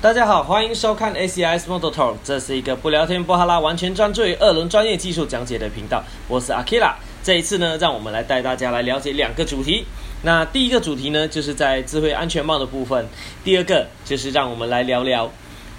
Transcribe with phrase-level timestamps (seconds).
[0.00, 6.04] 大家好，欢迎收看 ACIS Model Talk，这是一个不聊天不哈拉，完全专注于二轮专业技术讲解的频道。
[6.28, 9.84] 我是 Akira，这一次呢，让我们来带大家来了解两个主题。
[10.22, 13.06] 那第一个主题呢，就是在智慧安全帽的部分；
[13.42, 15.28] 第二个就是让我们来聊聊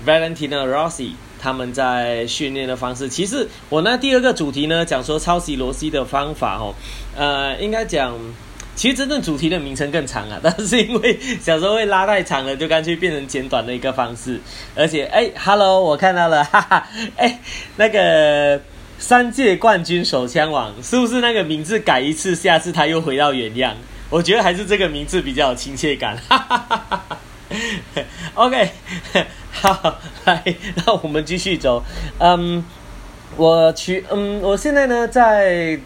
[0.05, 3.07] Valentino Rossi 他们在训练的方式。
[3.07, 6.75] 其实我那第二个主题呢，讲说抄袭罗西的方法哦，
[7.15, 8.13] 呃，应该讲。
[8.79, 14.39] 其实真正主题的名称更长啊， 但是因为小时候会拉太长了，就干脆变成简短的一个方式。
[14.73, 16.87] 而且，哎，Hello，我看到了， 哈哈，
[17.17, 17.41] 哎，
[17.75, 18.61] 那个
[18.97, 23.75] 三届冠军手枪王是不是那个名字改一次，下次他又回到原样？
[24.09, 26.15] 我觉得还是这个名字比较有亲切感。
[26.29, 27.17] 哈哈哈哈哈。
[28.35, 28.69] OK，
[29.51, 30.41] 好，来，
[30.75, 31.83] 那我们继续走。
[32.19, 32.63] 嗯，
[33.35, 35.77] 我去，嗯，我现在呢在。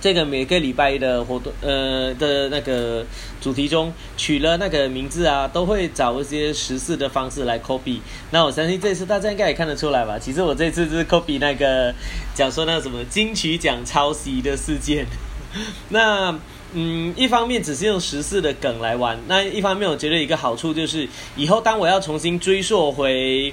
[0.00, 3.04] 这个每个礼拜的活动，呃的那个
[3.40, 7.98] 主题中取了那个名字啊，都会找一些实事的方式来 copy。
[8.30, 10.18] 那我相信这次大家应该也看得出来吧？
[10.18, 11.94] 其实我这次是 copy 那个
[12.34, 15.06] 讲说那什么金曲奖抄袭的事件。
[15.90, 16.38] 那。
[16.72, 23.52] 嗯，一方面只是用十四的梗来玩，那一方面我觉得一个好处就是，以后当我要重新追溯回，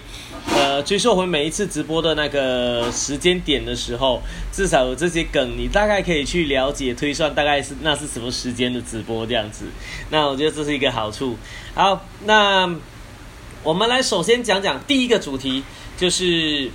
[0.53, 9.65] 呃，追溯回每一次直播的那个时间点的时候，至少有这些梗，你大概可以去了解推算，大概是那是什么时间的直播这样子。
[10.11, 11.35] 那我觉得这是一个好处。
[11.73, 12.71] 好，那
[13.63, 15.63] 我们来首先讲讲第一个主题，
[15.97, 16.69] 就是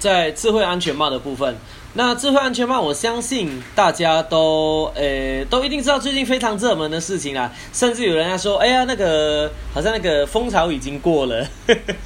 [0.00, 1.56] 在智慧安全帽的部分。
[1.96, 7.52] 那智慧安全帽，我相信大家都，呃，都一定知道最近非常热门的事情啦。
[7.72, 11.46] 甚至有人在说，哎呀，那个好像那个风潮已经过了，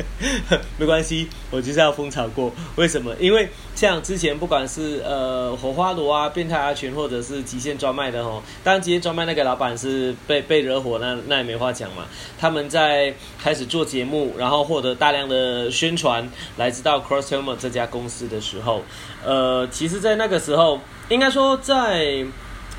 [0.77, 2.53] 没关系，我就是要风潮过。
[2.77, 3.15] 为什么？
[3.19, 3.49] 因为
[3.79, 12.05] 像之前不管是呃火花罗啊、变态阿群，或者是极限专卖的吼，当然极限专卖那个老板是被被惹火，那那也没话讲嘛。
[12.37, 18.83] 他们在开始做节目，然后获得大量的宣传，来自到 Cross Humor 这家公司的时候，
[19.25, 19.65] 呃。
[19.71, 22.27] 其实，在那个时候，应该说，在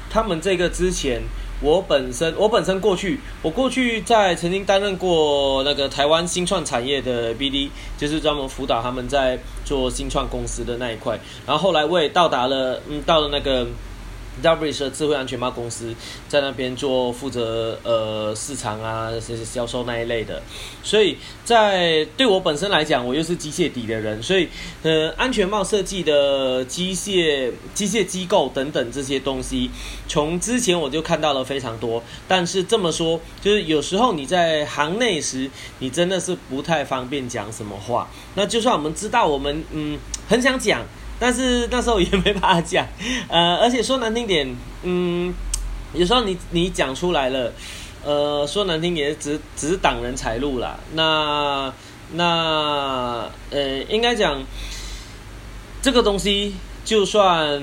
[0.09, 1.21] 他们这个之前，
[1.61, 11.19] 我本身，我本身过去，我过去在曾经担任过那个台湾新创产业的 BD，就是专门辅导他们在做新创公司的那一块。
[11.45, 13.67] 然后后来我也到达了，嗯，到了那个。
[14.41, 15.93] W 是智慧安全帽公司，
[16.27, 20.41] 在那边做负责呃市场啊这些，销售那一类的。
[20.83, 24.47] 所以在对我本身来讲，我又是机械底的人，所以
[24.83, 29.69] 呃安全帽设计的机械、机械机构等等这些东西，
[30.07, 32.01] 从之前我就看到了非常多。
[32.27, 35.49] 但是这么说，就是有时候你在行内时，
[35.79, 38.09] 你真的是不太方便讲什么话。
[38.35, 39.97] 那就算我们知道，我们嗯
[40.27, 40.85] 很想讲。
[41.19, 42.87] 但是那时候也没办法讲，
[43.27, 45.33] 呃，而且说难听点，嗯，
[45.93, 47.51] 有时候你你讲出来了，
[48.05, 50.79] 呃，说难听也只只是挡人财路啦。
[50.93, 51.73] 那
[52.13, 54.41] 那呃，应该讲
[55.81, 57.61] 这个东西，就算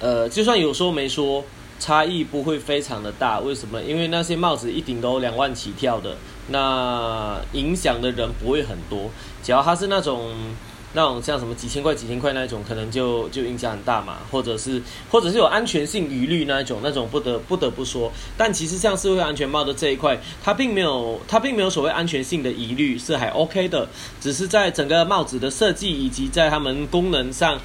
[0.00, 1.44] 呃，就算有说没说，
[1.78, 3.38] 差异不会非常的大。
[3.40, 3.82] 为什么？
[3.82, 6.16] 因为那些帽子一顶都两万起跳的，
[6.48, 9.10] 那影响的人不会很多。
[9.42, 10.32] 只要他是那种。
[10.94, 18.12] 那种像什么几千块、几千块那一种，可能就就影响很大嘛，或者是或者是有安全性疑虑那一种，那种不得不得不说。
[18.36, 23.88] 但其实像社会安全帽的这一块，它并没有它并没有所谓安全性的疑虑，是还 OK 的。
[24.20, 27.58] 只是在整个帽子的设计以及在它们功能上，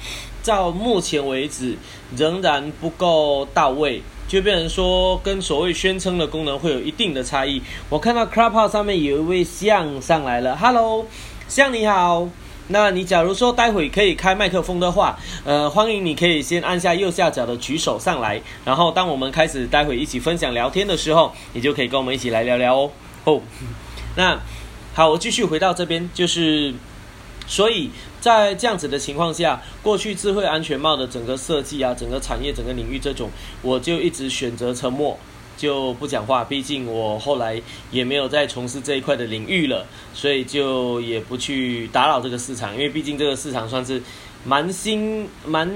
[0.44, 1.76] 到目前为止
[2.16, 7.60] 仍然不够到位，就变成说跟所谓宣称的功能会有一定的差异。
[7.90, 11.04] 我看到 Clubhouse 上面有一位象上来了，Hello，
[11.46, 12.26] 象你好。
[12.68, 22.90] 那你假如说待会可以开麦克风的话，呃，欢迎你可以先按下右下角的举手上来，然后当我们开始待会一起分享聊天的时候，你就可以跟我们一起来聊聊哦。
[23.24, 23.40] 哦，
[24.16, 24.38] 那
[24.94, 26.74] 好，我继续回到这边，就是
[27.46, 27.90] 所以
[28.20, 33.30] 在这样子的情况下，过去智慧安全帽的整个设计啊，整个产业整个领域这种，
[33.62, 35.18] 我就一直选择沉默。
[35.58, 37.60] 就不讲话，毕竟我后来
[37.90, 44.00] 也没有再从事这一块的领域了，所以就也不去打扰这个市场，因为毕竟这个市场算是
[44.44, 45.68] 蛮新、蛮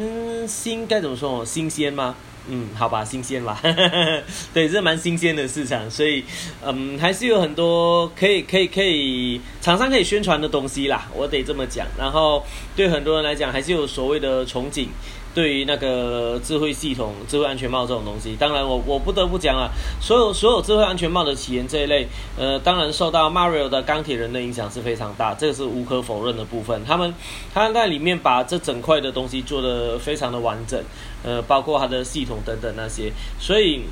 [0.47, 1.45] 新，该怎么说？
[1.45, 2.15] 新鲜吗？
[2.49, 3.61] 嗯，好吧，新鲜吧。
[4.53, 6.25] 对，这蛮新鲜的市场，所以
[6.65, 11.87] 嗯，还是有很多可以、可以、可以厂商可以宣传的东西啦，我得这么讲。
[11.99, 12.45] 然后
[12.75, 14.87] 对很多人来讲，还是有所谓的憧憬。
[15.35, 19.71] 对于那个智慧系统、智慧安全帽这种东西，当然我我不得不讲啊，
[20.01, 22.07] 所有所有智慧安全帽的起源这一类，
[22.37, 26.85] 呃，当然受到 Mario 的钢铁人的影响是非常大，这个是无可否认的部分。
[26.85, 27.15] 他们
[27.55, 30.83] 他在里面把这整块的东西做得非常的完整，
[31.23, 33.83] 呃，包括它的系统等等那些，所以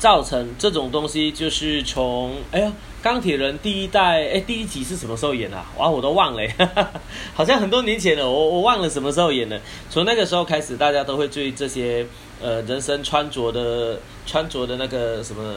[0.00, 5.66] 造成这种东西，就是从哎呀，钢铁人第一代哎第一集是什么时候演啊？
[5.76, 6.42] 哇，我都忘了，
[7.34, 9.60] 好像很多年前了，我我忘了什么时候演的。
[9.90, 12.06] 从那个时候开始，大家都会注意这些
[12.40, 15.56] 呃人生穿着的穿着的那个什么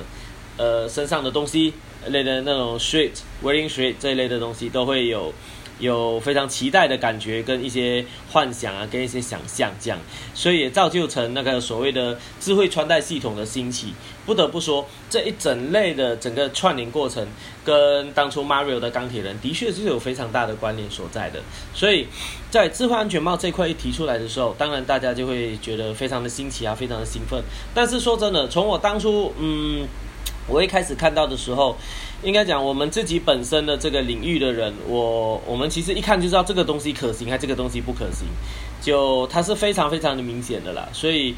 [0.57, 1.74] 呃身上的东西
[2.07, 3.12] 类的那种 shirt
[3.42, 5.34] wearing shirt 这一类的东西都会有。
[5.79, 9.99] 有非常期待的感觉，跟一些幻想啊，跟一些想象这样，
[10.33, 13.93] 所以也造就成那个所谓的智慧穿戴系统的兴起。
[14.25, 17.27] 不得不说，这一整类的整个串联过程，
[17.65, 21.41] 跟当初 Mario 的钢铁人的确是有非常大的关联所在的。
[21.73, 22.07] 所以
[22.49, 27.43] 在智慧安全帽这块一提出来的时候，当然大家就会觉得非常的新奇啊，非常的兴奋。
[27.73, 29.87] 但是说真的，从我当初嗯。
[30.45, 31.77] 我一开始看到的时候，
[32.23, 38.25] 应该讲我们自己本身的这个领域的人，我我们其实一看就知道这个东西可行，还这个东西不可行，
[38.81, 40.87] 就它是非常非常的明显的啦。
[40.93, 41.35] 所以，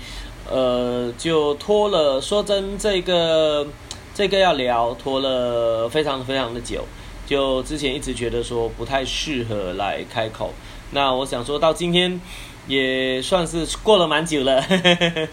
[0.49, 2.21] 呃，就拖了。
[2.21, 3.67] 说真，这个
[4.13, 6.85] 这个要聊，拖了非常非常的久。
[7.25, 10.53] 就之前一直觉得说不太适合来开口。
[10.91, 12.21] 那我想说到今天。
[12.67, 14.63] 也算是过了蛮久了，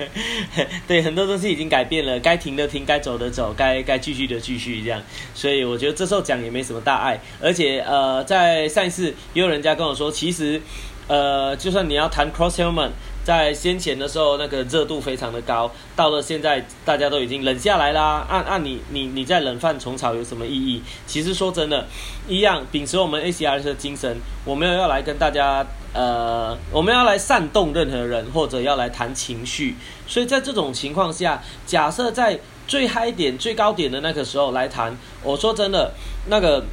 [0.86, 5.02] 对，很多东西已经改变了，该停的停，该走的走，该该继续的继续这样，
[5.34, 10.60] 所以我觉得这时候讲也没什么大碍，而且呃，在上一次也有人家跟我说，其实
[11.08, 12.90] 呃，就算你要谈 cross helmet。
[13.24, 18.26] 在先前的时候，那个热度非常的高，到了现在大家都已经冷下来啦。
[18.28, 20.82] 按按你你你在冷饭虫草有什么意义？
[21.06, 21.86] 其实说真的，
[22.26, 29.76] 一样秉持我们 ACR 的精神，我们要来跟大家呃，我们要来煽动任何人，或者要来谈情绪。
[30.08, 35.92] 所以在这种情况下，假设在最嗨点、最高点的那个时候来谈，我说真的，
[36.28, 36.64] 那个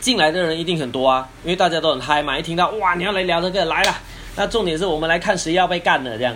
[0.00, 3.94] 进来的人一定很多啊，因为大家都很嗨嘛，一听到哇，你要来聊这个来了。
[4.36, 6.34] 那重点是我们来看谁要被干了，这样，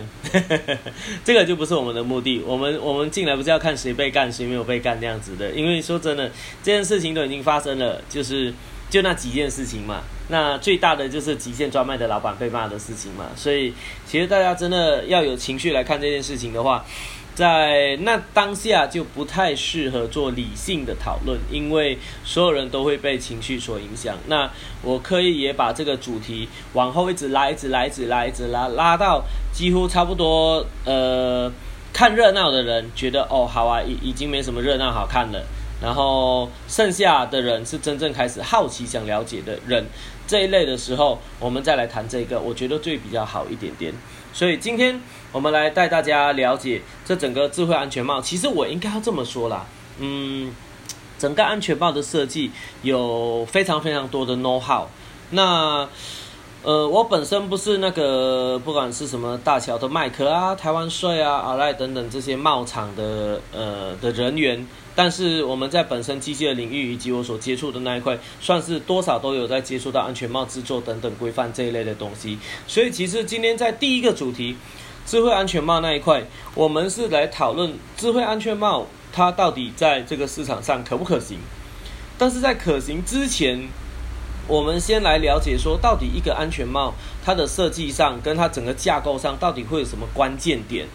[1.24, 2.40] 这个就不是我们的目的。
[2.46, 5.50] 我们我们进来不是要看谁被干，谁没有被干这样子的。
[5.50, 6.28] 因为说真的，
[6.62, 8.54] 这件事情都已经发生了，就是
[8.88, 10.02] 就那几件事情嘛。
[10.28, 13.26] 那最大的就是极限专卖的老板被骂的事情嘛。
[13.34, 13.74] 所以
[14.06, 16.84] 其实大家真的要有情绪来看这件事情的话。
[17.38, 24.18] 在那当下就不太适合做理性的讨论，因为所有人都会被情绪所影响。
[24.26, 24.50] 那
[24.82, 30.66] 我刻意也把这个主题往后一直拉，一直拉，一直拉，一直拉，拉到几乎差不多。
[30.84, 31.48] 呃，
[31.92, 35.40] 看热闹的人觉得哦好啊，已已经没什么热闹好看了。
[35.80, 39.86] 然后剩下的人是真正开始好奇、想了解的人
[40.26, 43.94] 这一类的时候，我们再来谈这个，我觉得最比较好一点点。
[44.32, 45.00] 所以今天
[45.32, 48.20] 我们来带大家了解这整个智慧安全帽。
[48.20, 49.66] 其实我应该要这么说啦，
[49.98, 50.52] 嗯，
[51.18, 52.50] 整个安全帽的设计
[52.82, 54.86] 有非常非常多的 know how。
[55.30, 55.88] 那
[56.64, 64.66] 呃，我本身不是那个不管是什么大小的麦克啊、台湾税啊、阿赖等等这些帽厂的呃的人员。
[64.96, 72.36] 但是我们在本身机械的领域以及我所接触的那一块，算是多少都有在接触到安全帽制作等等规范这一类的东西。
[72.66, 74.56] 所以其实今天在第一个主题，
[75.08, 76.22] 智慧安全帽那一块，
[76.54, 81.38] 我们是来讨论智慧安全帽它到底在这个市场上可不可行。
[82.18, 83.68] 但是在可行之前，
[84.46, 86.92] 我们先来了解说，到底一个安全帽
[87.24, 90.86] 它的设计上跟它整个架构上到底会有什么关键点？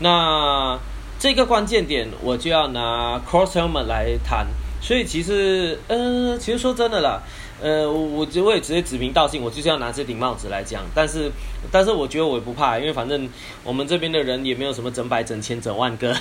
[0.00, 0.78] 那。
[1.18, 4.44] 这个关键点，我就要拿 cross helmet 来谈。
[4.80, 7.22] 所以其实，呃，其实说真的啦，
[7.62, 10.82] 呃，我我我也直接指名道姓，我就是要拿这顶帽子来讲。
[10.92, 11.30] 但是，
[11.70, 13.28] 但是我觉得我也不怕，因为反正
[13.62, 16.12] 我们这边的人也没有什么整百、整千、整万个，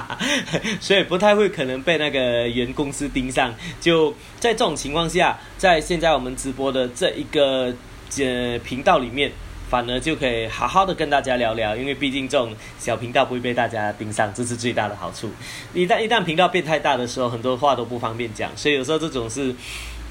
[0.80, 3.54] 所以不太会可能被那个原公司盯上。
[3.80, 7.74] 就在这种情况下，在现在我们直播的这一个
[8.18, 9.30] 呃频道里面。
[9.72, 15.30] 反而就可以好好的跟大家聊聊，因为毕竟这种小频道不会被大家盯上，这是最大的好处。
[15.72, 19.54] 一旦一旦频道变太大的时候，很多话都不方便讲，所以有时候这种是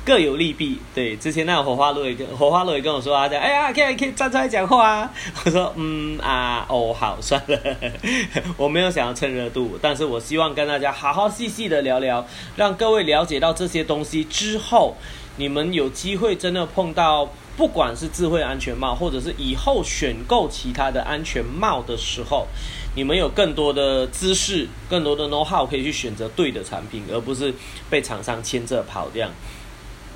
[0.04, 0.80] 各有利弊。
[0.94, 5.14] 对，之前那个火花路也跟火花路也跟我说啊，讲哎呀，可以可以站出来讲话啊。
[5.46, 7.60] 我说嗯啊哦好算了，
[8.58, 14.96] 我没有想要蹭热度，但是我希望跟大家好好细细的聊聊，让各位了解到这些东西之后，
[15.38, 17.30] 你们有机会真的碰到。
[17.58, 22.48] 不管是智慧安全帽，或者是以后选购其他的安全帽的时候，
[22.96, 27.54] 你们有更多的知识、更多的 know how 可以去选择对的产品，而不是
[27.90, 29.30] 被厂商牵着跑这样。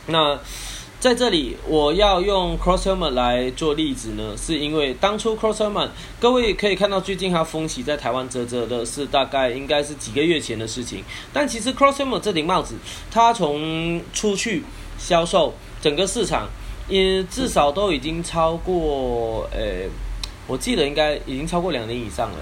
[0.07, 0.39] 那
[0.99, 11.03] 在这里，我要用 Crosshelmet 来做例子呢，是因为当初 Crosshelmet，各位可以看到最近它风起在台湾啧啧的是大概应该是几个月前的事情。
[11.31, 12.75] 但其实 Crosshelmet 这顶帽子，
[13.11, 14.63] 它从出去
[14.97, 16.47] 销售整个市场。
[16.87, 19.89] 也至少都已经超过，呃，
[20.45, 22.37] 我记得应该已经超过两年以上了。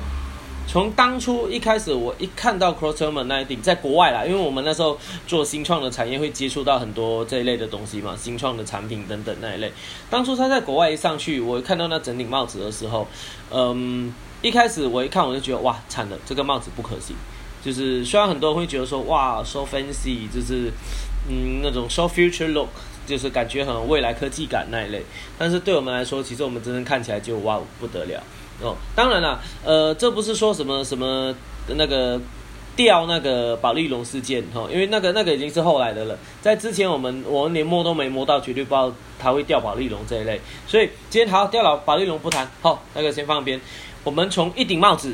[0.65, 9.71] 从当初一开始，我一看到 Crossman 那一顶，在国外啦，因为我们那时候做新创的产业，会接触到很多这一类的东西嘛，新创的产品等等那一类。
[10.09, 13.07] 当初他在国外一上去，我看到那整顶帽子的时候，
[13.51, 17.15] 嗯，一开始我一看我就觉得哇，惨了，这个帽子不可行。
[17.63, 20.71] 就是虽然很多人会觉得说哇，so fancy，就是
[21.29, 22.69] 嗯那种 so future look，
[23.05, 25.03] 就是感觉很未来科技感那一类，
[25.37, 28.21] 但是对我们来说，其实我们真正看起来就哇不得了。
[28.63, 31.35] 哦，当然了，呃，这不是说什么什么
[31.67, 32.19] 那个
[32.77, 38.89] 掉那个保利龙事件哈，因为那个那个已经是后来的了，在之前我们我们连摸都没摸到，绝对不知道
[39.19, 43.59] 它会掉保利龙这一类，所以今天好掉了保利龙不谈，好，那个先放一边，
[44.05, 45.13] 我们从一顶帽子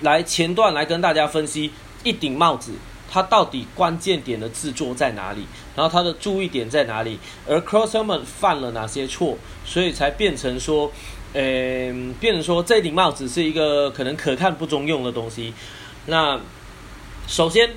[0.00, 1.70] 来前段来跟大家分析
[2.02, 2.72] 一顶帽子
[3.08, 10.90] 它到底关键点的制作在哪里，然后它的注意点在哪里，而 Crossman 犯了哪些错，所以才变成说。
[11.32, 15.52] 嗯，变成说这顶帽子是一个可能可看不中用的东西。
[16.06, 16.40] 那
[17.26, 17.70] 首先，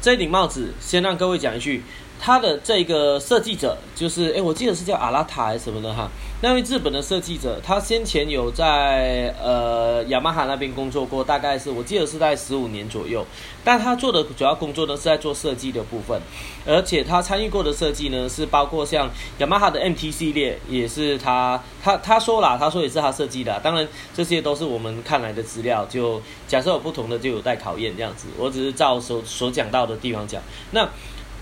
[0.00, 1.82] 这顶帽子先让各位讲一句。
[2.18, 6.10] 他的这个设计者就是，哎，我记得是叫阿拉塔还是什么的哈。
[6.42, 13.24] 那位日本的设计者，他先前有在呃雅马哈那边工作过，大概是我记得是在十五年左右。
[13.64, 16.20] 但他做的主要工作呢是在做设计的部分，
[16.66, 23.58] 而且他参与过的设计呢是包括像雅马哈的 MT 系列，也是他他他说啦，他说也是他设计的。
[23.60, 28.28] 当然这些都是我们看来的资料，就假设有不同的就有待考验这样子。
[28.36, 30.42] 我只是照所所讲到的地方讲。
[30.72, 30.86] 那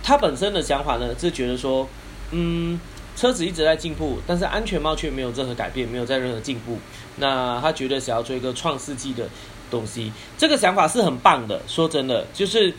[0.07, 1.89] 他本身的想法呢，是觉得说，
[2.31, 2.79] 嗯，
[3.17, 6.79] 车子一直在进步，但是安全帽却没有任何改变，没有在任何进步。
[7.17, 9.27] 那他觉得想要做一个创世纪的
[9.71, 11.63] 东西，这个想法是很棒的。
[11.67, 12.75] 说真的，就是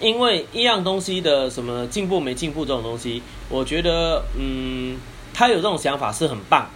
[0.00, 4.98] 因为一样东西的什么进步没进步这种东西，我觉得，嗯，
[5.32, 6.68] 他有这种想法是很棒，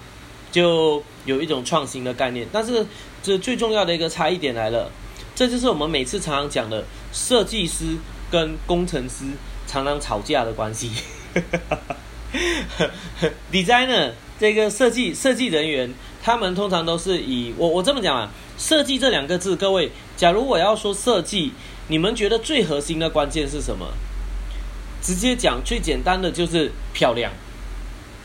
[0.53, 2.47] 就有一种创新的概念。
[2.53, 2.87] 但是
[3.25, 4.89] 这最重要的一个差异点来了，
[5.35, 7.97] 这就是我们每次常常讲的设计师。
[8.31, 9.25] 跟工程师
[9.67, 10.91] 常常吵架的关系。
[11.35, 11.79] 哈
[13.21, 15.93] 哈 Designer 这个设计设计人员，
[16.23, 21.53] 他们通常都是以我我这么讲啊，设计这两个字，各位，假如我要说设计，
[21.89, 23.87] 你们觉得最核心的关键是什么？
[25.03, 27.31] 直接讲最简单的就是漂亮。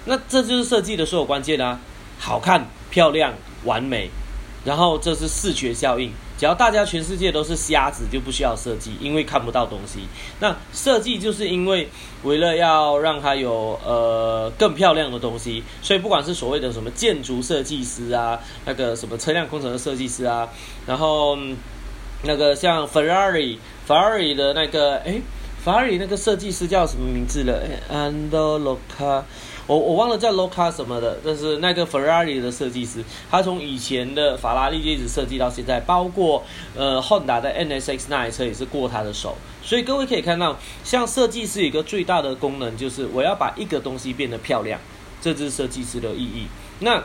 [0.05, 1.79] 那这就是设计的所有关键啊，
[2.17, 3.34] 好看、漂亮、
[3.65, 4.10] 完美，
[4.65, 6.12] 然后这是视觉效应。
[6.41, 10.00] 只要大家全世界都是瞎子，就不需要设计，因为看不到东西。
[10.39, 11.88] 那设计就是因为
[12.24, 20.50] 为了要让它有呃更漂亮的东西，所以不管是所谓的什么建筑设计师啊，那个什么车辆工程的设计师啊，
[20.88, 21.38] 然后
[22.24, 25.21] 那个像 Ferrari，Ferrari 的那个哎
[25.63, 29.21] ，Ferrari 那个设计师叫什么名字了？Andrea。
[29.68, 36.44] 我我忘了叫 Loca 什么的，但是那个 Ferrari 的设计师，他从以前的法拉利一直设计到现在，包括
[36.75, 39.36] 呃 Honda 的 NSX 那台车也是过他的手。
[39.63, 44.80] 所以各位可以看到，像设计师一个最大的功能就是我要把一个东西变得漂亮，
[45.22, 46.48] 这就是设计师的意义。
[46.80, 47.03] 那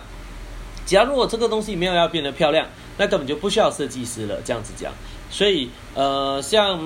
[0.84, 4.40] 假如我这个东西没有要变得漂亮，那根本就不需要设计师了。
[4.44, 4.92] 这样子讲。
[5.28, 6.78] 所以，呃，像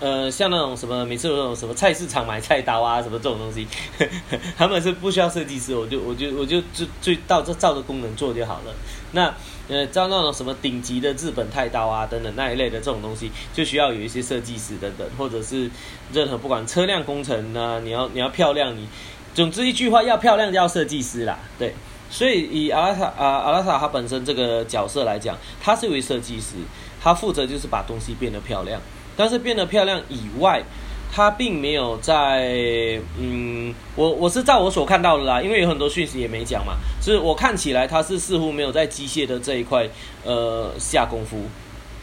[0.00, 3.66] 呃像那种什么，每次有那种什么菜市场买菜刀啊，什么这种东西，
[4.56, 8.74] 他们是不需要设计师，我就我就我就就就照这照着功能做就好了。
[9.12, 9.32] 那
[9.68, 15.70] 呃，照那种什么顶级的日本太刀啊等等那一类的这种东西，就需要有一些设计师等等，或者是
[16.12, 18.88] 任何不管车辆工程啊，你要你要漂亮，你
[19.34, 21.74] 总之一句话，要漂亮就要设计师啦，对。
[22.10, 26.56] 所以以阿拉塔啊阿拉塔他本身这个角色来讲，他是一位设计师。
[27.02, 28.80] 他负责就是把东西变得漂亮，
[29.16, 30.62] 但是变得漂亮以外，
[31.10, 39.88] 他并没有在嗯，我我是照我所看到的啦，因为有很多讯息也没讲嘛，是我看起来他是似乎没有在机械的这一块
[40.24, 41.42] 呃下功夫，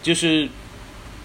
[0.03, 0.47] 就是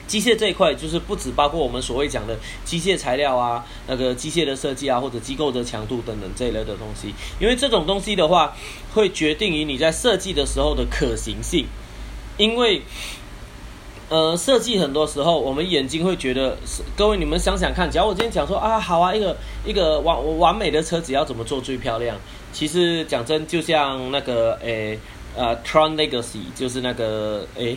[0.07, 8.55] 机械这一块就是不止包括我们所谓讲的机械材料啊，那个机械的设计啊，或者机构的强度等等这一类的东西，因为这种东西的话
[8.95, 11.67] 会决定于你在设计的时候的可行性，
[12.39, 12.83] 因为。
[14.15, 16.57] 呃，设计很多时候，我们眼睛会觉得，
[16.97, 22.17] 各位你们想想看，假如我今天讲说啊，好啊，一个一个完完美的车子要怎么做最漂亮？
[22.53, 24.97] 其实讲真，就像那个诶，
[25.35, 27.77] 呃，Tron Legacy，就是那个诶。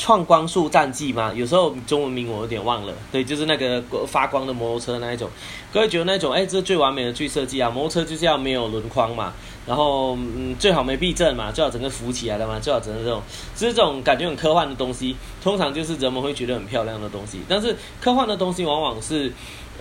[0.00, 2.94] 创光速战记嘛，有时候中文名我有点忘了。
[3.12, 5.28] 对，就是那个发光的摩托车那一种。
[5.70, 7.68] 各位觉得那种，哎，这是最完美的最设计啊！
[7.68, 9.34] 摩托车就是要没有轮框嘛，
[9.66, 13.22] 然后嗯，最好没避震嘛，最好整个浮起来的嘛，最好整个这种，
[13.54, 17.40] 就是这种感觉很科幻的东西，通常就是人们会觉得很漂亮的东西。
[17.46, 19.30] 但是科幻的东西往往是，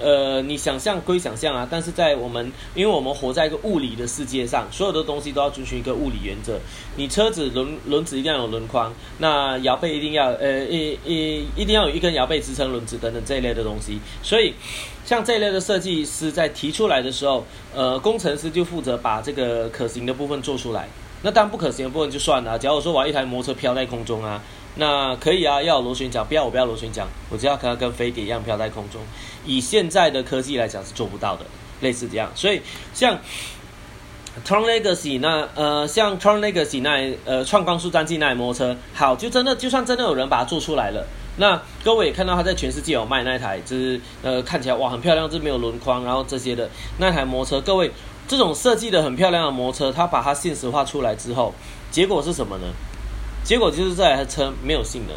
[0.01, 6.60] 呃，你想象归想象啊，但是在我们，因为我们活在一个物理的世界上，所有的东西都要遵循一个物理原则。
[6.96, 14.00] 你车子轮轮子一定要有轮框，那摇背一定要呃一一一定要有一根摇背支撑轮子等等这一类的东西。
[14.24, 14.53] 所以，
[15.06, 20.88] 像这一类的设计师在提出来的时候，呃，工程师就负责把这个可行的部分做出来。
[21.22, 22.58] 那当然不可行的部分就算了。
[22.58, 24.41] 假如说我要一台摩托车飘在空中啊。
[24.75, 29.01] 那可以啊，要螺旋桨，不要我不要螺旋桨，我只要可跟飞碟一样飘在空中。
[29.45, 31.45] 以现在的科技来讲是做不到的，
[31.81, 32.31] 类似这样。
[32.35, 32.61] 所以
[32.93, 33.17] 像
[34.45, 41.05] Tron Legacy 那呃，像 Tron Legacy 那呃创光速战机那摩托车，好，就真的就算真的有人把它做出来了，
[41.38, 47.91] 那各位也看到他在全世界有卖那台，就是呃看起来哇很漂亮，这没有轮框，然后这些的那台摩托车，各位
[48.27, 51.53] 这种设计的很漂亮的摩托车，它把它现实化出来之后，
[51.91, 52.67] 结果是什么呢？
[53.43, 55.15] 结果就是这台车没有性能，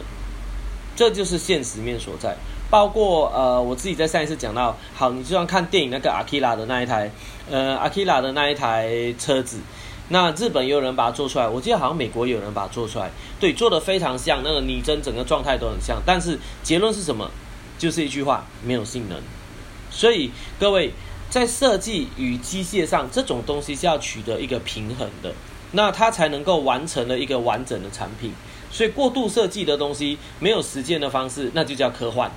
[0.96, 2.36] 这就是现实面所在。
[2.70, 7.10] 包括呃，我自己在上一次讲到，好，你就像看电影那个阿基拉的那一台，
[7.50, 9.58] 呃，阿基拉的那一台车子，
[10.08, 16.00] 那日本也有人把它做出来，我记得好像美国也有人把它做出来，对，做的非常像，那个拟真整个状态都很像。
[16.06, 17.30] 但是结论是什么？
[17.78, 19.18] 就是一句话，没有性能。
[19.90, 20.94] 所以各位
[21.28, 25.34] 在设计与机械上，这种东西是要取得一个平衡的。
[25.72, 28.32] 那它才能够完成了一个完整的产品，
[28.70, 32.30] 所以过度设计的东西没有实践的方式，那就叫科幻。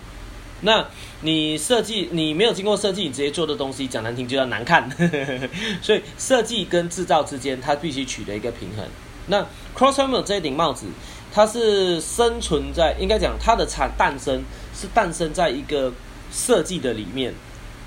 [0.62, 0.88] 那
[1.22, 4.90] 你设计你没有经过设计，你直接做的东西讲难听就叫难看。
[5.82, 8.86] 所以设计跟制造之间，它必须取得一个平衡。
[9.28, 9.46] 那
[9.78, 10.88] Crosshammer 这顶帽子，
[11.34, 15.92] 它是生存在应该讲它的产诞生是诞生在一个
[16.32, 17.34] 设计的里面。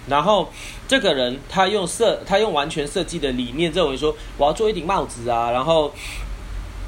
[0.09, 0.49] 然后，
[0.87, 5.93] 这个人他用设，他用完全设计的理念，认为说我要做一顶帽子啊，然后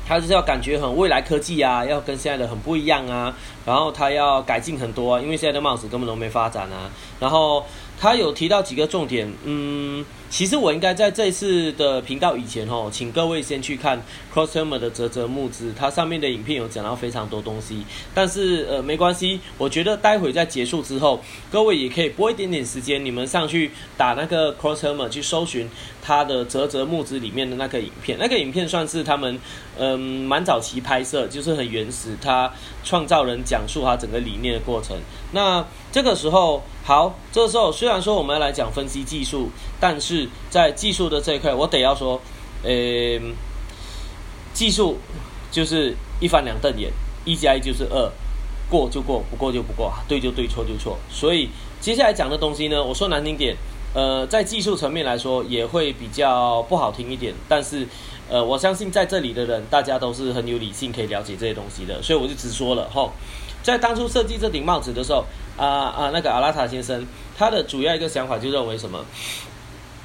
[0.06, 3.34] 他就是要感觉很未来科技啊，要跟现在的很不一样啊，
[3.64, 7.64] 然后他要改进很多，因为现在的帽子根本都没发展啊，然后。
[8.02, 14.00] 他有提到几个重点，嗯，其实我应该在这一次的频道以前哦，请各位先去看
[14.32, 17.84] Crosshammer 的泽泽木子，它上面的影片有讲到非常多东西，
[18.14, 21.20] 但是呃没关系，我觉得待会在结束之后，
[21.50, 25.68] 各位也可以拨一点点时间，你们上去打那个 Crosshammer 去搜寻
[26.00, 29.36] 它的泽泽木子里面的那个影片，那个影片算是他们
[29.76, 32.52] 嗯蛮早期拍摄，就是很原始，他
[32.84, 34.96] 创造人讲述他整个理念的过程，
[35.32, 35.66] 那。
[35.92, 42.20] 这个时候好，这个时候虽然说我们要来讲分析技术，但是在技术的这一块，我得要说，
[42.62, 42.70] 呃，
[44.52, 44.98] 技术
[45.50, 46.92] 就是一翻两瞪眼，
[47.24, 48.12] 一加一就是二，
[48.68, 50.98] 过就过，不过就不过，对就对，错就错。
[51.10, 51.48] 所以
[51.80, 53.56] 接下来讲的东西呢，我说难听点，
[53.94, 57.86] 呃，在技术层面来说也会比较不好听一点，但是
[58.28, 63.10] 呃，我相信在这里的人大家都是很有理性，可以了解这些东西的，所以我就直说了哈。
[63.62, 65.24] 在当初设计这顶帽子的时候，
[65.56, 69.04] 啊啊，那个阿拉塔先生，他的主要一个想法就认为什么？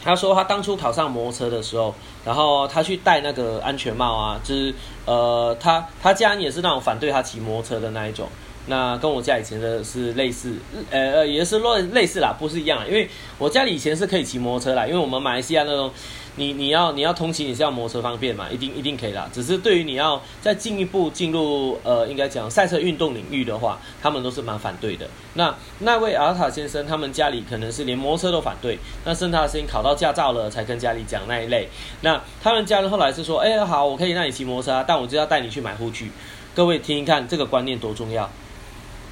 [0.05, 4.73] 他说他当初考上摩托车的时候，然后他去戴那个安全帽啊，就是
[5.05, 8.29] 呃，他他家人也是那种反对他骑摩托车的那一种。
[8.67, 10.55] 那跟我家以前的是类似，
[10.91, 12.87] 呃呃，也是类类似啦，不是一样。
[12.87, 15.91] 因为我家里以前是可以骑摩托车啦，因为我们马来西亚那种。
[16.37, 18.49] 你你要你要通勤，你是要摩托车方便嘛？
[18.49, 19.29] 一定一定可以啦。
[19.31, 25.07] 只是对于你要再进一步进入呃，应该讲赛车运动领域的话，他们都是蛮反对的。
[25.35, 28.77] 那那位阿塔先生，他们家里可能是连摩托车都反对。
[29.05, 31.69] 那甚至他的事情考到驾照了，才跟家里讲那一类。
[32.01, 36.11] 那他们家人后来是说，哎，好，我可以让你骑摩托车，但我就要带你去买护具。
[36.53, 38.29] 各位听一看，这个观念多重要。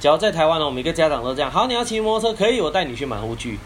[0.00, 1.50] 只要在台湾呢，每个家长都这样。
[1.50, 3.58] 好，你要骑摩托车，可以，我带你去买护具。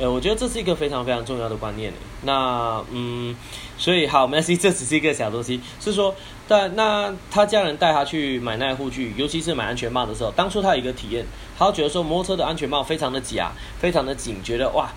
[0.00, 1.92] 呃，我觉得这是一个非常非常重要的观念。
[2.22, 3.36] 那嗯，
[3.76, 5.60] 所以好，没关系， 这只是一个小东西。
[5.80, 6.14] 是说，
[6.48, 11.26] 但那他家人带他去买那护具，尤其是买安全帽的时候，当初他有一个体验，
[11.58, 14.90] 他觉得说摩托车的安全帽非常的假，非常的紧，觉得哇，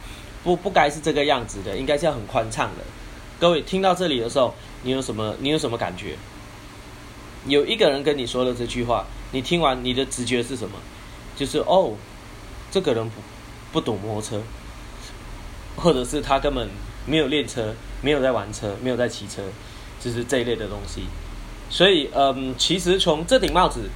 [0.46, 2.84] 不不该是这个样子的，应该是要很宽敞的。
[3.38, 6.16] 各位听到这里的时候，你有什么你有什么感觉？
[7.48, 10.78] 有一个人跟你说了这句话，你听完你的直觉是什么？
[11.36, 11.92] 就是哦，
[12.72, 13.16] 这个人不
[13.74, 14.42] 不懂摩托车。
[15.76, 16.70] 或者是他根本
[17.06, 19.42] 没有练车，没有在玩车，没有在骑车，
[20.00, 21.04] 就是这一类的东西。
[21.70, 23.90] 所以，嗯，其实从这顶帽子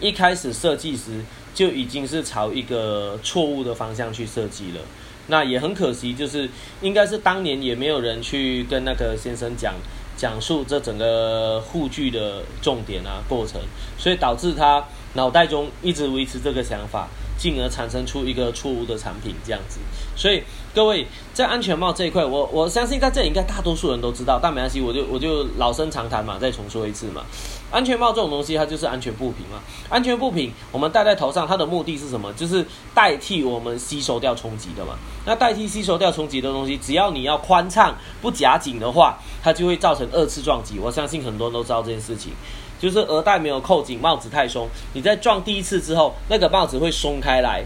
[0.00, 1.24] 一开始设计时，
[1.54, 4.80] 就已经是朝一个错误的方向去设计了。
[5.26, 6.48] 那也很可惜，就是
[6.80, 9.74] 应该是当年也没有人去跟那个先生讲
[10.16, 13.60] 讲述这整个护具的重点啊过程，
[13.98, 14.82] 所以导致他
[15.14, 19.78] 脑袋中一直维持这个想法，进而产生出一个错误的产品这样子。
[20.16, 20.42] 所以
[20.74, 27.22] 各位在安全帽这一块，我我相信在这里应该大多数人都知道，但没关系，我就我就老生常谈嘛，再重说一次嘛。
[27.70, 29.60] 安全帽这种东西，它就是安全布品嘛。
[29.88, 32.32] 安全布品我们戴在头上，它的目的是什么？
[32.32, 34.94] 就是代替我们吸收掉冲击的嘛。
[35.26, 40.78] 那代替吸收掉冲击的东西，只要你要宽敞不夹紧的话，它就会造成二次撞击。
[40.78, 42.32] 我相信很多人都知道这件事情。
[42.78, 47.62] 就是额带没有扣紧，帽子太松，你在撞第一次之后，那个帽子会松开来，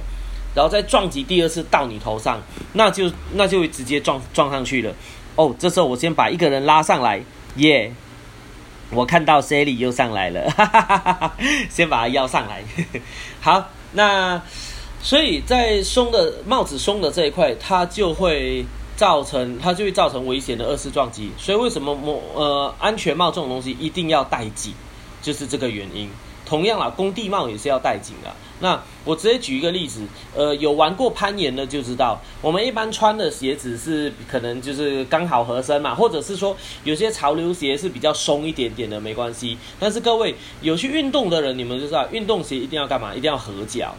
[0.55, 2.40] 然后再撞击第二次到你头上，
[2.72, 4.94] 那就那就会直接撞撞上去了。
[5.37, 7.22] 哦，这时候我先把一个人拉上来，
[7.57, 7.92] 耶！
[8.90, 11.37] 我看到 Sally 又上来了，哈哈哈哈哈！
[11.70, 12.62] 先把他邀上来。
[13.40, 14.42] 好，那
[15.03, 21.31] 所以在松的帽子松的这一块，它就会造成它就会造成危险的二次撞击。
[21.38, 24.75] 所以为什么我呃安全帽这种东西一定要戴紧？
[25.23, 26.11] 就是这个原因。
[26.45, 28.31] 同样啦，工地帽也是要戴紧的。
[28.61, 30.03] 那我直接举一个例子，
[30.37, 36.55] 呃，有玩过攀岩的就知道，我们一般穿的鞋子是可能就是刚好合身嘛，或者是说
[36.85, 39.57] 有些潮流鞋是比较松一点点的，没关系。
[39.81, 43.15] 但是各位有去运动的人，你们就知道，运动鞋一定要干嘛？
[43.15, 43.95] 一定要合脚，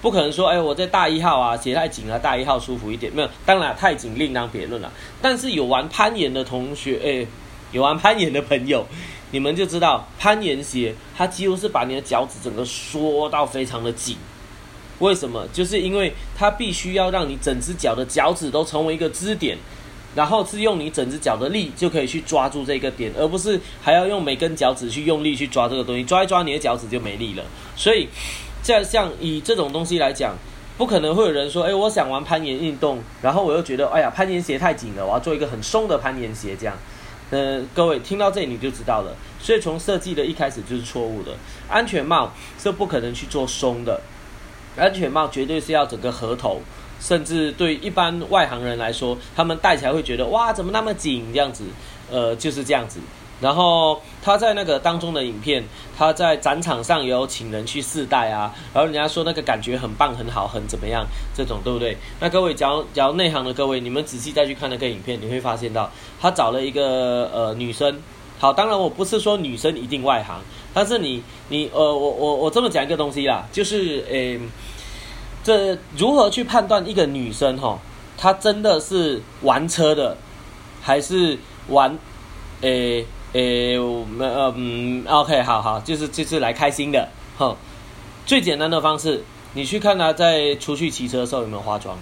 [0.00, 3.12] 不可能说，哎，我在大一号啊，鞋太紧了，大一号舒服一点。
[3.12, 4.90] 没有，当然太紧另当别论了。
[5.20, 7.26] 但是有玩攀岩的同学，哎，
[7.72, 8.86] 有玩攀岩的朋友。
[9.34, 14.16] 你们就知道攀岩鞋，它几乎是把你的脚趾整个缩到非常的紧。
[15.00, 15.44] 为什么？
[15.52, 19.58] 就是因为它必须要让你整只脚的脚趾都成为一个支点，
[20.14, 27.42] 然后是用你整只脚的力就可以去抓住这个点，而不是还要用每根脚趾去用力去抓这个东西，抓一抓你的脚趾就没力了。
[27.74, 28.08] 所以，
[28.62, 30.36] 在像以这种东西来讲，
[30.78, 36.76] 不可能会有人说：“哎，我想玩攀岩运动，然后我又觉得，哎呀，攀岩鞋太紧了，我要做一个很松的攀岩鞋。”这样。
[37.30, 41.32] 呃，各位听到这里你就知道了，所以从设计的一开始就是错误的。
[41.68, 44.00] 安全帽是不可能去做松的，
[44.76, 46.60] 安全帽绝对是要整个合头，
[47.00, 51.64] 甚至对一般外行人来说，他们戴起来会觉得哇，怎么那么紧这样子？
[52.10, 53.00] 呃，就是这样子。
[53.40, 55.62] 然后他在那个当中的影片，
[55.98, 61.04] 他在展场上有请人去试戴啊，然后人家说那个感觉很棒、很好、很怎么样，
[61.36, 61.96] 这种对不对？
[62.20, 68.00] 那各位，只要只要内行的各位，你们仔细再去看那个影片，你会发现到他找了一个呃女生。
[68.38, 70.40] 好，当然我不是说女生一定外行，
[70.72, 74.40] 但是你你呃，我我我这么讲一个东西啦，就是诶，
[75.42, 77.78] 这如何去判断一个女生哈，
[78.16, 80.16] 她真的是玩车的，
[80.82, 81.98] 还是玩
[82.60, 83.06] 诶？
[83.34, 87.56] 诶，我们嗯，OK，好好，就是就是来开心的，哼。
[88.24, 91.98] 最简单的方式，你去看他在出去骑车的时候有没有化妆。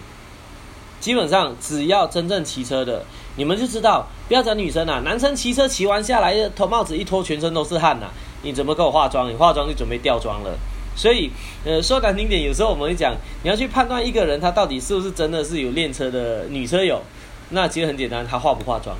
[1.00, 3.02] 基本上只要真正骑车的，
[3.36, 8.08] 你们就知道，不要讲女生啊，男生骑车骑完下来，头帽子一脱，全身都是汗呐。
[8.42, 9.30] 你怎么给我化妆？
[9.30, 10.50] 你化妆就准备掉妆了。
[10.94, 11.30] 所以，
[11.64, 17.00] 呃，说难听点，有时候我们会讲，你要去判断一个人他到底是不是真的是有练车的女车友，
[17.48, 18.94] 那其实很简单，他化不化妆。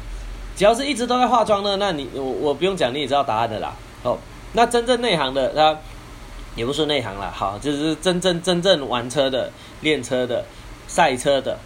[0.56, 3.74] 只要是一直都在化妆呢，那你我我不用讲，你也知道答案的啦。
[4.02, 4.18] 哦，
[4.52, 5.78] 那真正内行的，他
[6.54, 10.44] 也不说内行了，好，就是真正真正玩车的、练车的、
[10.86, 11.58] 赛车的，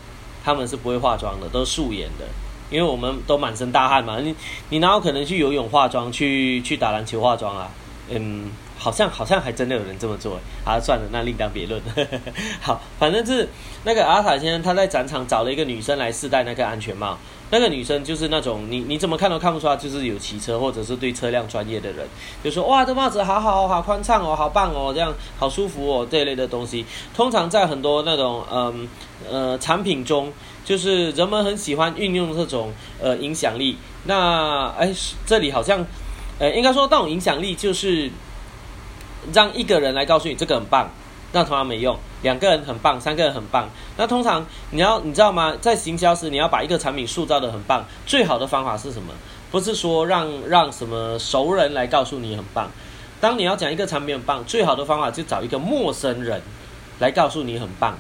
[0.45, 2.25] 他们是不会化妆的，都素颜的，
[2.71, 4.19] 因为我们都满身大汗嘛。
[4.21, 4.35] 你
[4.71, 7.71] 你哪有可能去游泳化妆，去去打篮球化妆啊？
[8.09, 8.51] 嗯。
[8.79, 11.81] 好像好像还真的有人这么做，啊，算了，那另当别论。
[12.61, 13.49] 好，反正是
[13.85, 17.19] 那个阿塔先生他在展场找了一个女生来试戴那个安全帽，
[17.51, 22.07] 那个女生就是那种你你怎么看都看不出来，就是有骑车或者是对车辆专业的人，
[22.43, 28.89] 就说哇，这帽子好好好宽敞哦，好棒哦，这样好舒服哦，这一类的东西，通常在很多那种嗯
[29.31, 30.33] 呃产品中，
[30.65, 33.77] 就是人们很喜欢运用这种呃影响力。
[34.05, 34.93] 那哎，
[35.25, 35.85] 这里好像
[36.39, 38.11] 呃应该说那种影响力就是。
[39.35, 40.89] 让一个人来告诉你这个很棒，
[41.33, 41.99] 那同样没用。
[42.27, 43.71] 两个人很棒，三个人很棒。
[43.97, 45.55] 那通常你要你知道吗？
[45.61, 49.15] 在行销时，你要把一个产品塑造的很棒，最好的方法是什么？
[49.53, 52.69] 不是说让让什么熟人来告诉你很棒。
[53.21, 56.43] 当你要讲一个产品很棒，最好的方法就找一个陌生人
[56.99, 57.97] 来告诉你很棒。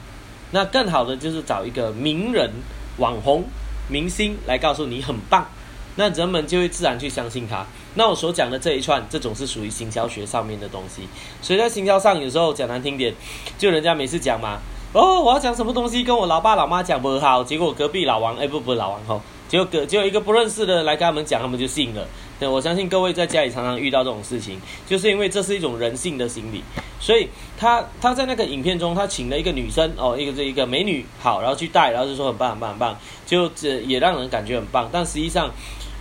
[0.50, 2.50] 那更好的就是找一个名人、
[2.96, 3.44] 网红、
[3.88, 5.46] 明星来告诉你很棒。
[5.94, 7.64] 那人们就会自然去相信他。
[7.98, 11.08] 那我所讲的这一串，这种是属于行销学上面的东西。
[11.40, 13.14] 所以在行销上，有时候讲难听点，
[13.56, 14.58] 就人家每次讲嘛，
[14.92, 22.06] 哦，我要讲什么东西，跟我老爸老妈讲不好，结果隔壁老王，哎，不不，老王吼，结果隔就有一个不认识的来跟他们讲，他们就信了。
[22.38, 26.62] 对，我相信各位在家里常常遇到这种事情，就是因为这是一种人性的心理。
[27.00, 35.50] 所以他他在那个影片中，他请了一个女生哦，一个这一个美女，好，然后去带，然后就说很棒很棒很棒，就这也让人感觉很棒，但实际上。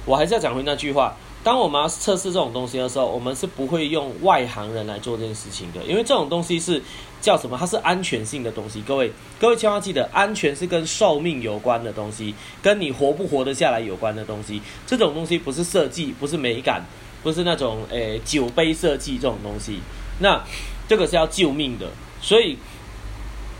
[0.07, 6.81] 我还是要讲回那句话，当我们要测试这种东西的时候，我们是不会用外行人来做这件事情的，因为这种东西是
[7.21, 7.55] 叫什么？
[7.55, 8.81] 它是安全性的东西。
[8.81, 14.59] 各位，各位千万记得，安全是跟寿命有关的东西，跟你活不活得下来有关的东西。
[14.87, 16.83] 这种东西不是设计，不是美感，
[17.21, 19.81] 不是那种诶酒杯设计这种东西。
[20.17, 20.43] 那
[20.87, 21.85] 这个是要救命的，
[22.23, 22.57] 所以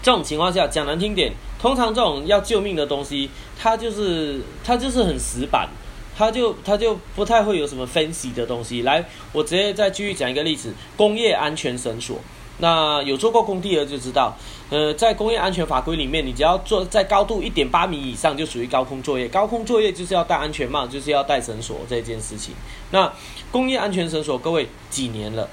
[0.02, 5.70] 这种情况下讲难听点，通常这种要救命的东西，它就是它就是很死板。
[6.18, 8.84] 他就他就不太会有什么分析的东西。
[8.84, 12.18] 来，我直接再继续讲一个例子：工业安全绳索。
[12.60, 14.34] 那有做过工地的就知道，
[14.70, 19.28] 呃，在工业安全法规里面，你只要做在高度一点八米以上就属于高空作业。
[19.28, 22.56] 高空作业就是要戴安全帽，就是要戴绳索这件事情。
[22.92, 23.12] 那
[23.52, 25.50] 工业安全绳索，各位几年了？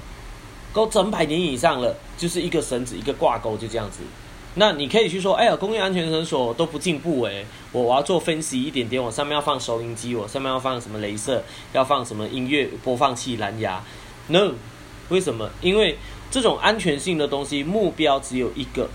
[0.73, 4.03] 够整百年以上了，就是一个绳子一个挂钩就这样子。
[4.55, 13.83] 那你可以去说，哎呀，工业安全绳索都不进步诶，我我要做分析一点点，我上面要放收音机，我上面要放什么镭射，要放什么音乐播放器、蓝牙。
[14.29, 14.53] No，
[15.09, 15.49] 为什么？
[15.63, 15.97] 因为
[16.31, 18.91] 这种安全性的东西，目标只有一个，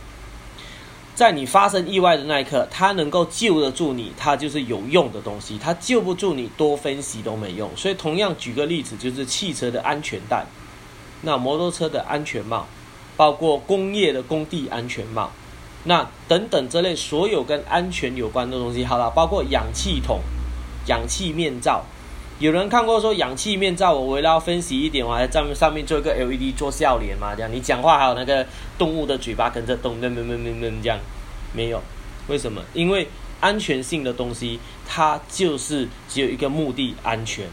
[1.15, 5.57] 在你发生意外的那一刻，它能够救得住你，它就是有用的东西。
[5.57, 7.75] 它救不住你，多分析都没用。
[7.75, 10.45] 所以，同样举个例子，就是汽车的安全带，
[11.23, 12.67] 那摩托车的安全帽，
[13.15, 15.31] 包括工业的工地安全帽。
[15.87, 20.19] 那等等这类所有跟安全有关的东西，好了，包括氧气筒、
[20.87, 21.85] 氧气面罩。
[22.39, 27.33] 有人看过说氧气面罩，我为了要分析一点，我还在上面做一个 LED 做笑脸嘛？
[27.33, 28.45] 这样你讲话还有那个
[28.77, 30.99] 动物的嘴巴跟着动，噔噔噔噔噔这样，
[31.53, 31.81] 没有？
[32.27, 32.61] 为什么？
[32.73, 33.07] 因为
[33.39, 37.47] 安全性的东西，它就是只有一个目的，安全。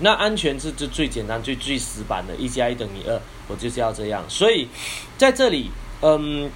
[0.00, 4.22] 那安全是最最简单、最最死板的，一加一等于二，我就是要这样。
[4.28, 4.68] 所以
[5.16, 5.70] 在这里，
[6.02, 6.50] 嗯。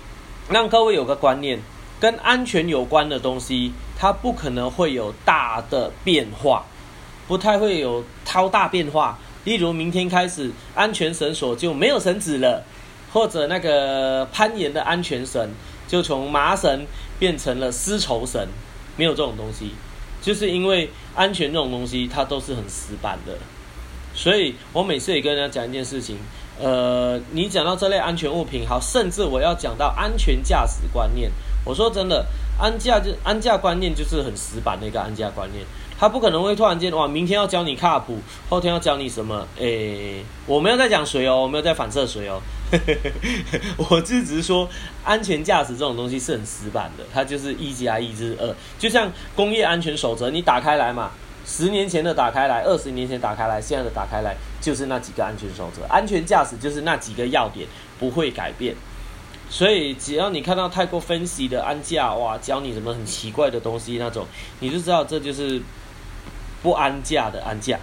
[0.48, 1.60] 让各位有个观念，
[2.00, 6.64] 跟安全有关的东西，它不可能会有大的变化，
[7.28, 9.18] 不太会有超大变化。
[9.44, 12.64] 例如，明天开始安全绳索就没有绳子了，
[13.12, 15.50] 或者那个攀岩的安全绳
[15.88, 16.86] 就从麻绳
[17.18, 18.46] 变成了丝绸绳，
[18.96, 19.72] 没有这种东西。
[20.20, 23.36] 就是因为安全这种东西，它都是很死板的。
[24.14, 26.18] 所以我每次也跟人家讲一件事情。
[26.60, 31.30] 呃，你讲到这类安全物品，好，甚至我要讲到安全驾驶观念。
[31.64, 32.26] 我说真的，
[32.58, 35.64] 安驾就安驾观念就是很死板的一个安驾观念，
[35.98, 39.46] 他不可能会突然间哇，明天要教你卡普，后天要教你什么？
[39.58, 42.40] 诶，我没有在讲谁哦，我没有在反射谁哦，
[43.76, 44.68] 我就只是说
[45.04, 51.12] 安全驾驶这种东西是很死板的，它就是一加一就是二，就像工业安全守则，你打开来嘛。
[51.44, 57.66] 十年前的打开来，二十年前打开来，现在的打开来，就是那几个安全守则，安全驾驶就是那几个要点，
[57.98, 58.74] 不会改变。
[59.50, 64.26] 所以只要你看到太过分析的安驾，哇，教你什么很奇怪的东西那种，
[64.60, 65.60] 你就知道这就是
[66.62, 67.78] 不安驾的安驾。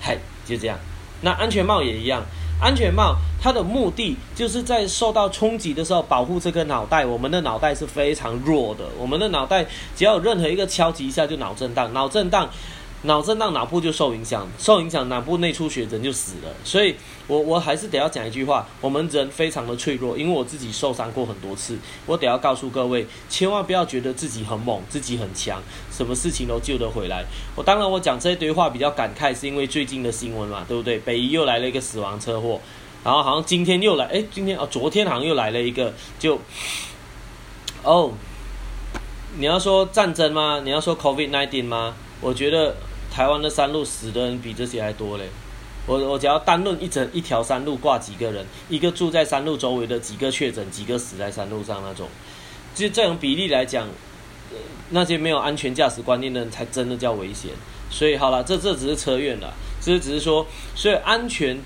[0.00, 0.78] 嗨，就这样。
[1.22, 2.22] 那安全帽也一样，
[2.60, 7.06] 安全帽它的目的就是在受到冲击的时候保护这个脑袋。
[7.06, 9.64] 我们的脑袋是非常弱的，我们的脑袋
[9.96, 12.50] 只要有任何一个敲击一下就脑震荡，脑震荡。
[13.06, 16.52] 脑震荡，脑部就受影响，受影响，脑部内出血，人就死了。
[16.64, 16.96] 所以，
[17.28, 21.78] 我我还是得要讲一句话：我们人非常的脆弱，因为我自己受伤过很多次。
[22.04, 27.24] 我得要告诉各位，千万不要觉得自己很猛，自己很强，什么事情都救得回来。
[27.54, 30.98] 我当然，我讲这一堆话比较感慨，是因为最近的新闻嘛，对不对？
[30.98, 32.60] 北医又来了一个死亡车祸，
[33.04, 36.40] 然后好像今天又来，哎，今天哦，昨天好像又来了一个，就
[37.84, 38.12] 哦，
[39.38, 40.60] 你要说战争吗？
[40.64, 41.94] 你要说 COVID nineteen 吗？
[42.20, 42.74] 我觉得。
[43.16, 45.24] 台湾的山路死的人比这些还多嘞，
[45.86, 52.06] 我我只要单论一整一条山路挂几个人，一个住在山路周围的几个确诊，几个死在山路上那种，
[52.74, 53.88] 就这种比例来讲，
[54.90, 57.52] 那些没有安全驾驶观念的人才真的叫危险。
[57.88, 61.58] 所以好了，这这只是车院了，这只是说，所以安全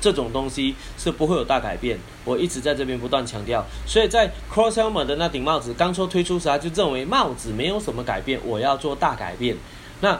[0.00, 1.98] 这种东西是不会有大改变。
[2.24, 9.54] 我一直在这边不断强调，所以在 Cross Helmet 的那顶帽子刚说推出时，他就认为帽子没有什么改变，我要做大改变。
[10.00, 10.18] 那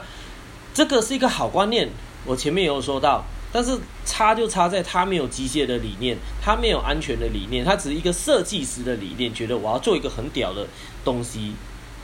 [0.75, 1.89] 这个是一个好观念，
[2.25, 10.67] 我前面也有说到，但是差就差在它没有机械的理念，它没有安全的理念，它只是一个设计师的理念，觉得我要做一个很屌的
[11.05, 11.53] 东西，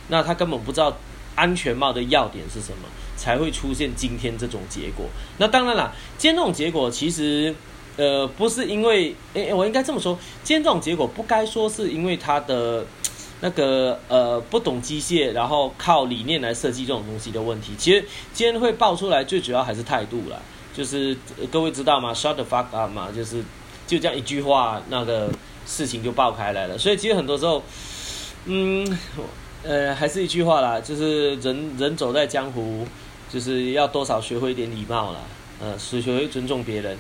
[0.08, 0.98] 那他根本不知道
[1.36, 5.06] 安全帽的要点是什么，才会出现今天这种结果。
[5.38, 7.54] 那当然了，今天这种结果其实，
[7.98, 12.86] 呃，不是因为，诶，我应该这么说，今天这种结果不该说是因为它的。
[13.42, 20.38] 那个呃不懂机械，然后靠理念来设计这种东西的问题，其实今天会爆出来，最主要还是态度啦。
[20.74, 21.18] 就是
[21.52, 23.44] 各位知道吗？Shut the fuck up 嘛，就是
[23.86, 25.30] 就这样一句话，那个
[25.66, 26.78] 事情就爆开来了。
[26.78, 27.62] 所以其实很多时候，
[28.46, 28.98] 嗯，
[29.64, 32.88] 呃，还是一句话啦，就是人人走在江湖，
[33.30, 35.20] 就是要多少学会一点礼貌啦。
[35.60, 36.98] 呃，是学会尊重别人。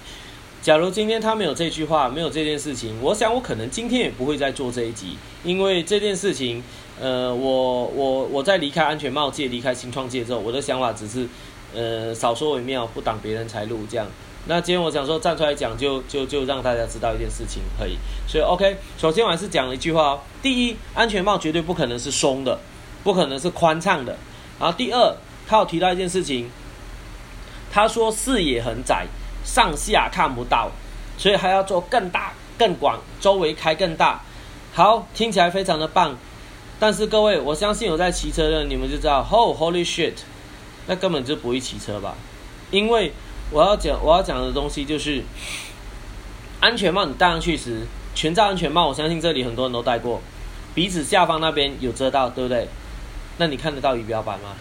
[0.62, 6.63] 假如今天他没有这句话，没有这件事情，我想我可能今天也不会再做这一集，因为这件事情，
[7.00, 11.28] 呃，我我我在离开安全帽界、离开新创界之后，我的想法只是，
[11.74, 14.06] 呃，少说为妙，不挡别人财路这样。
[14.45, 17.97] 那今天我想说站出来讲，就就就让大家知道一件事情可以。
[18.28, 22.60] 所以 OK，首先我还是讲了一句话哦，第一，安全帽绝对不可能是松的，
[23.04, 24.15] 不可能是宽敞的。
[24.60, 25.15] 然后第二，
[25.47, 26.52] 他有提到一件事情，
[27.71, 29.08] 他说视野很窄。
[29.53, 30.71] 上下看不到，
[31.17, 34.21] 所以还要做更大、更广，周围开更大。
[34.73, 36.17] 好，听起来非常的棒。
[36.79, 40.13] 但是各位，我相信有在骑车的你们就知道，Oh holy shit，
[40.87, 42.15] 那根本就不会骑车吧？
[42.71, 43.11] 因为
[43.51, 45.21] 我要讲我要讲的东西就是，
[46.61, 47.85] 安全帽你戴上去时，
[48.15, 50.21] 全罩安全帽，我相信这里很多人都戴过，
[50.73, 52.69] 鼻子下方那边有遮到，对不对？
[53.35, 54.55] 那你看得到仪表板吗？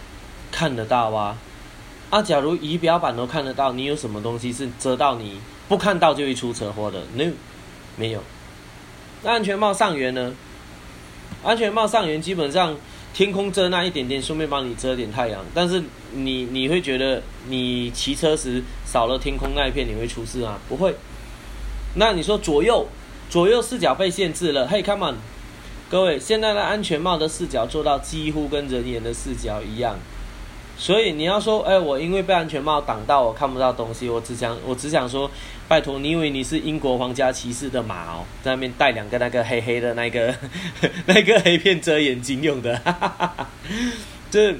[0.51, 1.37] 看得到啊。
[2.11, 7.31] 啊，假如仪表板都看得到，你有什么东西是遮到你不看到就会出车祸的？No，
[7.95, 8.21] 没有。
[9.23, 10.33] 那安全帽上缘呢？
[11.41, 12.75] 安全帽上缘基本上
[13.13, 15.43] 天空遮那一点点，顺便帮你遮点太阳。
[15.53, 20.59] 但是你你会觉得你骑车时少了天空那一片，你会出事吗？
[20.67, 20.93] 不会。
[21.95, 22.85] 那你说左右
[23.29, 25.15] 左右视角被限制了？Hey，come on，
[25.89, 29.97] 各位，现在的安全帽的视角做到几乎跟人眼的视角一样。
[30.81, 34.09] 所以你要说，哎，我因为被安全帽挡到，我看不到东西。
[34.09, 35.29] 我只想，我只想说，
[35.67, 40.33] 拜托，你以为你是英国皇家骑士的马哦，在那边戴两个那个黑黑的那个
[41.05, 42.81] 那个黑片遮眼睛用的，
[44.31, 44.55] 这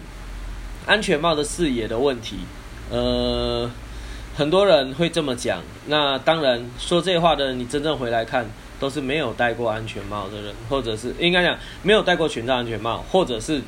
[0.85, 2.37] 安全帽的视野的问题。
[2.91, 3.67] 呃，
[4.35, 5.59] 很多人会这么讲。
[5.87, 8.45] 那当然，说这话的人，你真正回来看，
[8.79, 13.59] 都是没有戴过安全帽的人，或者是应该讲没有戴过全罩安全帽，或者是。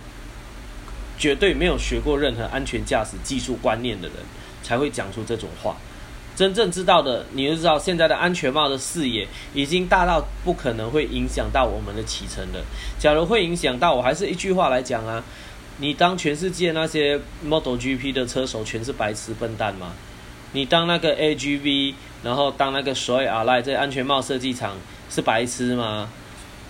[1.24, 4.18] 绝对没有学过任何安全驾驶技术观念的人，
[4.62, 5.78] 才会讲出这种话。
[6.36, 12.62] 真正知道的，你就知道现在的安全帽的视野已经大到不可能会影响到我们的启程了。
[13.00, 15.24] 假如会影响到，我还是一句话来讲啊，
[15.78, 19.94] 你当全世界那些 Model GP 的车手全是白痴笨蛋吗？
[20.52, 24.76] 你当那个 AGV，然后当那个所谓阿赖在安全帽设计厂
[25.10, 26.10] 是白痴吗？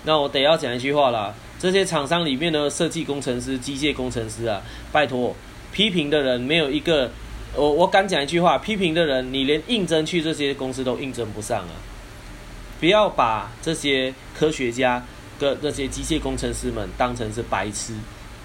[0.03, 1.33] 那我得要讲一句话啦。
[1.63, 5.33] 这些厂商里面的设计工程师、机械工程师啊，拜托，
[5.71, 7.09] 批评的人没有一个，
[7.55, 11.71] 我我敢讲一句话，批评的人，你连应征去这些公司都应征不上啊！
[12.81, 15.01] 不要把这些科学家
[15.39, 17.93] 跟这些机械工程师们当成是白痴，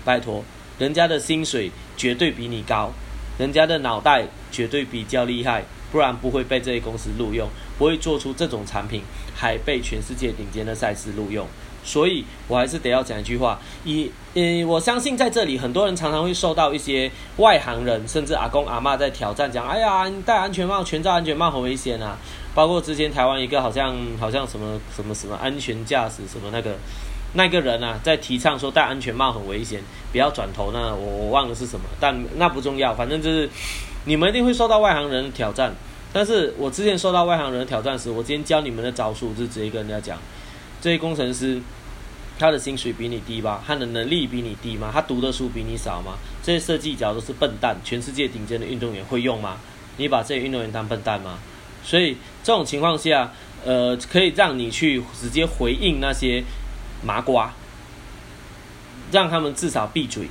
[0.04, 0.44] 拜托，
[0.78, 2.92] 人家的薪水绝对比你高，
[3.36, 9.02] 人家的脑袋绝对比较厉害，不然不会被这些公司录用，不会做出这种产品，
[9.34, 11.44] 还被全世界顶尖的赛事录用。
[11.88, 22.18] 所以，我还是得要讲一句话，以，呃，我相信在这里很多人常常会受到一些外行人，甚至阿公阿妈在挑战，讲，哎呀，你戴安全帽，全罩安全帽很危险啊！
[22.54, 26.76] 包括之前台湾一个好像好像什么什么什么安全驾驶什么那个
[27.32, 29.80] 那个人啊，在提倡说戴安全帽很危险，
[30.12, 33.48] 不要转头呢，我我忘了是什么，但那不重要，反正就是
[34.04, 35.74] 你们一定会受到外行人的挑战。
[36.12, 40.18] 但是我之前受到外行人的挑战时，我今天教你们的招数，就直接跟人家讲，
[40.80, 41.60] 这些工程师。
[42.38, 43.62] 他的薪水比你低吧？
[43.66, 44.90] 他的能力比你低吗？
[44.92, 46.16] 他读的书比你少吗？
[46.42, 47.76] 这些设计角都是笨蛋。
[47.84, 49.56] 全世界顶尖的运动员会用吗？
[49.96, 51.38] 你把这些运动员当笨蛋吗？
[51.82, 53.32] 所以这种情况下，
[53.64, 56.44] 呃，可以让你去直接回应那些
[57.02, 57.52] 麻瓜，
[59.10, 60.28] 让他们至少闭嘴，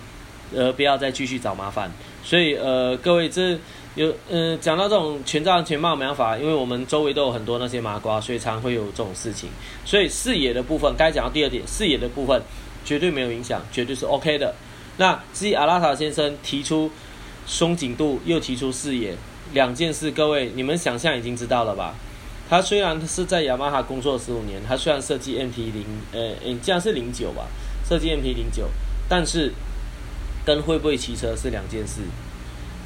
[0.55, 1.91] 呃，不要再继续找麻烦。
[2.23, 3.59] 所以，呃，各位这。
[3.97, 9.49] 有，嗯，讲到这种全罩安全帽没办法，因为我们周围都有很多那些麻瓜，所以常会有这种事情。
[9.83, 12.39] 所以视野的部分，该讲到第二点，视野的部分
[12.85, 14.53] 绝对没有影响，绝对是 OK 的。
[14.97, 16.91] 那至于阿拉塔先生提出
[17.47, 19.15] 松紧度，又提出视野
[19.53, 21.95] 两件事，各位你们想象已经知道了吧？
[22.47, 26.29] 他虽然是在雅马哈工作十五年，他虽然设计 MT 零，呃，
[26.61, 27.47] 这样是零九吧，
[27.89, 28.69] 设计 MT 零九，
[29.09, 29.51] 但是
[30.45, 32.01] 跟会不会骑车是两件事。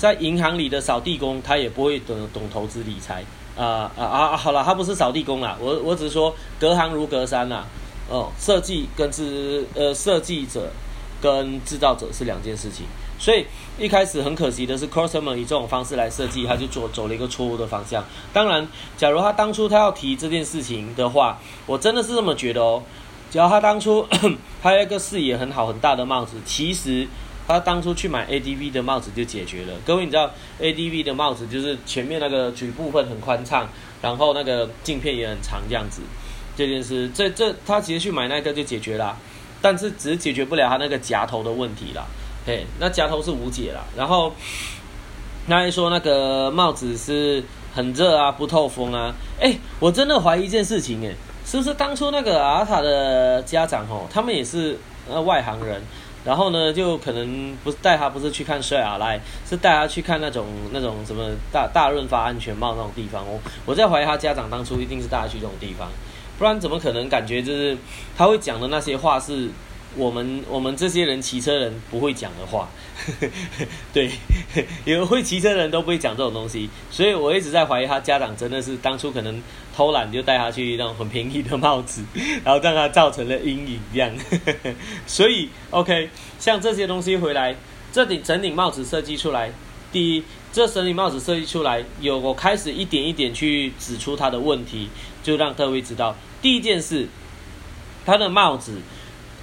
[0.02, 3.24] 在银行里的扫地工，他也不会懂懂投资理财
[3.56, 4.36] 啊啊啊！
[4.36, 7.68] 好了，他不是扫地工啦，我我只是说隔行如隔山啦。
[8.10, 10.72] 哦，设计跟制呃设计者
[11.22, 12.88] 跟制造者是两件事情，
[13.20, 13.46] 所以
[13.78, 18.04] 一开始很可惜的是 c o s t e r 以这种方式来设计，他就走走了一个错误的方向。
[18.34, 21.38] 当然，假如他当初他要提这件事情的话，
[21.68, 22.82] 我真的是这么觉得哦。
[23.30, 24.04] 假如他当初
[24.64, 27.08] 他有一个视野很好很大的帽子，其实。
[27.48, 29.74] 他当初去买 ADV 的帽子就解决了。
[29.86, 33.68] 各位，你知道 ADV 的帽子就是前面那个局部分很宽敞，
[34.02, 36.02] 然后那个镜片也很长这样子。
[36.56, 39.18] 这件事，这这他直接去买那个就解决了，
[39.62, 42.06] 但是只是解决不了他那个夹头的问题啦。
[42.46, 43.86] 嘿，那夹头是无解了。
[43.96, 44.34] 然后
[45.48, 49.14] 那还说那个帽子是很热啊，不透风啊。
[49.40, 51.16] 哎，我真的怀疑一件事情，哎，
[51.46, 54.78] 是不是当初那个阿塔的家长吼，他们也是
[55.10, 55.82] 呃外行人，
[56.24, 59.20] 然后呢，就可能不是带他不是去看帅啊来，
[59.50, 63.24] 是带他去看那种那种什么大大润发安全帽那种地方。
[63.24, 65.90] 哦我在怀疑他家长当初一定是带他去这种地方，
[66.38, 67.78] 不然怎么可能感觉就是
[68.18, 69.50] 他会讲的那些话是。
[69.96, 72.70] 我们我们这些人骑车人不会讲的话，
[73.92, 74.10] 对，
[74.86, 79.42] 因为会骑车人都不会讲这种东西，所以我一直在怀疑他家长真的是当初可能
[79.76, 82.04] 偷懒就带他去那种很便宜的帽子，
[82.46, 84.10] 然后让他造成了阴影这样。
[85.06, 87.56] 所以 OK，像这些东西回来，
[87.92, 89.52] 这顶整顶帽子设计出来，
[89.92, 90.24] 第一，
[90.54, 94.88] 这整顶帽子设计出来，有我开始一点一点去指出他的问题，
[95.22, 97.10] 就让各位知道，第一件事，
[98.06, 98.80] 他的帽子。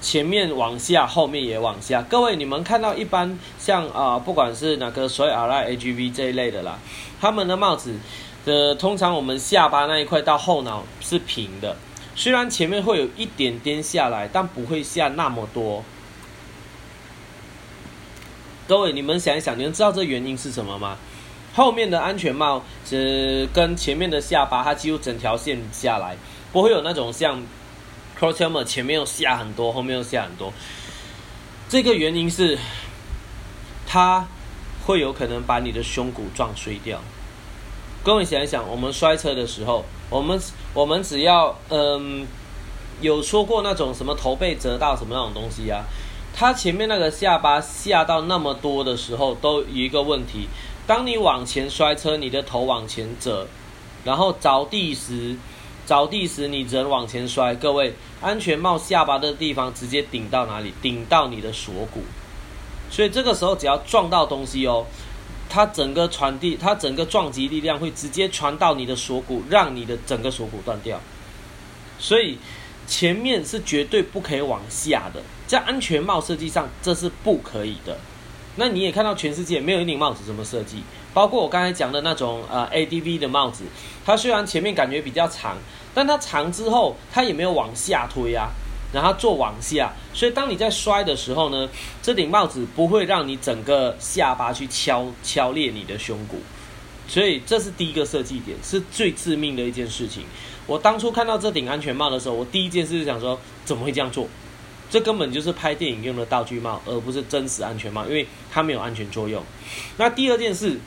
[0.01, 2.01] 前面往下，后面也往下。
[2.03, 6.79] 各位，你们看到一般像啊，不管是哪个所谓 R I A G V 这一类的啦，
[7.21, 7.95] 他们的帽子
[8.45, 11.77] 的通常我们下巴那一块到后脑是平的，
[12.15, 15.83] 虽然前面会有一点点下来，但不会下那么多。
[18.69, 20.97] 各位，你们想一想，你们知道这原因是什么吗？
[21.55, 26.17] 后面的安全帽是跟前面的下巴，它几乎整条线下来，
[26.53, 27.43] 不会有那种像。
[28.19, 30.53] Crosshelmet 前面又下很多，后面又下很多，
[31.69, 32.59] 这个原因是
[33.87, 34.27] 它
[34.85, 37.01] 会有可能把你的胸骨撞碎掉。
[38.03, 40.41] 各位想一想，我们摔车的时候，我们
[40.75, 42.27] 我们只要嗯
[43.01, 45.85] 有说过那种什么头被折到什么那种东西啊，
[46.35, 50.49] 它前面那个下巴下到那么多的时候，都一个问题：
[50.89, 53.47] 当你往前摔车，你的头往前折，
[54.05, 55.37] 然后着地时。
[55.89, 60.71] 着地时，你人往前摔，各位，安全帽下巴的地方直接顶到哪里？
[60.83, 62.03] 顶到你的锁骨，
[62.91, 64.85] 所以这个时候只要撞到东西哦，
[65.49, 71.01] 它整个传递，它整个撞击力量会直接传到你的锁骨，让你的整个锁骨断掉。
[71.99, 72.37] 所以
[72.87, 77.99] 前面是绝对不可以往下的，在安全帽设计上这是不可以的。
[78.57, 80.83] 那你也看到全世界没有一顶帽子这么设计，
[81.15, 83.65] 包括我刚才讲的那种呃 ADV 的帽子，
[84.05, 85.57] 它虽然前面感觉比较长。
[85.99, 88.51] 但它长之后，它也没有往下推啊，
[88.93, 91.69] 然后做往下，所以当你在摔的时候呢，
[92.01, 96.37] 这顶帽子不会让你整个下巴去敲敲裂你的胸骨，
[97.09, 100.23] 所以这是第一个设计点，是最致命的一件事情。
[100.69, 104.29] 我当初看到这顶安全帽的时候，我第一件事就想说，怎么会这样做？
[104.89, 109.43] 这根本就是拍电影用的道具帽，而不是真实安全帽，因为它没有安全作用。
[109.97, 110.79] 那第二件事。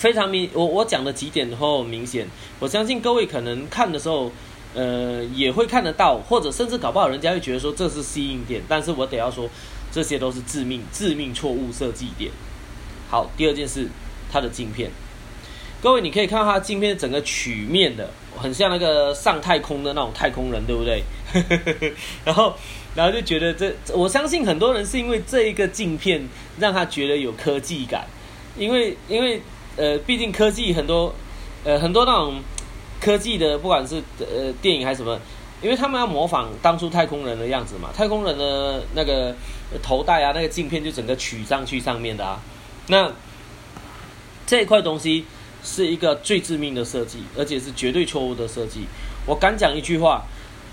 [0.00, 2.26] 非常明，我我讲的几点后明显，
[2.58, 4.32] 我相信各位可能看的时候，
[4.72, 9.46] 呃，也会看得到，或者甚至搞不好人家会觉得说这是吸引点，但是我得要说，
[9.92, 12.32] 这些都是致命致命错误设计点。
[13.10, 13.88] 好，第二件事，
[14.32, 14.90] 它的镜片，
[15.82, 21.04] 各位你可以看到它镜片整个曲面的，很像那个上太空的那种太空人，对不对？
[22.24, 22.54] 然后，
[22.94, 26.26] 然后就觉得这，我相信很多人是因为这一个镜片
[26.58, 28.06] 让他觉得有科技感，
[28.56, 29.42] 因为因为。
[29.76, 31.14] 呃，毕竟科技很多，
[31.64, 32.40] 呃，很多那种
[33.00, 35.18] 科技的，不管是呃电影还是什么，
[35.62, 39.34] 因为他们要模仿当初太空人的样子嘛，太空人的那个
[39.82, 42.40] 头戴啊，那个镜片就整个取上去上面的啊。
[42.88, 43.10] 那
[44.46, 45.24] 这一块东西
[45.62, 48.86] 是一个最致命的设计，而且是绝对错误的设计。
[49.26, 50.24] 我敢讲一句话，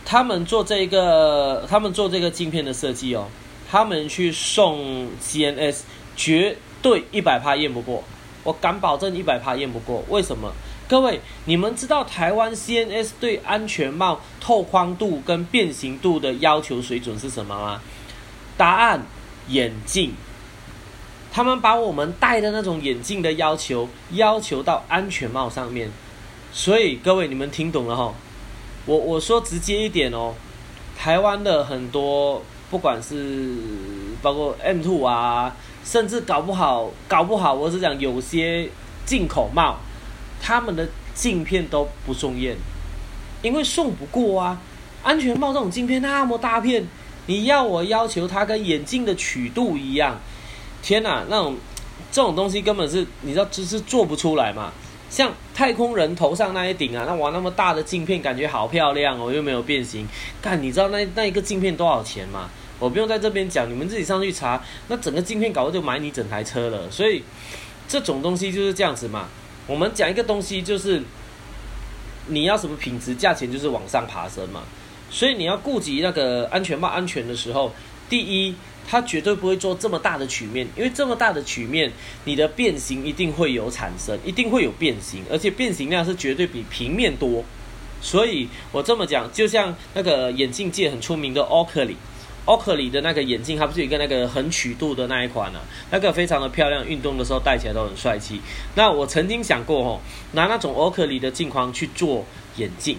[0.03, 3.27] 他们做这个，他们做这个镜片的设计哦，
[3.69, 5.81] 他们去送 CNS，
[6.15, 8.03] 绝对一百趴验不过。
[8.47, 10.53] 我敢保证一百趴验不过，为什么？
[10.87, 17.81] 各位，你们知道台湾 CNS 对安全帽透光度跟变形度的要求水准是什么吗？
[18.55, 19.05] 答案：
[19.49, 20.13] 眼镜。
[21.29, 25.91] 他们把我们戴的那种眼镜的要求要求到安全帽上面，
[26.53, 28.13] 所以各位你们听懂了哈？
[28.85, 30.33] 我我说直接一点哦，
[30.97, 32.41] 台湾的很多
[32.71, 33.57] 不管是
[34.21, 35.53] 包括 M Two 啊。
[35.87, 38.69] 甚至搞不好，搞不好，我是讲有些
[39.05, 39.77] 进口帽，
[40.41, 40.85] 他们的
[41.15, 42.57] 镜片都不送验，
[43.41, 44.61] 因为送不过啊。
[45.01, 46.85] 安全帽这种镜片那么大片，
[47.27, 50.19] 你要我要求它跟眼镜的曲度一样，
[50.81, 51.55] 天哪，那种
[52.11, 54.73] 这种东西根本是你知道，只是做不出来嘛。
[55.09, 60.05] 像太空人头上那一顶啊，那哇那么大的镜片，感觉好漂亮哦，又没有变形。
[60.41, 62.49] 看，你知道那那一个镜片多少钱吗？
[62.79, 64.63] 我不用在这边讲，你们自己上去查。
[64.87, 67.23] 那整个镜片搞的就买你整台车了，所以
[67.87, 69.27] 这种东西就是这样子嘛。
[69.65, 71.01] 我们讲一个东西，就是
[72.27, 74.63] 你要什么品质，价钱就是往上爬升嘛。
[75.09, 77.73] 所以你要顾及那个安全帽安全的时候，
[78.09, 78.53] 第一，
[78.85, 81.91] 它绝对不会做这么大的曲面，因为这么大的曲面，
[82.25, 87.43] 你的变形一定会有产生，一定会有变形，而且变形量是绝对比平面多。
[88.01, 91.41] 所以我这么讲，就像那个眼镜界很出名的
[92.47, 95.59] Oakley 的那个眼镜，它不是有一个那个横曲度的那一款呢？
[95.91, 98.41] 那个非常的漂亮，运动的时候戴起来都很帅气。
[98.73, 99.99] 那我曾经想过哦，
[100.31, 102.25] 拿那种 Oakley 的镜框去做
[102.55, 102.97] 眼镜，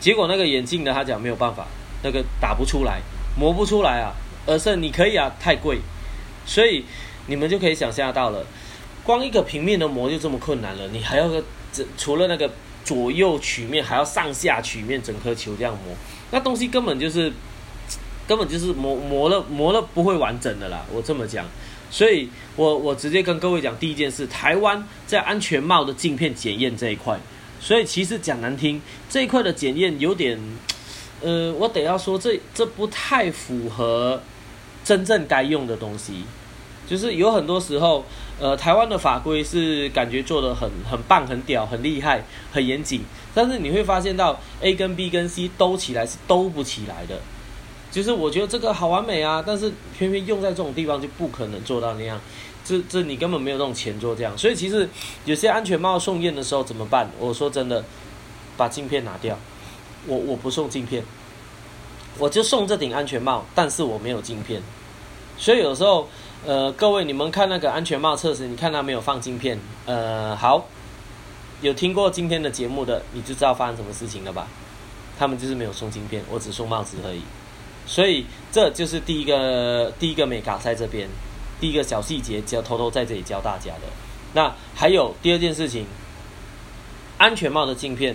[0.00, 1.68] 结果那个眼镜呢，他讲没有办法，
[2.02, 3.00] 那个打不出来，
[3.38, 4.10] 磨不出来啊。
[4.46, 5.78] 而是你可以啊，太贵，
[6.46, 6.82] 所以
[7.26, 8.46] 你们就可以想象到了，
[9.04, 12.50] 光一个平面的磨就这么困难了，你还要个这除了那个
[12.82, 15.94] 左右曲面，还要上下曲面，整颗球这样磨，
[16.30, 17.30] 那东西根本就是
[18.28, 21.44] 根本就是磨磨了磨了不会完整的啦，我这么讲，
[21.90, 27.18] 所以我我直接跟各位讲第一件事，台湾在安全帽的镜片检验这一块，
[27.58, 30.38] 所以其实讲难听，这一块的检验有点，
[31.22, 34.22] 呃，我得要说这这不太符合。
[34.84, 36.24] 真正该用的东西，
[36.88, 38.06] 就是有很多时候，
[38.40, 43.02] 呃，台湾的法规是感觉做的很很棒、很屌、很厉害、很严谨，
[43.34, 47.20] 但是你会发现到 A 跟 B 跟 C 兜起来是兜不起来的。
[47.98, 52.20] 就是我觉得这个好完美啊，但是偏偏用在这种地方就不可能做到那样，
[52.64, 54.38] 这这你根本没有那种钱做这样。
[54.38, 54.88] 所以其实
[55.24, 57.10] 有些安全帽送验的时候怎么办？
[57.18, 57.84] 我说真的，
[58.56, 59.36] 把镜片拿掉，
[60.06, 61.02] 我我不送镜片，
[62.18, 64.62] 我就送这顶安全帽，但是我没有镜片。
[65.36, 66.08] 所以有时候，
[66.46, 70.68] 呃，各位你们看那个安全帽测试，你看它没有放镜片，呃，好，
[71.62, 74.46] 有听过今天的节目的，你就知道发生什么事情了吧？
[75.18, 77.22] 他们就是没有送镜片，我只送帽子而已。
[77.88, 81.08] 所以这就是第一个第一个美卡在这边，
[81.58, 83.88] 第一个小细节，要偷偷在这里教大家的。
[84.34, 85.86] 那还有第二件事情，
[87.16, 88.14] 安全帽的镜片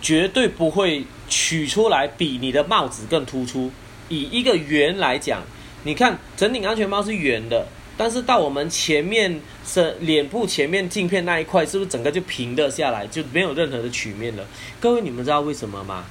[0.00, 3.70] 绝对不会取出来比你的帽子更突出。
[4.08, 5.42] 以一个圆来讲。
[5.84, 7.64] 你看，整顶安全帽是圆的，
[7.96, 14.44] 但是到我们前面是脸部前面镜片那一块，是不是整个就平的下来，就没有任何的曲面了？
[14.80, 16.04] 各位，你们知道为什么吗？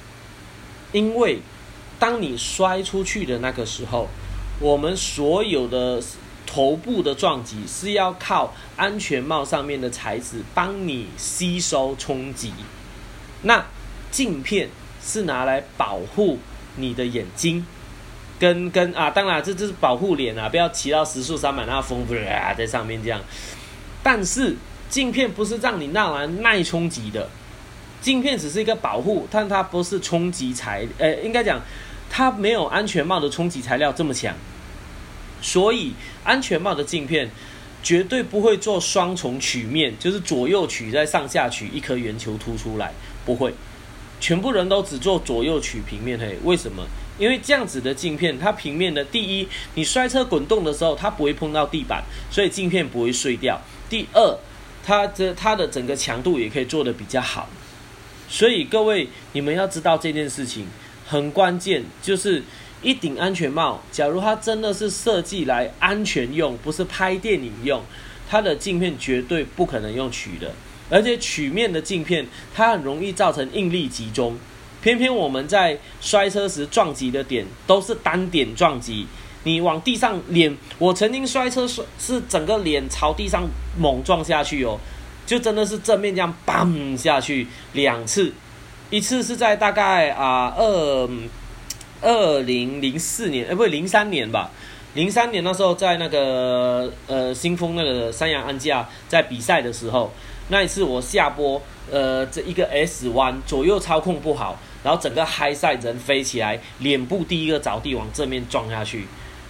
[0.92, 1.38] 因为
[1.98, 4.08] 当你摔出去的那个时候，
[4.60, 6.02] 我们所有的
[6.46, 12.52] 头部的撞击是要靠安全帽上面的材质帮你吸收冲击，
[13.42, 13.64] 那
[14.10, 14.68] 镜片
[15.02, 16.38] 是拿来保护
[16.76, 17.66] 你的眼睛。
[18.40, 23.20] 跟跟啊，当然这这是保护脸啊，不要骑到时速三百那风啊在上面这样。
[24.00, 24.54] 但是
[24.88, 27.28] 镜片不是让你那玩耐冲击的，
[28.00, 31.60] 镜片只是一个保护，但它不是冲击材，呃，应该讲
[32.10, 34.34] 它没有安全帽的冲击材料这么强。
[35.40, 35.92] 所以
[36.24, 37.30] 安全帽的镜片
[37.82, 42.92] 绝对不会做双重曲面，就是左右曲再上下曲一颗圆球凸出来，
[43.24, 43.54] 不会，
[44.20, 46.84] 全部人都只做左右曲平面嘿，为什么？
[47.18, 53.60] 因为这样子的镜片，它平面的第一，你摔车滚动的时候，它不会碰到地板，所以镜片不会碎掉。
[53.88, 54.38] 第二，
[54.84, 57.48] 它的它的整个强度也可以做的比较好。
[58.28, 60.66] 所以各位，你们要知道这件事情
[61.08, 62.42] 很关键，就是
[62.82, 67.82] 一顶安全帽，假如它真的是设计来安全用，不是拍电影用，
[68.28, 70.52] 它的镜片绝对不可能用曲的，
[70.90, 74.36] 而且曲面的镜片，它很容易造成应力集中。
[74.82, 79.06] 偏偏我们在摔车时撞击的点都是单点撞击，
[79.44, 83.48] 你往地上脸，我曾经摔车摔是整个脸朝地上
[83.78, 84.78] 猛撞下去哦，
[85.26, 88.32] 就真的是正面这样嘣下去两次，
[88.90, 91.08] 一次是在大概啊二
[92.00, 94.50] 二零零四年，哎不是零三年吧，
[94.94, 100.12] 零三年那时候在那个呃新丰那个三阳安驾在比赛的时候，
[100.48, 101.60] 那一次我下坡
[101.90, 104.58] 呃这一个 S 弯左右操控不好。
[104.84, 109.08] 然后整个嗨赛人飞起来，脸部第一个着地往正面撞下去。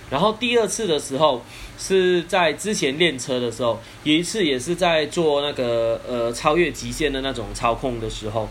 [0.08, 1.42] 然后第二次的时候
[1.78, 8.48] 是在之前练车的时候，有一次也是在做那个呃超越极限的那种操控的时候，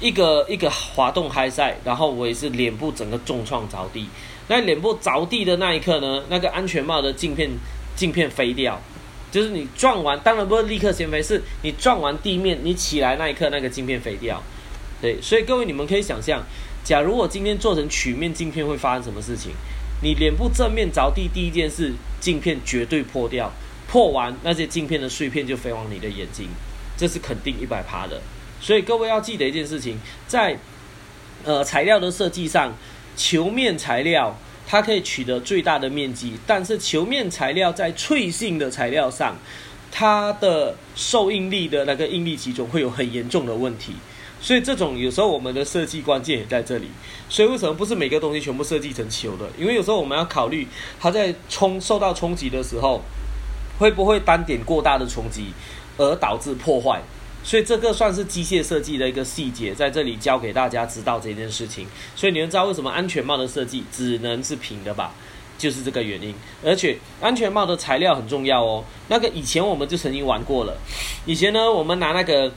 [0.00, 4.06] 一个一个滑动嗨赛，然后我也是脸部整个重创着地。
[4.48, 7.50] 那脸部着地的那一刻呢，那个安全帽的镜片
[7.96, 8.80] 镜片飞掉，
[9.30, 14.42] 就是你撞完，当然不是立刻先飞，是你撞完地面你起来那一刻那个镜片飞掉。
[15.02, 16.42] 对，所以各位你们可以想象，
[16.82, 19.52] 假如我今天做成曲面镜片会发生什么事情？
[20.00, 23.52] 你脸部正面着地，第一件事，镜片绝对破掉，
[23.88, 26.48] 破完那些镜片的碎片就飞往你的眼睛，
[26.96, 28.22] 这是肯定一百趴的。
[28.60, 30.58] 所以各位要记得一件事情，在
[31.44, 32.72] 呃材料的设计上，
[33.16, 34.36] 球面材料
[34.66, 39.36] 它可以取得最大的面积，但是球面材料在脆性的材料上，
[39.90, 43.94] 它的受应力的那个应力集中会有很严重的问题。
[44.40, 46.88] 所以这种有时候我们的设计关键也在这里。
[47.28, 49.48] 所以为什么不是每个东西全部设计成球的？
[49.58, 50.66] 因为有时候我们要考虑
[51.00, 53.02] 它在冲受到冲击的时候，
[53.78, 55.46] 会不会单点过大的冲击
[55.96, 57.00] 而导致破坏。
[57.48, 61.86] 所以这个算是机械设计的一个细节，在这里教给大家知道这件事情。
[62.14, 65.14] 所以你们知道为什么安全帽的设计只能是平的吧？
[65.56, 66.34] 就是这个原因。
[66.62, 68.84] 而且安全帽的材料很重要哦。
[69.08, 70.76] 那个以前我们就曾经玩过了。
[71.24, 72.52] 以前呢，我们拿那个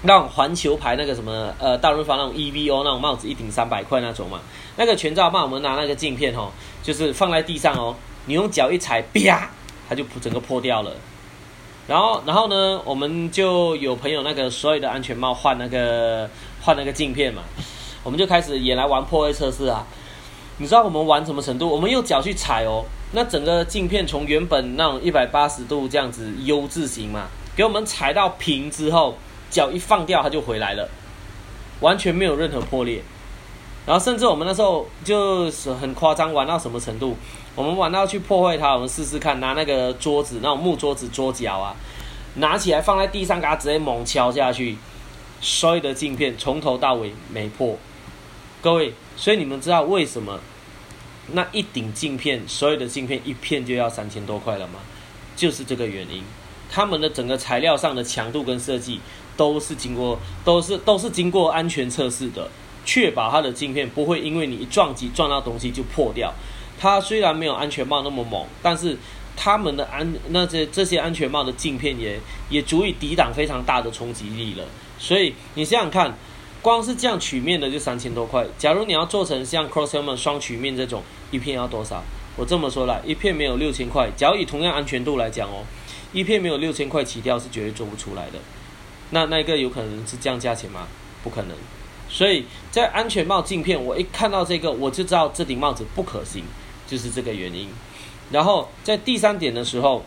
[0.00, 4.40] 那种环球牌那个什么呃大润发那种 EVO 那种帽子，一顶三百块那种嘛。
[4.76, 6.50] 那个全罩帽，我们拿那个镜片哦，
[6.82, 7.94] 就是放在地上哦，
[8.24, 9.50] 你用脚一踩，啪，
[9.86, 10.96] 它就整个破掉了。
[11.90, 16.30] 然后，然后呢，我们就有朋友那个所有的安全帽换那个
[16.62, 17.42] 换那个镜片嘛，
[18.04, 19.84] 我们就开始也来玩破坏测试啊。
[20.58, 21.68] 你知道我们玩什么程度？
[21.68, 27.26] 我们用脚去踩哦，那整个镜片从原本那种一百八十度这样子 U 字形嘛，
[27.56, 29.16] 给我们踩到平之后，
[29.50, 30.88] 脚一放掉它就回来了，
[31.80, 33.02] 完全没有任何破裂。
[33.84, 37.16] 然后甚至我们那时候就是很夸张，玩到什么程度？
[37.54, 41.74] 我们玩到去破坏它，我们试试看，拿那个桌子，那种木桌子桌脚啊，
[42.34, 44.76] 拿起来放在地上，给它直接猛敲下去，
[45.40, 47.76] 所有的镜片从头到尾没破。
[48.62, 50.38] 各位，所以你们知道为什么
[51.32, 54.80] 那一顶镜片，所有的镜片一片就要三千多块了吗？
[55.34, 56.22] 就是这个原因，
[56.70, 59.00] 他们的整个材料上的强度跟设计
[59.36, 62.48] 都是经过，都是都是经过安全测试的。
[62.84, 66.32] 确保它的镜片不会因为你一撞击撞到东西就破掉。
[66.80, 68.96] 它虽然没有安全帽那么猛，但是
[69.36, 72.18] 他们的安那些这些安全帽的镜片也
[72.48, 74.64] 也足以抵挡非常大的冲击力了。
[74.98, 76.16] 所以你想想看，
[76.62, 78.46] 光是这样曲面的就三千多块。
[78.56, 82.02] 假如你要做成像 Cross Helmet 双曲面这种，一片要多少？
[82.36, 84.10] 我这么说了，一片没有六千块。
[84.16, 85.64] 假如以同样安全度来讲哦，
[86.14, 88.38] 一片没有六千块起跳是绝对做不出来的。
[89.10, 90.88] 那那个有可能是降价钱吗？
[91.22, 91.56] 不可能。
[92.08, 96.42] 所以在安全帽镜片，我一看到这个，我就知道这顶帽子不可行，
[96.90, 97.68] 就是这个原因。
[98.32, 100.04] 然后在第三点的时候，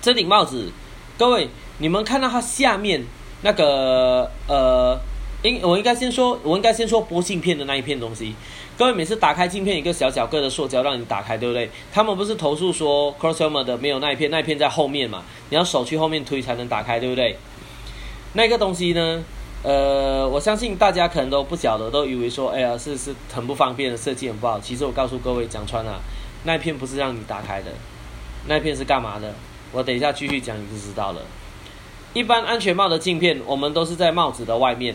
[0.00, 0.72] 这顶帽子，
[1.18, 1.48] 各位
[1.78, 3.04] 你们看到它下面
[3.42, 4.98] 那个呃，
[5.42, 8.34] 应我应该先说，我应该先说玻镜片的那一片东西。
[8.76, 11.68] 各位每次打开镜片，一个小小个的塑胶让你打开，对不对？
[11.92, 17.36] 他们不是投诉说 Crosshelmet 的没有那一片，那一片在后面嘛，你要手去后面推才能打开，对不对？
[18.34, 19.24] 那个东西呢？
[19.62, 24.60] 呃，我相信大家可能都不晓得，都以为说，哎呀，是是很不方便的设计很不好。
[24.60, 26.00] 其实我告诉各位，讲穿了，
[26.44, 27.72] 那一片不是让你打开的，
[28.46, 29.34] 那一片是干嘛的？
[29.72, 31.22] 我等一下继续讲你就知道了。
[32.14, 34.94] 一般安全帽的镜片，我们都是在帽子的外面。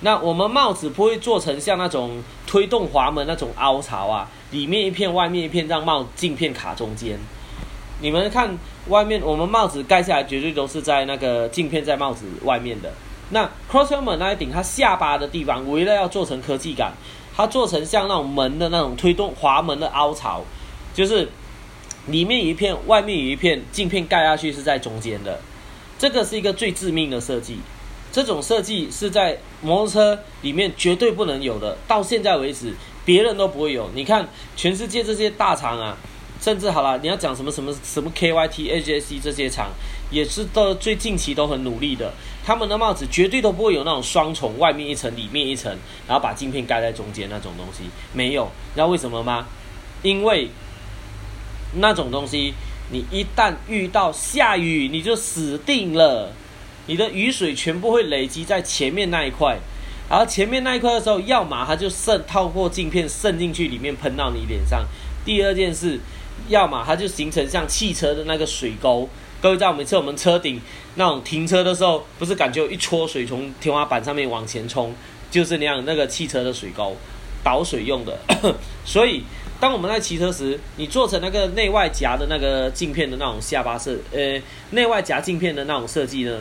[0.00, 7.16] 那我们帽子不会做成像那种推动滑门那种凹槽啊，里面一片，外面一片，让帽镜片卡中间。
[8.00, 12.92] 你们看外面，我们帽子盖下来绝对都是在那个镜片在帽子外面的。
[13.32, 16.92] 那 Crosshelmet 那一顶，它下巴的地方，为了要做成科技感，
[17.34, 20.44] 它做成像那种门的那种推动滑门的凹槽，
[20.92, 21.28] 就是
[22.08, 25.40] 里面一片，外面有一片镜片盖下去是在中间的，
[25.98, 27.58] 这个是一个最致命的设计。
[28.12, 32.74] 这种设计是在摩托车里面绝对不能有的，到现在为止
[33.06, 33.90] 别人都不会有。
[33.94, 35.96] 你看全世界这些大厂啊。
[36.42, 39.70] 甚至好了，你要讲什么什么什么 KYT、AJC 这些厂，
[40.10, 42.12] 也是到最近期都很努力的。
[42.44, 45.70] 他们的帽子绝对都不会有那种双重，外面一层，里面一层，
[46.08, 48.42] 然后把镜片盖在中间那种东西，没有。
[48.46, 49.46] 你知道为什么吗？
[50.02, 50.48] 因为
[51.76, 52.54] 那种东西，
[52.90, 56.32] 你一旦遇到下雨，你就死定了。
[56.86, 59.56] 你的雨水全部会累积在前面那一块，
[60.10, 64.84] 然后前面那一块的时候，要么它就渗透过镜片渗进去里面喷到你脸上。
[65.24, 66.00] 第二件事。
[66.48, 69.08] 要么它就形成像汽车的那个水沟，
[69.40, 70.60] 各位知道每次我们车顶
[70.96, 74.94] 那种停车的时候，不是感觉有一撮水从天花板上面往前冲，
[75.30, 76.96] 就是那样那个汽车的水沟，
[77.42, 78.18] 导水用的。
[78.84, 79.24] 所以
[79.58, 84.40] 当我们在骑车时，你做成那个内外夹的那个镜片的那种下巴设，呃，
[84.70, 86.40] 内外夹镜片的那种设计呢，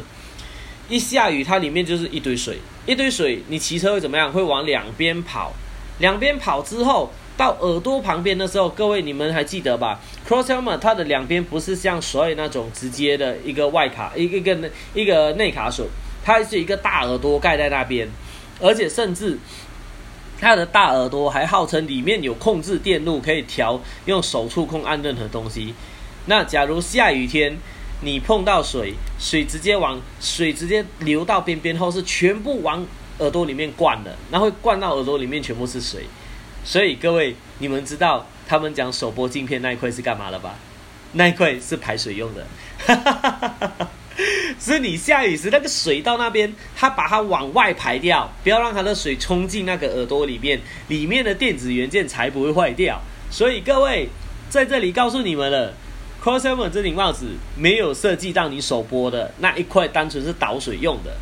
[0.89, 4.31] 一下雨它里面就是一堆水，一堆水，你骑车会怎么样？
[4.31, 5.53] 会往两边跑，
[5.99, 7.11] 两边跑之后。
[7.41, 15.85] 到耳朵旁边的时候，各位你们还记得吧？Cross helmet 它的两边不是像所有那种直接的一个外卡，一个一个一个内卡榫，
[16.23, 18.07] 它是一个大耳朵盖在那边，
[18.59, 19.39] 而且甚至
[20.39, 25.73] 它的大耳朵还号称里面有控制电路，可以调用手触控按任何东西。
[26.27, 27.57] 那假如下雨天
[28.01, 32.85] 你碰到水，水直接往水直接流到边边后，是全部往
[33.17, 36.05] 耳朵里面灌的，那会灌到耳朵里面全部是水。
[36.63, 40.55] 所以各位，你们知道他们讲手播镜片那一块是干嘛了吧？
[41.13, 42.45] 那一块是排水用的。
[42.85, 43.89] 哈哈哈哈哈哈
[44.59, 53.01] 是你下雨时那个水到那边，它把它往外排掉，不要让它的水冲进那个耳朵里面，里面的电子元件才不会坏掉。
[53.29, 54.07] 所以各位
[54.49, 55.73] 在这里告诉你们了
[56.23, 61.15] ，Crossover 这顶帽子没有设计到你手拨的那一块，单纯是导水用的。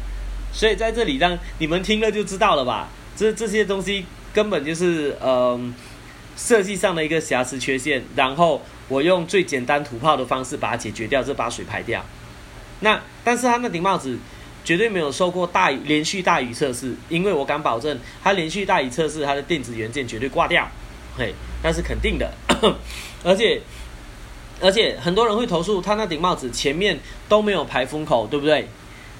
[0.52, 2.90] 所以在这里让你们听了就知道了吧？
[3.16, 5.74] 这这些东西根本就是嗯
[6.36, 12.04] 设计上的一个瑕疵缺陷，然后我用最简单土炮的方式把它解决掉，就把水排掉。
[12.82, 14.18] 那但是它那顶帽子
[14.64, 20.66] 绝对没有受过大雨连续大雨测试，因为我敢保证，它连续大雨测试它的电子元件绝对挂掉，
[21.18, 22.32] 嘿，那是肯定的。
[23.24, 23.62] 而且
[24.62, 28.68] 而且很多人会投诉，它那顶帽子前面都没有排风口，对不对？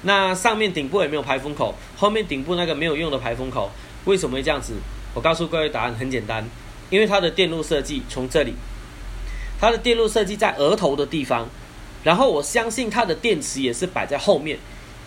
[0.02, 3.70] 那上面顶部也没有排风口，后面顶部那个没有用的排风口，
[4.06, 4.74] 为什么会这样子？
[5.14, 6.48] 我告诉各位答案很简单，
[6.88, 8.54] 因为它的电路设计从这里，
[9.60, 11.48] 它的电路设计在额头的地方。
[12.02, 14.58] 然后我相信它的电池也是摆在后面，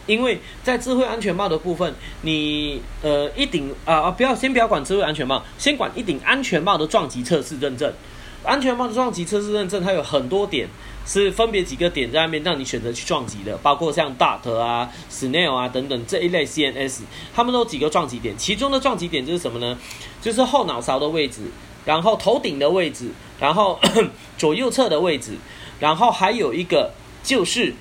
[0.05, 1.91] 因为在智慧安全帽的部分，
[2.21, 7.91] 你呃一顶啊啊不要先不要管智慧安全帽，先管一顶安全帽的撞击测试认证。
[8.43, 10.67] 安全帽的撞击测试认证它有很多点，
[11.05, 17.01] 是分别几个点在那边让你选择去撞击的，包括像 Dart 啊、Snail 啊等等这一类 CNS，
[17.33, 19.77] 他们都几个撞击点，其中的撞击点就是什么呢？
[20.21, 21.51] 就是后脑勺的位置，
[21.85, 23.79] 然后头顶的位置，然后
[24.37, 25.37] 左右侧的位置。
[25.79, 26.93] 然后还有一个
[27.23, 27.73] 就是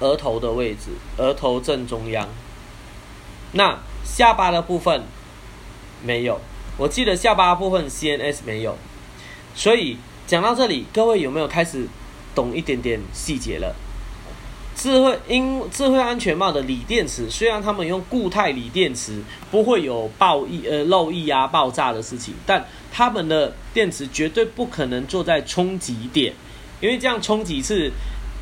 [0.00, 2.28] 额头的位置，额头正中央。
[3.52, 5.04] 那下巴的部分
[6.02, 6.40] 没有，
[6.76, 8.76] 我记得下巴部分 CNS 没有。
[9.54, 11.86] 所以讲到这里，各位有没有开始
[12.36, 13.74] 懂一点点细节了？
[14.76, 22.62] 智慧因智慧安全帽的锂电池，虽然他们用固态锂电池，不会有爆溢呃漏溢啊爆炸的事情，但
[22.92, 26.34] 他们的电池绝对不可能坐在冲击点。
[26.78, 27.90] 因为这样冲几次，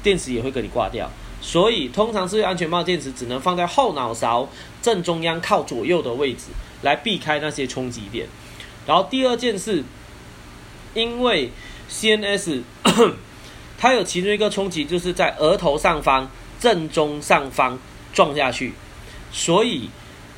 [0.03, 1.09] 电池也会给你挂掉，
[1.41, 4.49] 所以通常是安全帽电池只能放在后脑勺
[4.83, 6.47] 正中央靠左右的位置，
[6.83, 8.27] 来避开那些冲击点。
[8.89, 9.85] 然后第二件事，
[10.95, 11.53] 因为
[11.89, 12.63] CNS
[13.79, 17.79] 它有其中一个冲击就是在额头上方正中上方
[18.13, 18.73] 撞下去，
[19.33, 19.91] 所以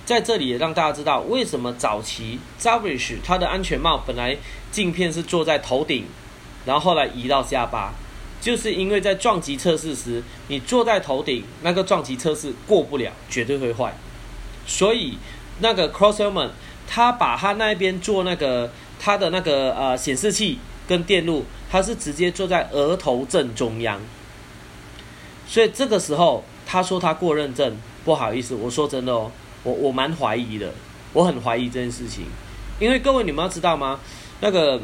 [0.04, 4.36] 在这里也让大家知道为什么早期 Zavish 它的安全帽本来
[4.70, 6.06] 镜片是坐在头顶。
[6.64, 7.92] 然后后来移到下巴，
[8.40, 13.96] 就是因为在撞击测试时，你坐在头顶，那个撞击测试过不了，绝对会坏。
[14.66, 15.16] 所以
[15.60, 16.50] 那个 Crossman
[16.88, 24.00] 他把他那边做那个他的那个呃显示器跟电路，他是直接坐在额头正中央。
[25.46, 29.30] 所以这个时候他说他过认证，不好意思，我说真的哦，
[29.62, 30.72] 我我蛮怀疑的，
[31.12, 32.24] 我很怀疑这件事情，
[32.78, 34.00] 因为各位你们要知道吗？
[34.40, 34.80] 那个。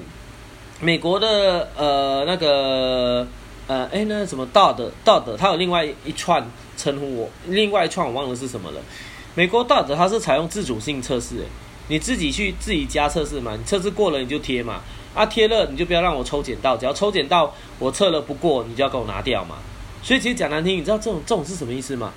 [0.84, 3.24] 美国的呃那个
[3.68, 6.44] 呃哎那什么道德道德，他有另外一串
[6.76, 8.80] 称呼我，另外一串我忘了是什么了。
[9.36, 11.46] 美国道德它是采用自主性测试，
[11.86, 14.80] 你自己去自己加测试嘛，你测试过了你就贴嘛，
[15.14, 19.56] 啊贴了你就不要让我抽检到，只要抽检到我测了不过，你就要给我拿掉嘛。
[20.02, 22.12] 所以其实讲难听，你知道这种这种是什么意思吗？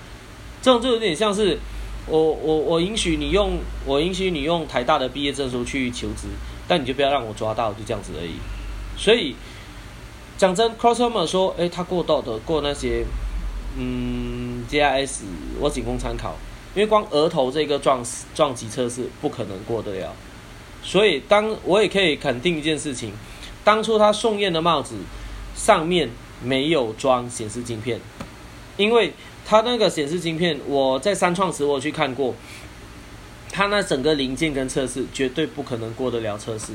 [0.62, 1.60] 这种就有点像是
[2.08, 6.28] 我我我允许你用我允许你用台大的毕业证书去求职，
[6.68, 8.36] 但你就不要让我抓到，就这样子而已。
[8.98, 9.36] 所以
[10.38, 13.06] 讲真，Crosshomer 说，哎，他过到的过那些，
[13.78, 15.22] 嗯，GIS
[15.60, 16.36] 我仅供参考，
[16.74, 20.16] 因为光额头这个撞撞击测试不可能过得了。
[20.88, 23.12] 所以当我也可以肯定一件事情，
[23.64, 24.96] 当初他送验的帽子
[25.56, 26.08] 上面
[26.44, 28.00] 没有装显示镜片，
[28.78, 29.12] 因为
[29.46, 32.36] 他那个显示镜片，我在三创时我去看过，
[33.52, 36.74] 他那整个零件跟测试绝对不可能过得了测试。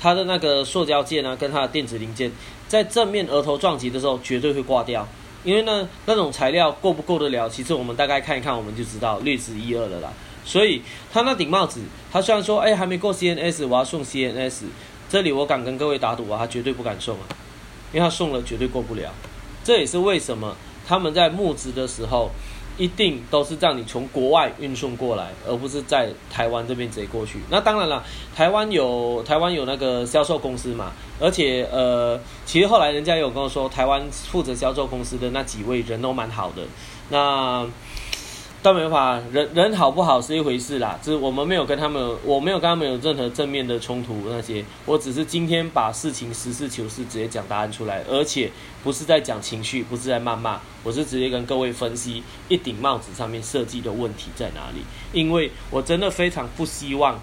[0.00, 2.30] 它的那个塑胶件啊，跟它的电子零件，
[2.68, 5.08] 在正面额头撞击的时候，绝对会挂掉。
[5.42, 10.12] 因为呢，那种材料够不够得了，其实我们大概看一看，我们就知道略知一二了啦。
[10.48, 10.80] 所以
[11.12, 14.62] 他那顶帽子，他虽然说，哎，还没过 CNS，我要送 CNS，
[15.10, 17.28] 这里我敢跟各位打赌啊，他绝对不敢送啊，
[17.92, 19.12] 因为他送了绝对过不了。
[19.62, 22.30] 这也是为什么他们在募资的时候。
[22.78, 27.40] 一定都是让你从国外运送过来，而不是在台湾这边直接过去。
[27.50, 28.04] 那当然了，
[28.36, 36.62] 台湾有台湾有那个销售公司嘛，而且呃，其实后来人家有跟我说，台湾负责销售公司的那几位人都蛮好的。
[37.08, 37.66] 那
[38.60, 40.98] 但没法，人人好不好是一回事啦。
[41.00, 44.64] 就是我们没有跟他们，我没有跟他们有任何正面的冲突那些。
[44.84, 48.50] 我只是今天把事情实事求是，直接讲答案出来，而且
[48.82, 54.82] 不是在讲情绪，不是在谩骂，我是直接跟各位分析一顶帽子上面设计的问题在哪里。
[55.12, 57.20] 因为我真的非常不希望，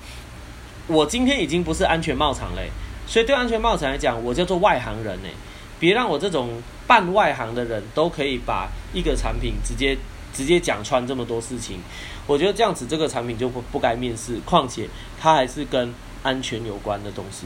[0.88, 2.70] 我今天已经不是安全帽厂嘞，
[3.06, 5.32] 所以对安全帽厂来讲，我叫做外行人嘞。
[5.78, 9.98] 别让我这种半外行的人都可以把一个产品直接
[10.36, 11.80] 直接讲穿这么多事情。
[12.28, 14.88] 我觉得这样子这个产品就不不该面试，况且
[15.20, 17.46] 它还是跟安全有关的东西。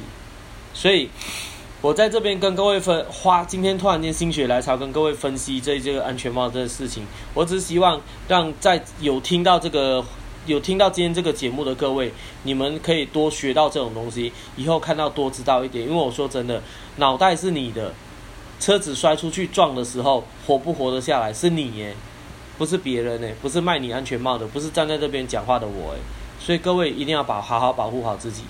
[0.74, 1.10] 所以，
[1.82, 10.04] 我在这边跟各位分花今天突然间心血来潮跟各位分析这这个安全帽这个事情，我只希望让在有听到这个。
[10.46, 12.12] 有听到今天这个节目的各位，
[12.42, 15.86] 你们可以多学到这种东西，以后看到多知道一点。
[15.86, 16.60] 因为我说真的，
[16.96, 17.94] 脑袋是你的，
[18.60, 21.94] 车子摔出去撞的时候，活不活得下来是你耶，
[22.60, 25.98] 不是别人呢，不是卖你安全帽的，不是站在这边讲话的我哎。
[26.40, 28.44] 所以各位一定要保好好保护好自己，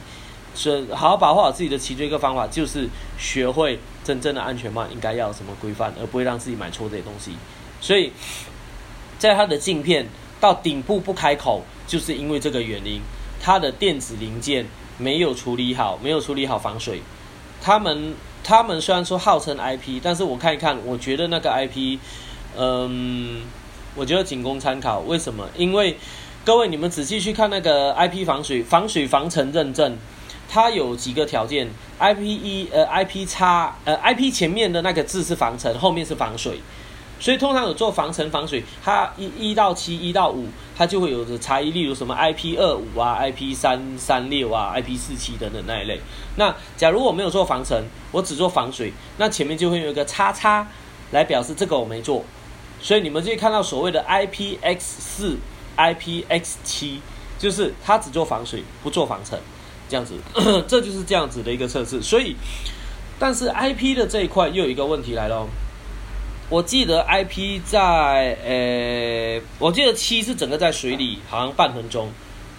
[0.53, 7.32] 所以好好保护好自己的其中一个方法就是学会真正的安全帽应该要什么规范，而不会让自己买错这些东西。
[7.80, 8.12] 所以
[9.18, 10.05] 在它的镜片
[10.41, 11.64] 到顶部不开口。
[11.89, 13.01] 就是因为这个原因，
[13.41, 14.64] 它的电子零件
[14.99, 17.01] 没有处理好，没有处理好防水。
[17.60, 21.97] 他们他们虽然说号称 IP，但是我看一看，我觉得那个 IP，
[22.55, 23.41] 嗯，
[23.96, 25.00] 我觉得仅供参考。
[25.02, 25.48] 为什么？
[25.56, 25.98] 因为
[26.46, 29.98] 各位你们仔细去看那个 IP 防水防水防尘认证，
[30.48, 31.70] 它有几个条件
[32.00, 36.60] ：IP 一呃 IP 叉呃 IP 前面的那个字是防尘，后面是防水。
[37.22, 40.46] 所以通常有做防尘防水，它一一到七一到五，
[40.78, 46.00] 它就会有着差异，例如什么 IP 二五啊、IP 三三六啊、IP 四七等等那一类。
[46.38, 47.84] 那假如我没有做防尘，
[48.14, 50.66] 我只做防水，那前面就会有一个叉叉
[51.12, 52.24] 来表示这个我没做。
[52.82, 55.38] 所以你们就会看到所谓的 IPX 四、
[55.78, 57.02] IPX 七，
[57.38, 59.40] 就是它只做防水不做防尘，
[59.90, 60.14] 这样子，
[60.68, 62.02] 这就是这样子的一个测试。
[62.02, 62.36] 所以，
[63.20, 65.48] 但是 IP 的这一块又有一个问题来了。
[66.50, 72.10] 我记得 IP 在呃，我记得七是整个在水里，好像半分钟，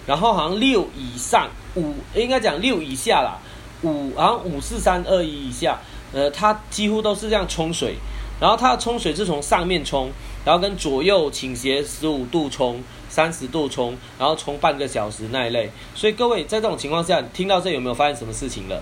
[0.07, 3.37] 然后好像六以上五应该讲六以下啦，
[3.81, 5.77] 五好像五四三二一以下，
[6.13, 7.97] 呃，它几乎都是这样冲水，
[8.41, 10.09] 然后它的冲水是从上面冲，
[10.43, 15.69] 然后跟左右倾斜十五度冲，三十度冲，然后冲半个小时那一类。
[15.93, 18.81] 所以各位在这种情况下，听到这有没有发现什么事情了？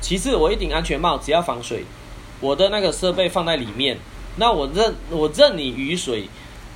[0.00, 1.84] 其次，我一顶安全帽只要防水。
[2.40, 3.98] 我的那个设备放在里面，
[4.36, 6.28] 那我任我任你雨水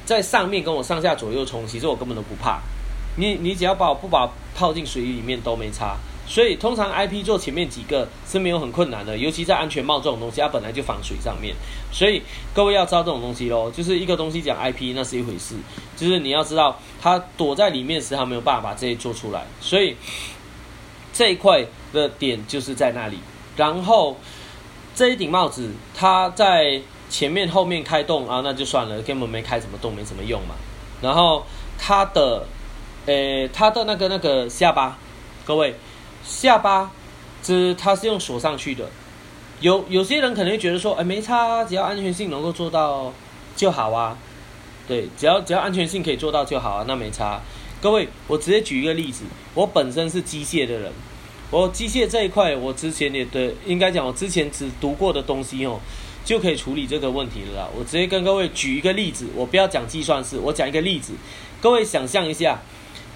[0.05, 2.61] 在上面跟我上下左右冲，其实我根本都不怕。
[3.17, 5.97] 你你只要把我不把泡进水里面都没差。
[6.31, 11.57] 所以通常 IP 做前面几个是没有很困难的，尤其在安全帽这种东西，它本来就防水上面。
[11.91, 12.23] 所以
[12.55, 15.57] 各位要知道这种东西喽，就是一个东西讲 IP 那是一回事，
[15.97, 19.45] 就是你要知道它躲在里面时，它没有办法把这些做出来。
[19.61, 19.97] 所以
[21.13, 23.19] 这一块的点就是在那里，
[23.57, 24.17] 然后。
[24.93, 26.79] 这一顶帽子，它在
[27.09, 30.55] 前面后面开洞啊，那就算了，根本没开什么洞，没什么用嘛。
[31.01, 31.47] 然后
[31.79, 32.45] 它的，
[33.07, 34.99] 呃，它的那个那个下巴，
[35.47, 35.75] 各位，
[36.31, 36.93] 下巴，
[37.43, 38.89] 这它是用锁上去的。
[39.61, 43.13] 有有些人可能会觉得说，哎，没差，只要安全性能够做到
[43.57, 44.17] 就好啊。
[44.87, 47.41] 对，只要只要安全性可以做到就好啊，那没差。
[47.83, 49.25] 各位，我直接举一个例子，
[49.55, 50.93] 我本身是机械的人。
[51.51, 55.81] 我机械这一块，我之前也对，应该讲我之前只读过的东西哦，
[56.25, 57.69] 就可以处理这个问题了。
[57.77, 61.13] 我直接跟各位举一个例子，我不要讲计算式，我讲一个例子。
[61.61, 62.61] 各位想象一下，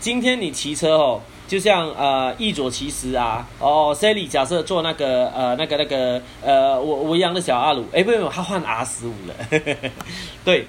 [0.00, 9.60] 今天你骑车哦，就像呃，易左其实啊，哦，Sally 假设做那个呃那个那个呃，我我养的小阿鲁，哎，不用，他换 R 十五了。
[10.44, 10.66] 对，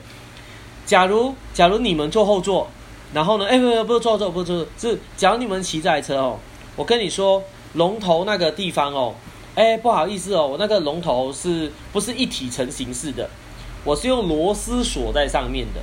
[0.86, 2.70] 假如假如你们坐后座，
[3.14, 6.40] 然后呢，哎，不不不坐坐不坐，是假如你们骑这台车哦，
[6.76, 7.44] 我跟你说。
[7.76, 9.14] 龙头那个地方哦，
[9.54, 13.30] 哎，不好意思哦，我那个龙头是不是一体成型式的？
[13.84, 15.82] 我是用螺丝锁在上面的。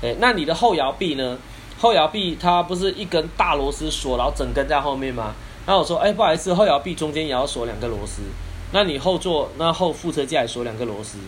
[0.00, 1.36] 哎，那你的后摇臂呢？
[1.82, 5.34] 后摇臂它不是一根大螺丝锁，然后整根在后面吗？
[5.66, 8.22] 那我说，哎，不好意思，后摇臂中间也要锁两个螺丝。
[8.70, 11.18] 那你后座那后副车架也锁两个螺丝。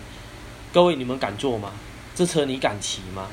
[0.73, 1.71] 各位，你们敢坐吗？
[2.15, 3.27] 这车你敢骑吗？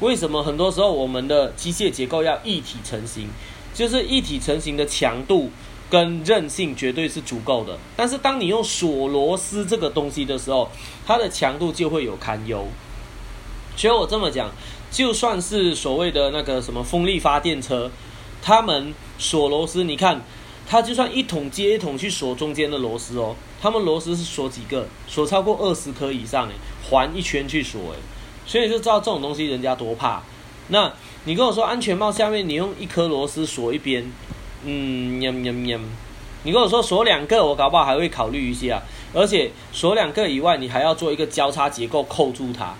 [0.00, 3.30] 为什么很多时候我们的机械结构要一体成型？
[3.72, 5.50] 就是一体成型的强度
[5.88, 10.70] 跟韧性绝对是足够的，但是当你用锁螺丝这个东西的时候，
[11.06, 12.66] 它的强度就会有堪忧。
[13.76, 14.50] 所以我这么讲，
[14.90, 17.90] 就算是所谓的那个什么风力发电车，
[18.42, 20.22] 他们锁螺丝，你看，
[20.66, 24.86] 它就算一桶接一桶去锁中间的螺丝哦，他们螺丝是锁几个？
[25.06, 26.54] 锁超过二十颗以上诶，
[26.88, 27.98] 环一圈去锁诶，
[28.46, 30.22] 所以就知道这种东西人家多怕。
[30.68, 30.92] 那
[31.24, 34.10] 你跟我说安全帽下面你用一颗螺丝锁一边，
[34.64, 35.78] 嗯，喵喵喵。
[36.44, 38.82] 你跟我说锁两个，我搞不好还会考虑一下。
[39.12, 42.74] 而且锁两个以外，你还要做一个交叉结构扣住它，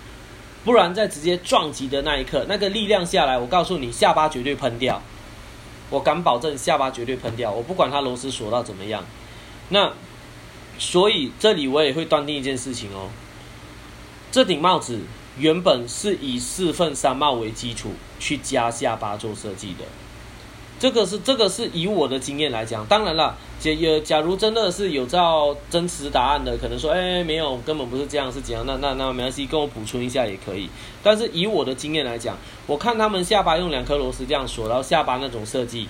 [0.65, 5.01] 不然在直接撞击的那一刻，那个力量下来，我告诉你，下巴绝对喷掉。
[5.89, 7.51] 我敢保证下巴绝对喷掉。
[7.51, 9.03] 我不管它螺丝锁到怎么样。
[9.69, 9.93] 那
[10.77, 13.09] 所以这里我也会断定一件事情哦，
[14.31, 15.01] 这顶帽子
[15.37, 19.85] 原本是以四份三帽为基础去加下巴做设计的。
[20.79, 28.65] 这个是这个是以我的经验来讲，当然了，假有假如真的是有照真实答案的，可能说，哎，没有，根本不是这样，是怎样？
[28.65, 30.69] 那那那没关系，跟我补充一下也可以。
[31.03, 35.89] 但是以我的经验来讲，我看他们下巴用两颗螺丝这样锁，然后下巴那种设计，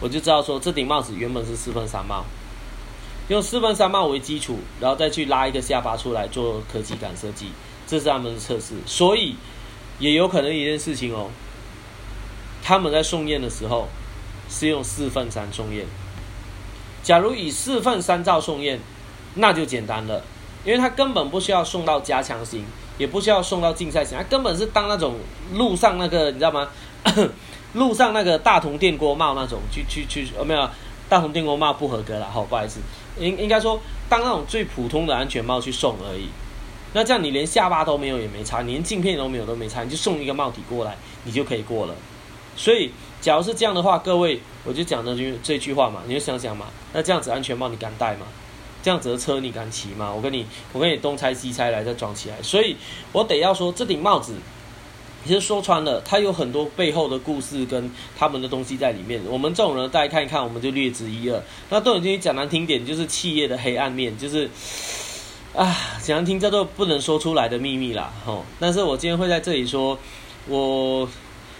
[0.00, 2.24] 我就知道说这顶帽子原本是四分三帽，
[3.28, 7.48] 用四分三帽为基础，然后再去拉一个下巴出来做科技感设计，
[7.86, 8.72] 这是他们的测试。
[8.86, 9.36] 所以
[9.98, 11.28] 也有可能一件事情哦，
[12.62, 13.86] 他们在送验的时候。
[14.50, 15.86] 是用四份三送验。
[17.02, 18.78] 假如以四份三照送验，
[19.36, 20.22] 那就简单了，
[20.64, 22.62] 因为它根本不需要送到加强型，
[22.98, 25.14] 也不需要送到竞赛型，它根本是当那种
[25.54, 26.68] 路上那个，你知道吗？
[27.72, 30.68] 路上那个大铜电锅帽那种，去去去，哦没有，
[31.08, 32.80] 大铜电锅帽不合格了，好，不好意思，
[33.18, 36.28] 应应该说当那种最普通的安全帽去送而已。
[36.92, 41.94] 那这样你连下巴都没有也没差，连镜片都没有都没差，你就送一个帽体过来，你就可以过了。
[42.56, 42.92] 所以。
[43.20, 48.26] 假如是这样的话，各位，我就讲这句这句话嘛，你就想想嘛，那这样子安全帽你敢戴吗？
[48.82, 50.10] 这样子的车你敢骑吗？
[50.10, 52.74] 我跟你，我跟你东拆西拆来再装起来，所以
[53.12, 54.34] 我得要说这顶帽子，
[55.26, 59.20] 其实说穿了，它有很多背后的故事跟他们的东西在里面。
[59.28, 61.42] 我们这种人大家看一看，我们就略知一二。
[61.68, 64.48] 那都已经讲难听点，就是企业的黑暗面，就是
[65.54, 68.46] 啊，讲难听叫做不能说出来的秘密啦，吼。
[68.58, 69.98] 但是我今天会在这里说，
[70.48, 71.06] 我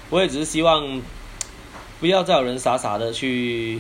[0.09, 1.03] 我也只是希望。
[2.01, 3.79] 不要再有人傻傻的去，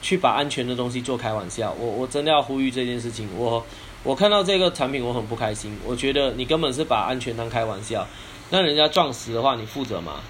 [0.00, 1.74] 去把安全的东西做开玩笑。
[1.78, 3.28] 我我真的要呼吁这件事情。
[3.36, 3.66] 我
[4.04, 5.76] 我看到这个产品我很不开心。
[5.84, 8.06] 我觉得你根本是把安全当开玩笑。
[8.50, 10.20] 那人家撞死的话你负责吗？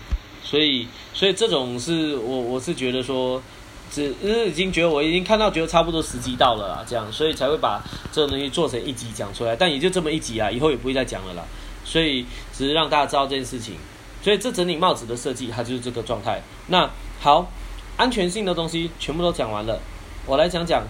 [0.43, 3.43] 所以所以这种是我我是觉得说，
[3.91, 9.55] 只是已经觉得我已经看到觉得差不多时机到了啦，这样所以才会把这个东西做成一集讲出来。
[9.55, 11.45] 但也就这么一集啊，以后也不会再讲了啦。
[11.85, 13.75] 所以只是让大家知道这件事情。
[14.23, 16.41] 所以这整顶帽子的设计，它就是这个状态。
[16.69, 16.89] 那
[17.21, 17.51] 好，
[17.97, 19.81] 安全性的东西全部都讲完了，
[20.27, 20.85] 我来讲讲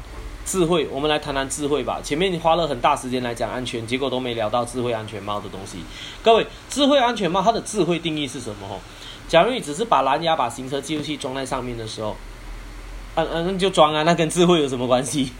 [0.44, 0.86] 智慧。
[0.92, 1.98] 我们来谈谈智慧吧。
[2.02, 5.78] 前面你花了很大时间来讲安全，结果都没聊到智慧安全帽的东西。
[6.22, 8.68] 各位，智慧安全帽它的智慧定义是什么？
[8.68, 8.80] 吼，
[9.28, 12.14] 假如你只是把蓝牙、把行车记录器装在上面的时候，
[13.14, 15.32] 嗯嗯，就装啊，那跟智慧有什么关系？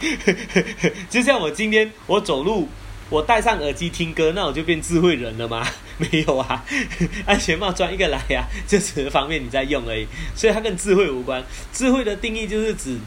[1.10, 2.66] 就像我今天我走路。
[3.10, 5.62] 我戴上耳机听歌，那我就变智慧人了吗？
[6.12, 6.64] 没有啊，
[7.26, 11.44] 安全帽装一个来呀，就只是方便你在用而已，所以它跟智慧无关。
[11.72, 12.98] 智慧的定义就是指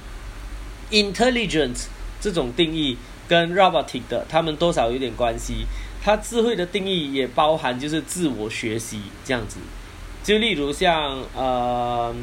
[0.92, 1.86] intelligent
[2.22, 5.66] 这种定义跟 robotic 的，他们多少有点关系。
[6.04, 9.58] 它智慧的定义也包含就是自我学习这样子，
[10.24, 12.16] 就例如像呃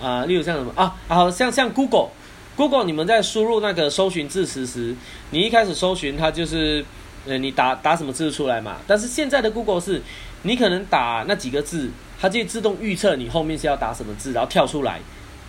[0.00, 2.10] 啊，例如像什么啊，好像像 Google。
[2.54, 4.94] Google，你们在输入那个搜寻字词时，
[5.30, 6.84] 你一开始搜寻它就是，
[7.26, 8.76] 呃，你打打什么字出来嘛？
[8.86, 10.02] 但是现在的 Google 是，
[10.42, 15.00] 你可能打那几个字，它就自动预测你后面是要打什么字，然后跳出来，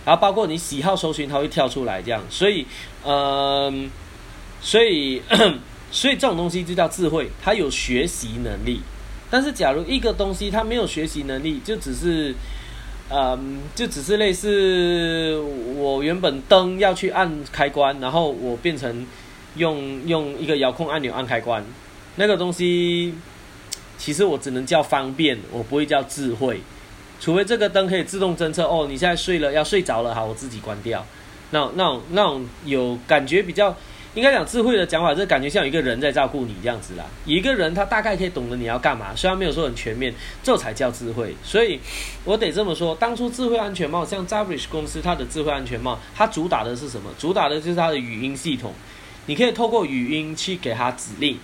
[0.04, 2.22] 然后包括你喜好搜寻，它会跳出来这样。
[2.30, 2.66] 所以，
[3.04, 3.90] 嗯，
[4.60, 5.22] 所以，
[5.90, 8.80] 所以这种东西就叫智慧，它有学习能力。
[9.30, 12.34] 但是，假如一个东西它没有学习能力，就只是。
[13.10, 15.36] 嗯，就只是类似
[15.76, 19.06] 我原本灯要去按开关，然后我变成
[19.56, 21.64] 用用一个遥控按钮按开关，
[22.16, 23.14] 那个东西
[23.98, 26.60] 其实我只能叫方便，我不会叫智慧，
[27.20, 31.04] 除非这个灯可以自动侦测哦，你现在睡了要睡着了，好，我自己关掉，
[31.50, 33.76] 那那种那种有感觉比较。
[34.14, 37.04] 应该讲智慧的讲法，这感觉像有一个人在照顾你这样子啦。
[37.26, 41.34] 一个人他大概可以懂得你要干嘛，虽然没有说很全面，这才叫智慧。
[41.42, 41.80] 所以
[42.22, 47.10] 我得这么说，当初智慧安全帽，像 Zabrish 公司它的智慧安全帽，它主打的是什么？
[47.18, 48.72] 主打的就是它的语音系统，
[49.26, 51.38] 你可以透过语音去给他指令，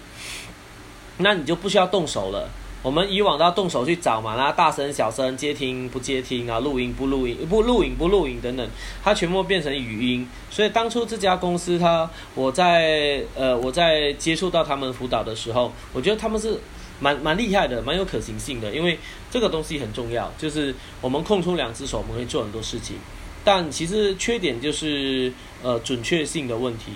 [1.19, 2.49] 那你就不需要动手了。
[2.83, 8.67] 我们以往都要动手去找嘛，那大声、小声、接听、不接听啊，录音不录音、不录影不录影等等，
[9.05, 10.27] 它全部变成语音。
[10.51, 16.59] 所以当初这家公司，它我在呃我在接触到他们辅导的时候，我觉得他们是
[17.01, 18.75] 蛮蛮厉害的，蛮有可行性的。
[18.75, 18.99] 因为
[19.31, 22.97] 这个东西很重要，就是我们空出两只手，我们可以做很多事情。
[23.45, 25.31] 但其实缺点就是
[25.63, 26.93] 呃准确性的问题。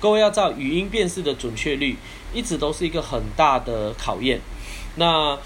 [0.00, 1.96] 各位要知道，语音辨识的准确率
[2.32, 4.40] 一直都是一个很大的考验。
[4.96, 5.38] 那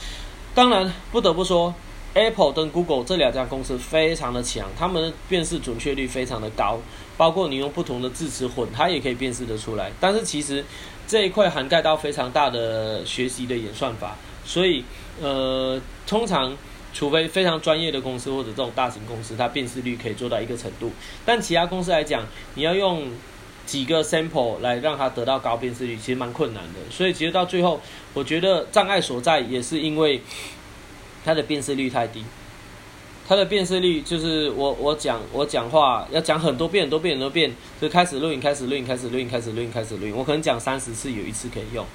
[0.54, 1.74] 当然不得不说
[2.14, 6.78] ，Apple 跟 Google 这两家公司非常的强，他们辨识准确率非常的高，
[7.16, 9.90] 包括你用不同的字词混，它也可以辨识得出来。
[10.00, 10.64] 但是其实
[11.08, 14.84] 这一块涵盖到非常大的学习的演算法，所以
[15.20, 16.56] 呃，通常
[16.92, 20.92] 除非非常专业的公司或者这种大型公司，它辨识率可以做到一个程度，
[21.26, 22.24] 但其他公司来讲，
[22.54, 23.08] 你要用
[23.66, 26.80] 几个 sample 来让它得到高辨识率，其实蛮困难的。
[26.90, 27.80] 所以其实到最后，
[28.12, 30.20] 我觉得障碍所在也是因为
[31.24, 32.24] 它的辨识率太低。
[33.26, 37.50] 它的辨识率就是我我讲我讲话要讲很多遍很多遍很多遍，
[37.80, 41.86] 就开始录影开始录影开始录影开始录影开始录影，我可能讲三十次有一次可以用。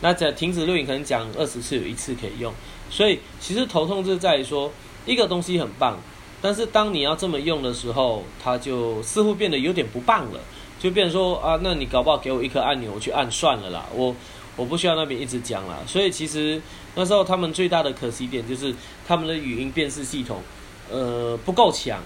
[0.00, 2.54] 那讲停止录影可能讲二十次有一次可以用。
[2.88, 4.70] 所以其实头痛就在于说
[5.04, 5.98] 一个东西很棒，
[6.40, 10.38] 但是当你要这么用的时候，它就似乎变得有点不棒了。
[10.78, 13.86] 就变成说啊，那你搞不好给我一颗按钮，我去按算了啦。
[13.94, 14.14] 我
[14.56, 15.78] 我不需要那边一直讲啦。
[15.86, 16.60] 所以其实
[16.94, 18.74] 那时候他们最大的可惜点就是
[19.06, 20.42] 他们的语音辨识系统。
[20.90, 22.00] 呃，不够强，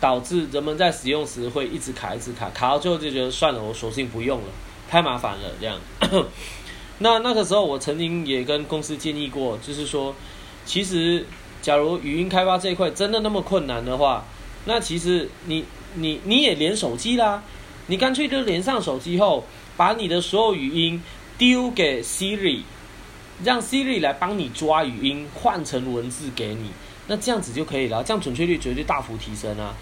[0.00, 4.46] 导致人们在使用时会一直卡，一直卡，卡到最后就觉得算了，我索性不用了，
[4.90, 5.78] 太麻烦了这样。
[6.98, 10.12] 那那个时候，我曾经也跟公司建议过，就是说，
[10.64, 11.24] 其实
[11.62, 14.24] 假如语音开发这一块真的那么困难的话，
[14.64, 17.44] 那其实你你你也连手机啦，
[17.88, 19.44] 你干脆就连上手机后，
[19.76, 21.02] 把你的所有语音
[21.36, 22.60] 丢给 Siri，
[23.42, 26.70] 让 Siri 来帮你抓语音，换成文字给你。
[27.08, 29.74] 那这样子就可以了，这样准确率绝对大幅提升啊！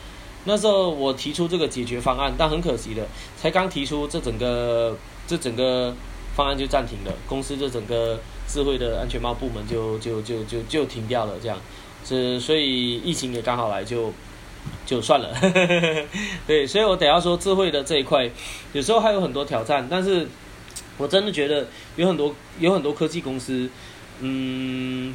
[0.45, 3.05] 那时候我提出这个解决方案，但很可惜的，
[3.37, 4.97] 才刚提出这整个
[5.27, 5.93] 这整个
[6.37, 11.59] 方案就暂停了，公司这整个智慧的安全帽部门就就就就就停掉了，这样，
[12.05, 14.13] 是所以疫情也刚好来，就
[14.85, 15.29] 就算了。
[16.47, 18.31] 对，所以我等下说智慧的这一块，
[18.73, 20.29] 有时候还有很多挑战，但是
[20.97, 23.69] 我真的觉得有很多有很多科技公司，
[24.21, 25.15] 嗯。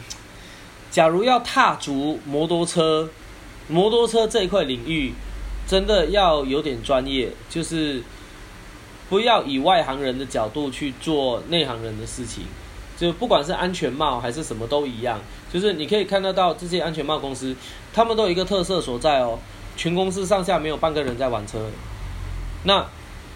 [0.90, 3.10] 假如要踏足摩托车，
[3.70, 5.14] 摩托车这一块领域，
[5.66, 8.04] 真的要有点专业，就是
[9.10, 12.44] 不要以外行人的角度去做内行人的事情。
[12.98, 15.22] 就不管是安全帽还是什么都一样，
[15.52, 17.56] 就是你可以看得到这些安全帽公司，
[17.94, 19.38] 他们都有一个特色所在哦，
[19.76, 21.70] 全公司上下没有半个人在玩车。
[22.64, 22.86] 那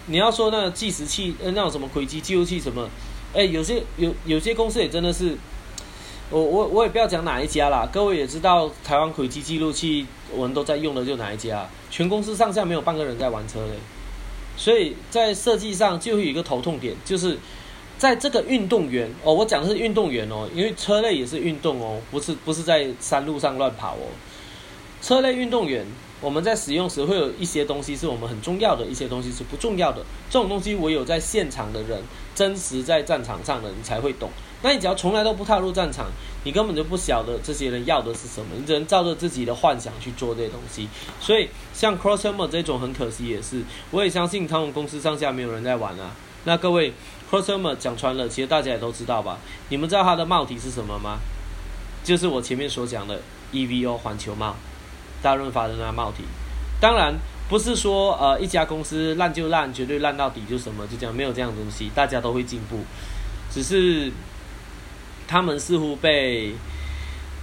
[0.06, 2.88] 你要说那计时器，呃，那种什么轨迹记录器什么，
[3.34, 5.36] 哎，有些有有些公司也真的是。
[6.28, 13.74] 我我我也不要讲哪一家啦，各位也知道台湾轨迹记录器我们都在用的就哪一家，全公司上下没有半个人在玩车嘞，
[14.56, 17.38] 所以在设计上就会有一个头痛点，就是
[17.98, 24.12] 在这个运动员哦，我讲的是运动员哦，因为车类也是运动哦，不是不是在山路上乱跑哦，
[25.00, 25.86] 车类运动员
[26.20, 32.02] 我们在使用时会有一些东西是我们很重要的，一些东西是不重要的，这种东西唯有在现场的人，
[32.34, 34.30] 真实在战场上的人才会懂。
[34.62, 36.06] 那你只要从来都不踏入战场，
[36.44, 40.88] 你根本就不晓得这些人要的是什么，你只能照着自己的幻想去做这些东西。
[41.20, 46.10] 所以像 Crossover 这种很可惜也是，我也相信他们公司上下没有人在玩啊。
[46.44, 46.92] 那各位
[47.30, 49.38] Crosser 讲穿了，其实大家也都知道吧？
[49.68, 51.18] 你们知道它的帽体是什么吗？
[52.04, 53.20] 就是我前面所讲的
[53.52, 54.54] EVO 环球帽，
[55.22, 56.24] 大润发的那帽体。
[56.80, 57.14] 当然
[57.48, 62.80] 不是说呃一家公司烂就烂，绝对烂到底就什么就这样，没有这样东西，大家都会进步，
[63.50, 64.12] 只是。
[65.28, 66.52] 他们似乎被，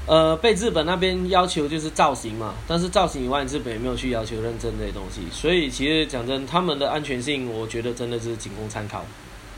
[0.07, 9.03] 呃，被日本那边要求就是造型嘛，但是造型以外，日本也没有去要求认证这些东西，所以其实讲真，他们的安全性，我觉得真的是仅供参考，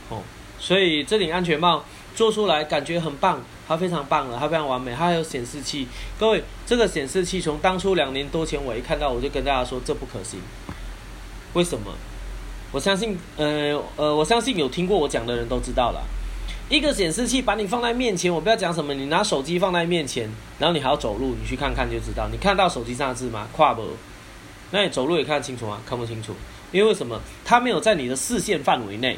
[0.08, 0.22] 哦，
[0.58, 1.84] 所以这顶安全帽
[2.14, 5.86] 做出来感觉很棒，它非常棒了，它非常完美，它还有显示器，
[6.18, 10.40] 各位，这个显示器从当初两年多前我一看到，我就跟大家说这不可行，
[11.54, 11.92] 为什么？
[12.72, 16.02] 我相信，呃呃，我相信有听过我讲的人都知道了。
[16.68, 20.28] 一个显示器把你放在面前，我不要讲什么，你拿手机放在面前，
[20.58, 22.28] 然后你还要走路，你去看看就知道。
[22.30, 23.46] 你看到手机上的字吗？
[23.52, 23.82] 跨不？
[24.72, 25.80] 那你走路也看得清楚吗？
[25.86, 26.34] 看不清楚，
[26.72, 27.20] 因为为什么？
[27.44, 29.16] 它没有在你的视线范围内。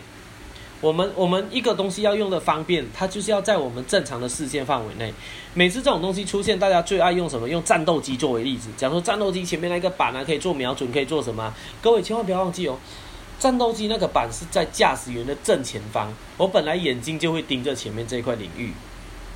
[0.81, 5.13] 我们我们一个东西要用的方便，它就是要在我们正常的视线范围内。
[5.55, 7.49] 每次这种东西出现，大家最爱用什么？
[7.49, 11.53] 用战斗机作为例子，讲说战斗机前面那个板呢，可以做瞄准，可以做什么？
[11.83, 12.79] 各位千万不要忘记哦。
[13.41, 18.73] 战斗机那个板是在驾驶员的正前方，我本来眼睛就会盯着前面这一块领域，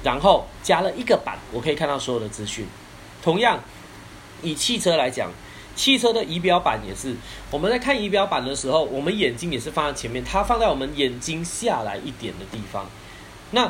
[0.03, 2.66] 然后加了一个板，我可以看到所有的资讯。
[3.22, 3.61] 同样，
[4.43, 5.30] 以汽车来讲，
[5.74, 7.14] 汽车的仪表板也是，
[7.50, 12.86] 我们在看仪表板的时候，我们眼睛也是放在前面，它放在我们眼睛下来一点的地方。
[13.50, 13.64] 那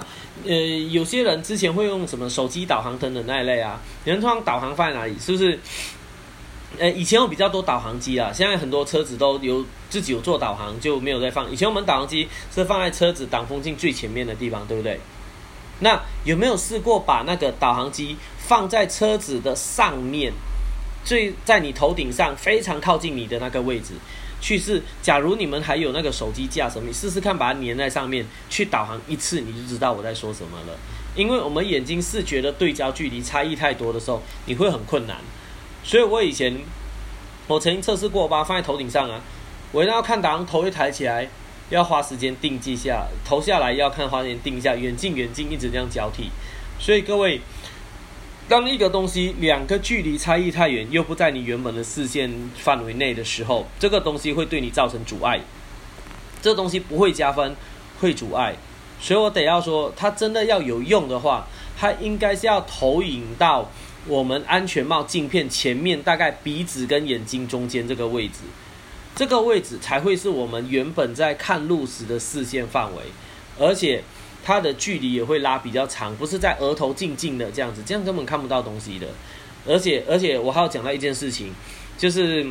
[0.46, 0.54] 呃，
[0.90, 5.18] 有些人之前会用什么手机导航等等那一类啊，人通导航放在哪里？
[5.18, 5.58] 是不是？
[6.78, 11.50] 呃，以前有比较多导航机啊，现在很多车子都有自己有做导航，就没有再放。
[11.50, 14.98] 以前我们导航机是放在车子挡风镜最前面的地方，对不对？
[15.80, 20.32] 那有没有试过把那个导航机放在车子的上面，
[21.04, 23.94] 最在你头顶上非常靠近你的那个位置
[24.40, 24.82] 去试？
[25.00, 30.78] 假如你们还有那个手机架什么，你试试看把它粘在上面去导航一次，你就知道我在说什么了。
[31.14, 35.18] 因为我们眼睛视觉的对焦距离差异太多的时候，你会很困难。
[35.84, 36.58] 所以我以前，
[37.46, 39.20] 我曾经测试过，把它放在头顶上啊，
[39.72, 41.28] 我一定要看导航，头一抬起来，
[41.68, 46.30] 要花时间定记下，头下来要看花时间定一下，远近远近一直这样交替。
[46.78, 47.40] 所以各位，
[48.52, 55.40] 当一个东西两个距离差异太远，又不在你原本的视线范围内的时候，这个东西会对你造成阻碍。
[56.42, 57.56] 这东西不会加分，
[57.98, 58.54] 会阻碍。
[59.00, 61.46] 所以我得要说，它真的要有用的话，
[61.78, 63.70] 它应该是要投影到
[64.06, 68.40] 我们安全帽镜片前面，大概鼻子跟眼睛中间这个位置，
[69.16, 73.04] 这个位置才会是我们原本在看路时的视线范围，
[73.58, 74.04] 而且。
[74.44, 79.06] 它的距离也会拉比较长，不是在额头近近的这样子，这样根本看不到东西的。
[79.66, 81.52] 而且，而且我还要讲到一件事情，
[81.96, 82.44] 就是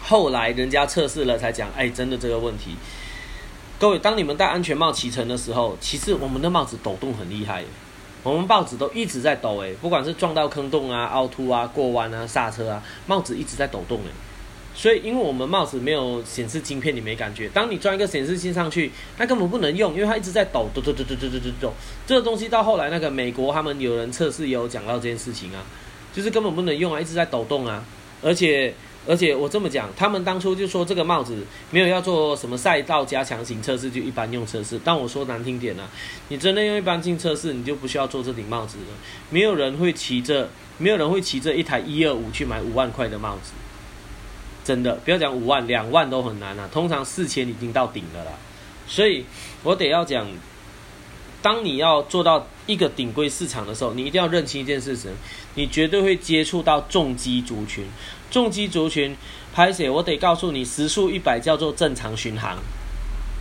[0.00, 2.76] 后来人家测试了才讲，哎，真的这个问题。
[3.78, 7.64] 各位，当你们戴安全帽骑乘的时候，其实我们的帽子抖动很厉害，
[8.22, 14.29] 我们帽子都一直在抖，哎，不管是撞到坑洞啊、凹凸啊、过弯啊、刹车啊，帽子一直在抖动，哎。
[14.80, 17.46] 所以，因为我们帽子没有显示镜片，你没感觉。
[17.50, 21.72] 当你装一个显示器上去，它根本不能用，因为它一直在抖，抖抖抖抖抖抖抖抖。
[22.06, 25.62] 这个东西到后来，那个美国他们有人测试也有讲到这件事情啊，
[26.14, 27.84] 就是根本不能用啊，一直在抖动啊。
[28.22, 28.72] 而且，
[29.06, 31.36] 而且我这么讲，他们当初就说这个帽子
[31.70, 34.80] 没有要做什么赛道加强型测试，就一般用测试。
[34.82, 35.86] 但我说难听点呢，
[36.28, 38.96] 你真的用一般性测试，你就不需要做这顶帽子了。
[39.28, 40.48] 没有人会骑着，
[40.78, 43.52] 没有人会骑着一台一二五去买五万块的帽子。
[44.64, 46.68] 真的，不要讲五万、两万都很难啊。
[46.72, 48.32] 通常四千已经到顶了啦。
[48.86, 49.24] 所以
[49.62, 50.26] 我得要讲，
[51.40, 55.10] 当你要做到一个顶规市场的时候，你一定要认清一件事情：
[55.54, 57.86] 你绝对会接触到重机族群。
[58.30, 59.16] 重机族群
[59.52, 62.58] 拍写，我得告诉你，时速一百叫做正常巡航，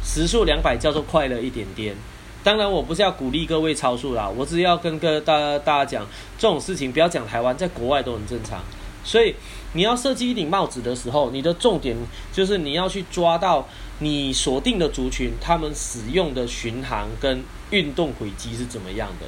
[0.03, 1.95] 时速两百叫做快乐一点点。
[2.43, 8.63] 当然，我不是要鼓励各位超速啦，我只要跟各大大家讲，这种事情不要讲台湾，在国外都很正常。
[9.03, 9.35] 所以
[9.73, 11.95] 你要设计一顶帽子的时候，你的重点
[12.33, 13.67] 就是你要去抓到
[13.99, 19.27] 你锁定的族群，他们使用的巡航跟运动轨迹是怎么样的。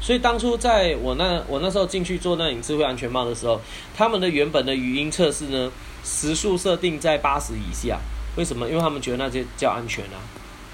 [0.00, 3.60] 所以当初在我那我那时候进去做那顶智慧安全帽的时候，
[3.94, 5.70] 他们的原本的语音测试呢，
[6.02, 8.00] 时速设定在八十以下。
[8.36, 8.66] 为什么？
[8.68, 10.16] 因为他们觉得那些叫安全啊。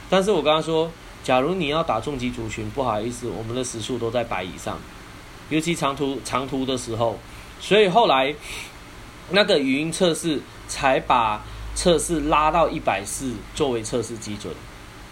[0.08, 0.90] 但是我刚刚说，
[1.24, 4.78] 假如你要打重击族群，不好意思，我们的时速都在百以上，
[5.50, 7.18] 尤其长途长途的时候。
[7.60, 8.32] 所以后来，
[9.30, 11.44] 那个语音测试才把
[11.74, 14.52] 测试拉到一百四作为测试基准。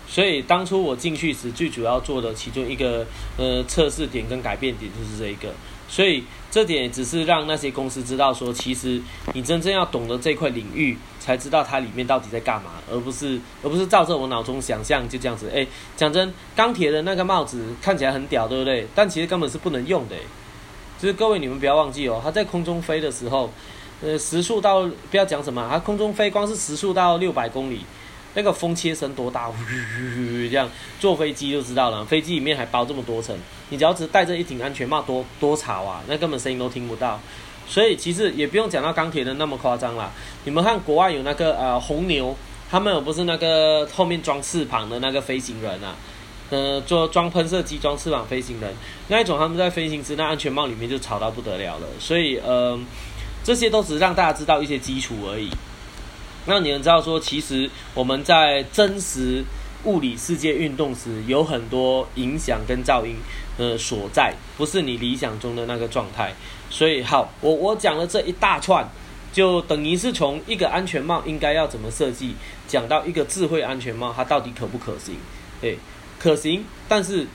[0.09, 3.07] 所以当初我进去时，最主要做的其中一个
[3.37, 5.53] 呃测试点跟改变点就是这一个。
[5.89, 9.01] 所以这点只是让那些公司知道说，其实
[9.35, 15.49] 你真正要懂得这块领域，才知道它里面到底在干嘛，而不是而不是照着我脑中想象就这样子。
[15.55, 15.65] 哎，
[15.97, 18.87] 讲真，钢铁的那个帽子看起来很屌，对不对？
[18.97, 20.17] 但其实根本是不能用的。
[20.99, 23.53] 就是各位，你们不要忘记哦，它在空中飞的时候，
[24.03, 27.81] 呃，时速到不要讲什么，它空中飞光是时速到六百公里，
[28.35, 29.55] 那个风切声多大，呜
[30.51, 30.69] 这样
[31.01, 32.05] 坐飞机就知道了。
[32.05, 33.35] 飞机里面还包这么多层，
[33.71, 37.19] 你只要只戴着一顶安全帽，多多吵啊，那根本声音都听不到。
[37.67, 40.13] 所以其实也不用讲到钢铁的那么夸张啦。
[40.45, 42.37] 你们看国外有那个呃红牛，
[42.71, 45.97] 他们有不是那个后面装翅膀的那个飞行人啊？
[46.49, 48.73] 呃，做装喷射机、装翅膀飞行人
[49.09, 51.89] 那一种，他们在飞行时那安全帽里面就吵到不得了了。
[51.99, 52.79] 所以，呃，
[53.47, 55.49] 这些都只是让大家知道一些基础而已。
[56.47, 59.45] 那你们知道说，其实我们在真实
[59.85, 63.15] 物理世界运动时，有很多影响跟噪音
[63.57, 66.35] 呃所在，不是你理想中的那个状态。
[66.71, 68.85] 所以，好，我我讲了这一大串，
[69.33, 72.35] 就等于是从一个安全帽应该要怎么设计，
[72.67, 75.15] 讲到一个智慧安全帽它到底可不可行，
[75.61, 75.79] 对。
[76.19, 77.29] 可行，但是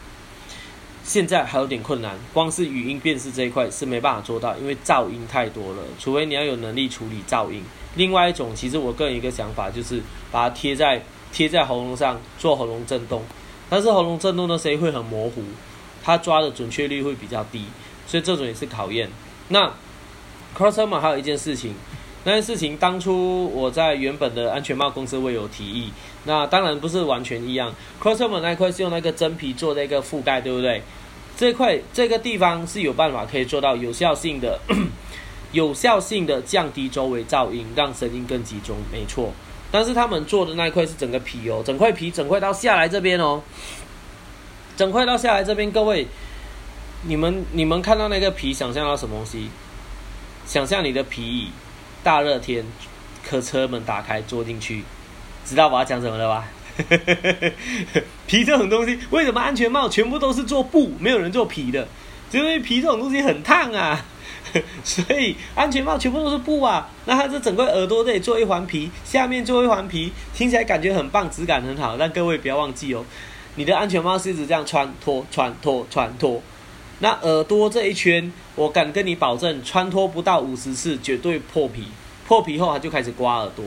[1.12, 2.18] 现在还有点困难。
[2.34, 5.84] 光是语音辨识这一块是没办法做到，因为噪音太多了。
[6.00, 7.62] 除非你要有能力处理噪音。
[7.96, 10.02] 另外一种，其实我个人一个想法就是
[10.32, 13.22] 把它贴在贴在喉咙上做喉咙震动，
[13.70, 15.44] 但是喉咙震动的声音会很模糊，
[16.02, 17.66] 它抓的准确率会比较低，
[18.08, 19.10] 所以这种也是考验。
[19.50, 19.70] 那
[20.58, 21.76] Crossover 还有一件事情。
[22.24, 25.92] 那件事情当初我在原本的安全帽公司我有提议，
[26.26, 27.74] 那当然不是完全一样。
[28.00, 30.84] Crossover 那块是用那个真皮做的一个覆盖，对不对？
[31.42, 34.60] 这块这个地方是有办法可以做到有效性的、
[35.54, 39.34] 有效性的降低周围噪音，让声音更集中，没错。
[39.72, 43.42] 但是他们做的那一块是整个皮哦，整块皮整块到下来这边哦，
[44.78, 46.06] 整块到下来这边，各位，
[47.08, 49.50] 你们你们看到那个皮，想象到什么东西？
[50.46, 51.50] 想象你的皮椅。
[52.04, 52.64] 大热天，
[53.28, 54.84] 可车门打开，坐进去，
[55.44, 56.48] 知道我要讲什么了吧？
[58.28, 61.88] 皮这种东西，为什么安全帽全部都是做布，没有人做皮的？
[62.32, 64.06] 因为皮这种东西很烫啊，
[64.86, 66.90] 所以安全帽全部都是布啊。
[67.06, 71.98] 那它这整个耳朵这里做一环皮，下面做一环皮，听起来感觉很棒，质感很好。
[71.98, 73.04] 但各位不要忘记哦，
[73.56, 76.42] 你的安全帽是一直这样穿脱、穿脱、穿脱。
[77.00, 81.88] 那耳朵这一圈，我敢跟你保证，穿脱不到五十次绝对破皮。
[82.26, 83.66] 破皮后它就开始刮耳朵，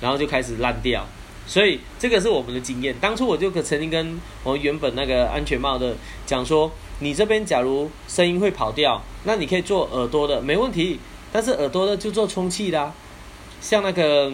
[0.00, 1.06] 然后就开始烂掉。
[1.48, 2.94] 所以这个是我们的经验。
[3.00, 5.96] 当初我就曾经跟我原本那个安全帽的
[6.26, 6.70] 讲说，
[7.00, 11.00] 你这边假如声音会跑掉，那你可以做耳朵的，没问题。
[11.32, 12.92] 但是耳朵的就做充气的，
[13.62, 14.30] 像那个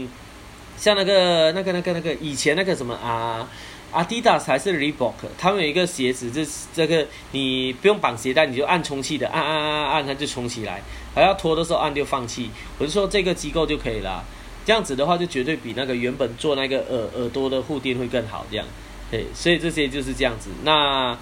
[0.77, 3.49] 像那个那个那个那个以前那个什么啊
[3.93, 10.83] ，Adidas 还是 Reebok，他们有一个鞋子，这这个你不用绑鞋带，你就按充气的，按按按按按，它就充起来。
[11.15, 12.51] 还要脱的时候按就放气。
[12.79, 14.25] 我就说这个机构就可以了。
[14.65, 18.47] 这样子的话，就绝对比那个原本做那个耳耳朵的护垫会更好。
[18.51, 18.67] 这样，
[19.11, 20.49] 对，所以这些就是这样子。
[20.63, 21.17] 那，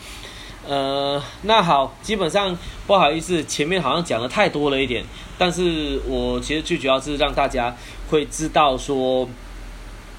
[0.65, 2.57] 呃，那好，基本上
[2.87, 5.05] 不好意思，前面好像讲的太多了一点。
[5.37, 7.75] 但是我其实最主要是让大家
[8.11, 9.29] 会知道说，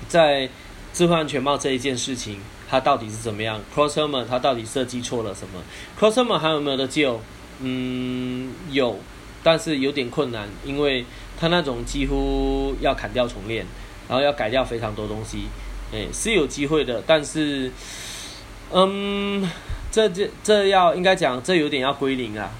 [0.09, 0.49] 在
[0.93, 3.61] 智慧安全帽这一件事情，它到底是怎么样。
[3.73, 5.63] Crossover 它到底设计错了什么
[5.97, 7.21] ？Crossover 还有没有的救？
[7.61, 8.99] 嗯，有，
[9.41, 11.05] 但是有点困难，因为。
[11.39, 13.65] 他那种几乎要砍掉重练，
[14.07, 15.47] 然后要改掉非常多东西，
[15.91, 17.71] 哎，是有机会的，但是，
[18.71, 19.49] 嗯，
[19.91, 22.51] 这这这要应该讲，这有点要归零啊，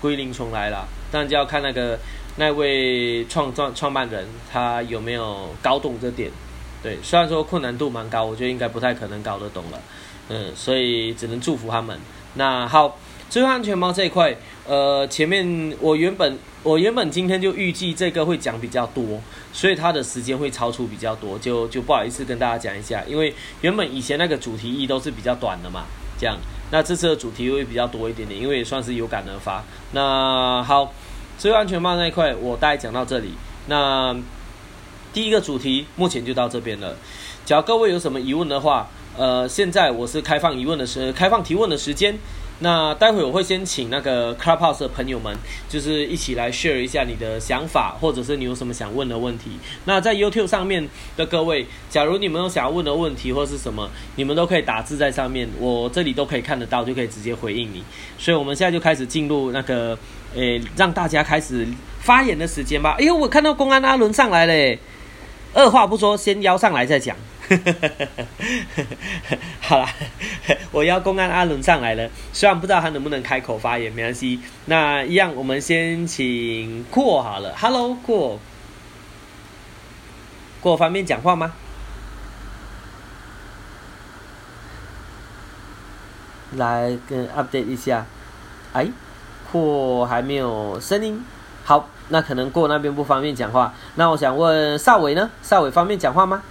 [0.00, 1.98] 归零重来了，但就要看那个
[2.36, 6.30] 那位创创创办人他有没有搞懂这点，
[6.82, 9.80] 对，虽然说困难度蛮高，我觉得应该不太可能搞得懂了，
[10.28, 11.98] 嗯，所以只能祝福他们。
[12.34, 12.98] 那好。
[13.30, 14.36] 最后安全帽这一块，
[14.66, 19.18] 呃，前面我原本我原本今天就预计这个会讲比较多，
[19.50, 25.84] 所以它的时间会超出比较多，就就不好意思跟大家讲一下，因为原本以前那个主题一都是比较短的嘛，
[26.18, 26.36] 这样，
[26.70, 29.64] 那这次的主题会比较多一点点，因为也算是有感而发。
[29.92, 30.92] 那好，
[31.38, 33.32] 最后安全帽那一块我大概讲到这里，
[33.68, 34.14] 那
[35.14, 36.94] 第一个主题目前就到这边了。
[37.46, 42.18] 只要各位有什么疑问的话，呃，现在我是开放疑问的时，开放提问的时间。
[42.62, 45.34] 那待会我会先请那个 Clubhouse 的朋友们，
[45.66, 49.52] 就是一起来 share 一下你的想法，或者是你有什么想问的问题。
[49.86, 57.82] 那在 YouTube 上面的各位，假如你们有想要问的问题或是什么，你们都可以打字在上面，我这里都可以看得到，就可以直接回应你。
[58.18, 59.98] 所以我们现在就开始进入那个，
[60.34, 61.66] 诶，让大家开始
[62.00, 62.94] 发言的时间吧。
[62.98, 64.78] 哎呦，我看到公安阿伦上来了，
[65.54, 67.16] 二话不说先邀上来再讲。
[69.60, 69.86] 好了，
[70.70, 74.40] 我要公安阿伦上来了，虽然不知道他能不能开口发言，没关系。
[74.66, 77.54] 那一样，我们先请过好了。
[77.56, 78.38] Hello，过，
[80.60, 81.52] 过方便讲话吗？
[86.56, 88.06] 来跟 update 一下。
[88.72, 88.88] 哎，
[89.50, 91.24] 过还没有声音。
[91.64, 93.74] 好，那可能过那边不方便讲话。
[93.96, 95.28] 那我想问邵伟呢？
[95.42, 96.42] 邵伟方便讲话吗？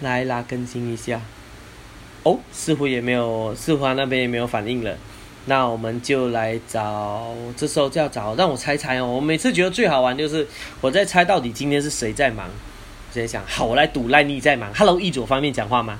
[0.00, 1.20] 来拉更新一下，
[2.22, 4.96] 哦，似乎也没有，似乎那边也没有反应了。
[5.46, 9.06] 那我们就来找，这时候就要找，让我猜猜哦。
[9.06, 10.46] 我每次觉得最好玩就是
[10.80, 12.46] 我在猜到底今天是谁在忙。
[12.48, 14.72] 我在想，好，我来赌赖你在忙。
[14.74, 15.98] Hello，易主方面讲话吗？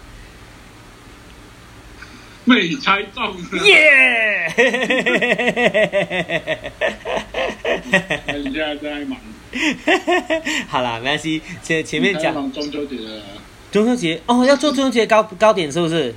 [2.44, 3.36] 没猜中。
[3.64, 4.52] 耶！
[8.26, 9.18] 人家在忙。
[10.68, 13.22] 好啦，没关系，前前面讲中秋节的。
[13.70, 16.14] 中秋节哦，要做中秋节糕糕点是不是？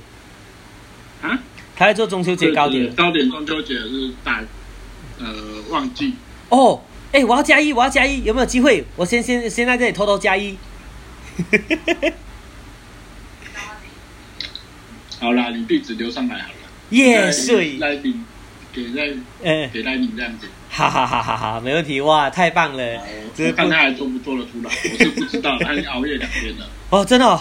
[1.22, 1.38] 啊？
[1.76, 2.92] 他在做中秋节糕点。
[2.94, 4.42] 糕点中秋节是大
[5.18, 5.26] 呃
[5.70, 6.14] 旺季。
[6.48, 6.82] 哦，
[7.12, 8.84] 哎，我要加一，我要加一，有没有机会？
[8.96, 10.56] 我先先先在这里偷偷加一。
[15.20, 16.54] 好啦，你地址留上来好了。
[16.90, 17.78] 耶，是。
[17.78, 18.24] 来领
[18.72, 20.46] 给在嗯给来领这样子。
[20.76, 22.82] 哈哈哈哈哈，没问题哇，太棒了！
[23.38, 26.66] 我看他还做不做得出来，我是不知道，他已经熬夜两天了。
[26.90, 27.40] 哦，真的，哦，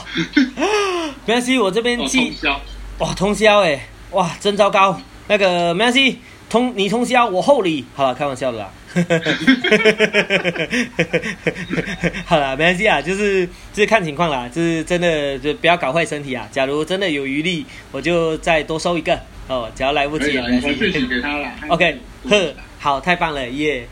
[1.25, 2.19] 没关系，我这边记。
[2.19, 2.61] 通宵。
[2.99, 5.01] 哇，通宵哎，哇，真糟糕。
[5.27, 7.83] 那个没关系，通你通宵，我厚礼。
[7.95, 8.69] 好了，开玩笑的啦。
[12.25, 16.47] 好了，没关系啊，就是就是看情况啦，就是真的就不要搞坏身体啊。
[16.51, 19.71] 假如真的有余力，我就再多收一个哦。
[19.75, 20.91] 只要来不及，没关系。
[21.07, 21.49] 给他了。
[21.69, 21.97] OK，
[22.29, 22.53] 呵。
[22.83, 23.87] 好，太棒了，耶！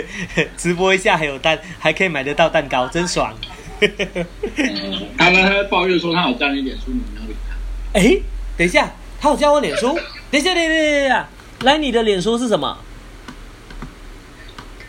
[0.54, 3.34] 直播一下还有蛋，还可以买得到蛋糕，真爽。
[5.16, 7.98] 他们抱怨说他好加你脸书，你没有理他。
[7.98, 8.20] 哎，
[8.58, 9.98] 等一下，他好加我脸书？
[10.30, 11.26] 等一下，等一下，等一下，
[11.60, 12.76] 来，你的脸书是什么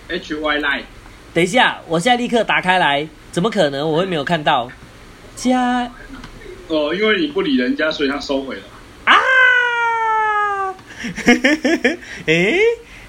[0.10, 0.84] ？H Y Line。
[1.34, 4.69] 等一下，我现在立刻打开来，怎么可能我会没有看到？
[5.38, 5.90] 加
[6.68, 8.64] 哦，因为你不理人家，所以他收回了。
[9.06, 9.15] 啊！
[12.26, 12.60] 诶 h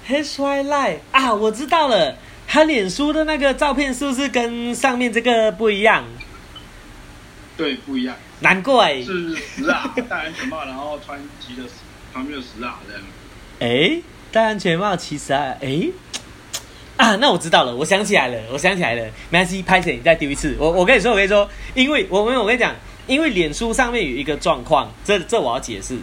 [0.07, 2.15] s h light 啊，我知道了，
[2.47, 6.03] 他脸书的那个照片是不是跟上面这个不一样？
[7.57, 8.15] 对，不一样。
[8.39, 11.63] 难怪是十啊，戴安全帽，然后穿骑的
[12.13, 13.01] 旁边有十啊这样。
[13.59, 13.99] 哎，
[14.31, 15.89] 戴安全帽骑十啊，哎，
[16.97, 20.55] 啊，那我知道了，我想起来了，我想起来了，没关系，拍起你再丢一次。
[20.59, 22.75] 我我跟你说，我跟你说，因为我们我跟你讲，
[23.07, 25.97] 因为脸书上面有一个状况，这这我要解释。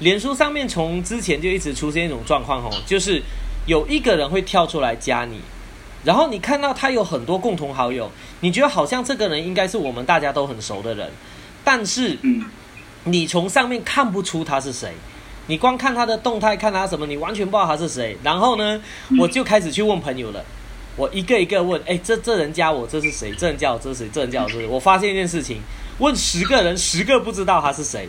[0.00, 3.22] 脸书上面从之前就一直出现一种状况哦，就是
[3.66, 5.40] 有一个人会跳出来加你，
[6.04, 8.10] 然后你看到他有很多共同好友，
[8.40, 11.10] 你觉得好像这个人应该是我们大家都很熟的人，
[11.64, 12.16] 但是，
[13.04, 14.92] 你从上面看不出他是谁，
[15.48, 18.16] 你光看他的动态，看他什么，你完全不知道他是谁。
[18.22, 18.80] 然后呢，
[19.18, 20.44] 我就开始去问朋友了，
[20.96, 23.32] 我一个一个问，哎，这这人加我，这是谁？
[23.36, 24.08] 这人加我，这是谁？
[24.12, 24.66] 这人加我，这是？
[24.66, 25.60] 我发现一件事情，
[25.98, 28.08] 问十个人，十个不知道他是谁。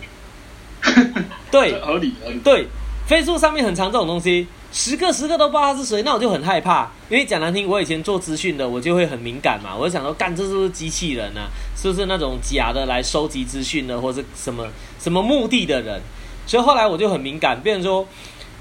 [1.51, 2.39] 对，合理合理。
[2.39, 2.67] 对，
[3.07, 6.91] 飞速上面很常这种东西，十个十个都不知道他是谁，那我就很害怕。
[7.09, 9.75] 因为讲难听，我以前做资讯的，我就会很敏感嘛。
[9.75, 11.41] 我就想说，干这是不是机器人呢？
[11.75, 14.67] 是不是那种假的来收集资讯的，或者什么
[14.99, 15.99] 什么目的的人？
[16.45, 18.07] 所以后来我就很敏感，变成说，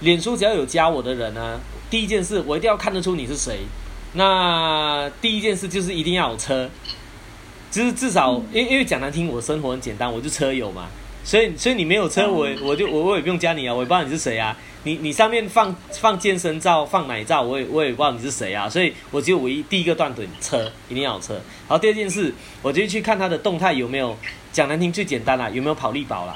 [0.00, 3.60] 脸书只要有加我的人呢，第一件事我一定要看得出你是谁。
[4.14, 6.70] 那第一件事就是一定要有车，
[7.70, 10.86] 就是至少，因因为讲难听，我生活很简单，我就车友嘛。
[11.28, 14.56] 所以，所以你没有车，我我就我我也不用加你啊，我也不知道你是谁啊。
[14.84, 18.66] 你你上面放放健身照、放奶照，我也我也不知道你是谁啊。
[18.66, 21.34] 所以，我就唯一第一个断腿，车一定要有车。
[21.34, 22.32] 然后第二件事，
[22.62, 24.16] 我就去看他的动态有没有
[24.52, 26.34] 讲难听最简单啦，有没有跑力宝啦。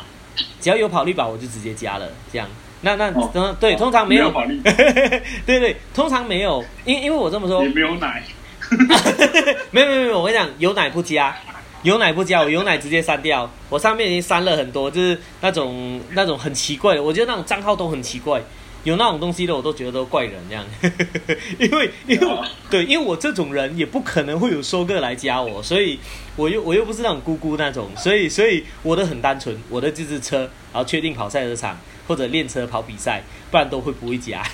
[0.61, 2.07] 只要有跑力宝，我就直接加了。
[2.31, 2.47] 这样，
[2.83, 4.61] 那那嗯对，通常没有跑力，
[5.47, 8.23] 对对，通常没有，因因为我这么说也没有奶，
[9.71, 11.35] 没有没有没有，我跟你讲，有奶不加。
[11.83, 13.51] 有奶不加，我有奶直接删掉。
[13.69, 18.41] 我上面已经删了很多，就是那种那种很奇怪的，我觉得那种账号都很奇怪，
[18.85, 20.65] 有那种东西的我都觉得都怪人这样。
[21.59, 22.39] 因为因为
[22.71, 25.99] 对，因为我这种人也不可能会有收个来加我，所以
[26.37, 30.39] 我又我又不是那种姑姑那种，所以所以我的很单纯，我的就是车，
[30.73, 31.77] 然后确定跑赛车场
[32.07, 34.45] 或者练车跑比赛，不然都会不会加。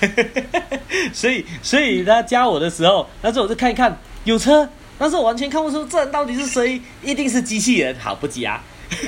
[1.13, 4.67] 所以所以他加我的时候，那时候我就看一看有车。
[4.99, 8.61] 但是我完全看不出这人到底是谁，一定是机器人，好不加。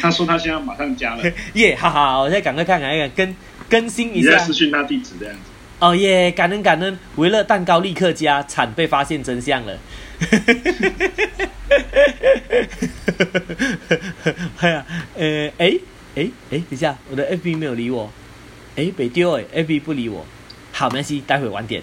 [0.00, 3.36] 他说他现在马上加了， 耶，哈哈，我再赶快看看，看更
[3.68, 4.30] 更新一下。
[4.30, 5.40] 你在私讯他地址这样子。
[5.80, 9.76] 哦耶，感恩感恩，维乐蛋糕立刻加，惨被发现真相了。
[14.60, 15.74] 哎呀，呃，哎
[16.14, 18.10] 哎哎，等一下，我的 FB 没有理我，
[18.76, 20.24] 哎，被丢哎，FB 不理我。
[20.76, 21.80] 好，没关系，待会晚点。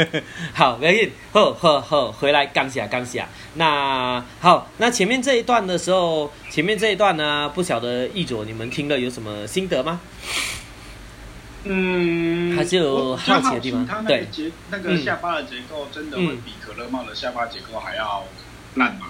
[0.54, 1.12] 好，没关系。
[1.30, 3.28] 呵呵呵，回来刚下刚下。
[3.54, 10.00] 那好，那前面这一段的时候，前面这一段呢，不晓得易卓你们听了有什么心得吗？
[11.64, 13.86] 嗯，还是有好奇的地方。
[14.06, 14.26] 对，
[14.70, 18.24] 那个下巴的结构真的会比可乐帽的下巴结构还要
[18.76, 19.08] 烂吗？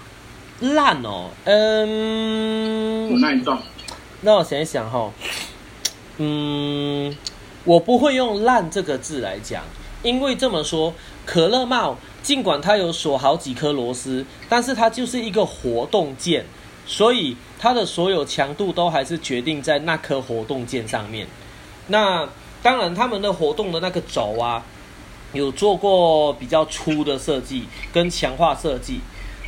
[0.58, 3.20] 烂哦，嗯。
[4.22, 5.12] 那我想一想哈，
[6.18, 7.16] 嗯。
[7.64, 9.64] 我不会用“烂”这个字来讲，
[10.02, 10.94] 因为这么说，
[11.26, 16.46] 可乐帽尽管它有锁好几颗螺丝，但是它就是一个活动键，
[16.86, 21.26] 所以它的所有强度都还是决定在那颗活动键上面。
[21.88, 22.26] 那
[22.62, 24.64] 当然，他们的活动的那个轴啊，
[25.34, 29.00] 有做过比较粗的设计跟强化设计，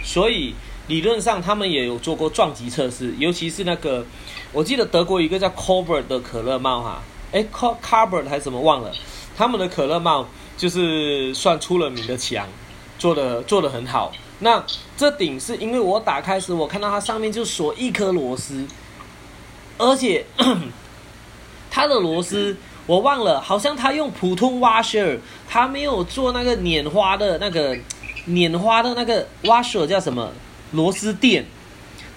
[0.05, 0.55] 所以
[0.87, 4.05] 理论上他们也有做过撞击测试，尤其是那个，
[4.53, 7.03] 我记得德国一个叫 Cover 的可乐帽哈。
[7.33, 8.93] 哎，Car Carber 还是什么忘了？
[9.37, 12.47] 他们的可乐帽就是算出了名的强，
[12.99, 14.13] 做的做的很好。
[14.41, 14.63] 那
[14.97, 18.67] 这顶是因为我打开时，我看到它上面就锁一颗螺丝，
[19.79, 20.27] 而且
[21.71, 22.55] 它的螺丝
[22.87, 25.19] 我忘了，好像他用普通 washer，
[25.49, 27.79] 他没有做那个碾花的那个
[28.27, 30.31] 碾花的那个 washer 叫什么
[30.73, 31.47] 螺丝垫。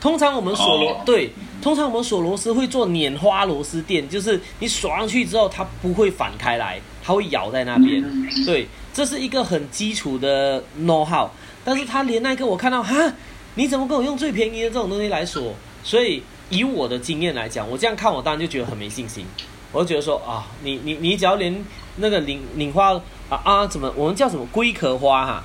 [0.06, 1.32] 通常我们锁螺对。
[1.64, 8.03] 通常我们锁螺丝会做碾花螺丝垫，就是你锁上去之后，它不会反开来，它会咬在那边。
[8.45, 11.27] 对，这是一个很基础的 know how。
[11.64, 13.11] 但是他连那个我看到哈，
[13.56, 15.56] 你怎么跟我用最便宜的这种东西来锁？
[15.84, 16.22] 所以
[16.52, 19.26] 以我的经验来讲，我这样看我当然就觉得很没信心。
[19.72, 21.65] 我就觉得说啊，你你你只要连
[21.95, 22.94] 那个拧拧花
[23.27, 25.44] 啊啊怎么我们叫什么龟壳花哈，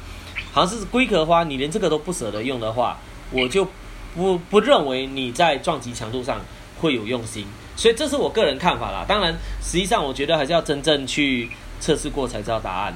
[0.53, 2.99] 好像是龟壳花，你连这个都不舍得用的话，
[3.31, 3.67] 我就。
[4.15, 6.41] 不不认为你在撞击强度上
[6.81, 7.47] 会有用心，
[7.77, 9.05] 所以这是我个人看法啦。
[9.07, 9.33] 当然，
[9.63, 12.95] 实际上我觉得还是要真正去测试过才知道答案。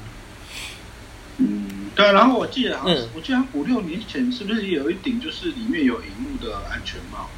[1.39, 2.12] 嗯，对。
[2.12, 7.28] 然后我记得，嗯，我记得五六年前是不是有一顶就是里面有荧幕的安全帽？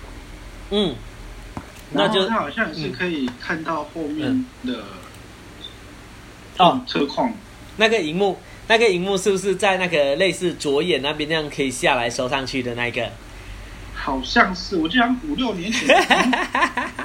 [0.70, 0.94] 嗯，
[1.92, 4.84] 那就它好像是可以看到后面的
[6.58, 7.32] 哦，车况。
[7.76, 8.38] 那个荧幕，
[8.68, 13.10] 那个荧幕是不是在那个类似左眼那边那样可以下来收上去的那个？
[14.06, 15.88] 好像是，我记得五六年前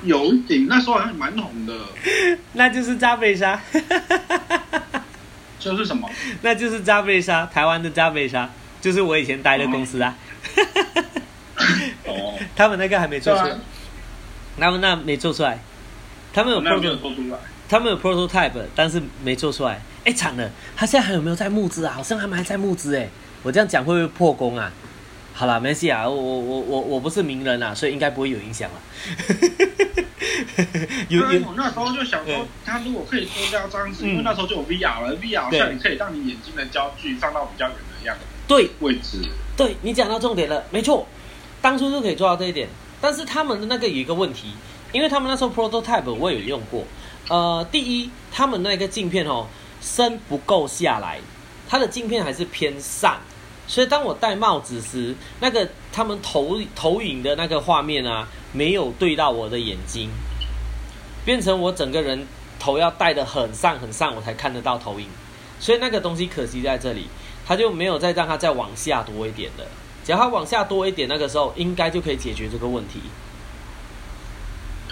[0.03, 1.73] 有一顶，那时候好像蛮红的，
[2.53, 3.59] 那就是扎贝莎，
[5.57, 6.07] 就是什么？
[6.43, 8.47] 那就是扎贝莎，台湾的扎贝莎，
[8.79, 10.15] 就是我以前待的公司啊。
[12.05, 13.57] 哦， 他们那个还没做出来啊，
[14.59, 15.57] 他们那没做出来，
[16.31, 17.37] 他们有那没有 proto，做出来。
[17.67, 19.81] 他们有 prototype，但是没做出来。
[20.05, 21.95] 哎，惨了，他现在还有没有在募资啊？
[21.95, 23.09] 好像他们还在募资哎。
[23.41, 24.71] 我这样讲会不会破功啊？
[25.41, 28.79] 好啦，没事啊，我我我我我不是名人啊，所以应该不会有影响 了。
[31.09, 34.09] 有有因为我那时候就想说嗯，他如果可以做到这样子，嗯。
[34.09, 38.15] 因为那时候就有 VR 了，VR 好像你可以让你眼睛的焦距放到比较远的样
[38.47, 38.69] 对。
[38.81, 39.17] 位置。
[39.57, 41.07] 对你讲到重点了，没错，
[41.59, 42.67] 当初就可以做到这一点，
[43.01, 44.53] 但是他们的那个有一个问题，
[44.91, 46.85] 因为他们那时候 prototype 我也有用过，
[47.29, 49.47] 呃，第一，他们那个镜片哦
[49.81, 51.19] 深不够下来，
[51.67, 53.17] 它的镜片还是偏散，
[53.71, 60.09] 所以当我戴帽子时，那个他们投投影的那个画面啊，没有对到我的眼睛，
[61.23, 62.27] 变成我整个人
[62.59, 65.07] 头要戴的很上很上，我才看得到投影，
[65.57, 67.07] 所以那个东西可惜在这里。
[67.45, 69.65] 他就没有再让它再往下多一点的。
[70.03, 72.99] 只要它往下多一点，那个时候应该就可以解决这个问题。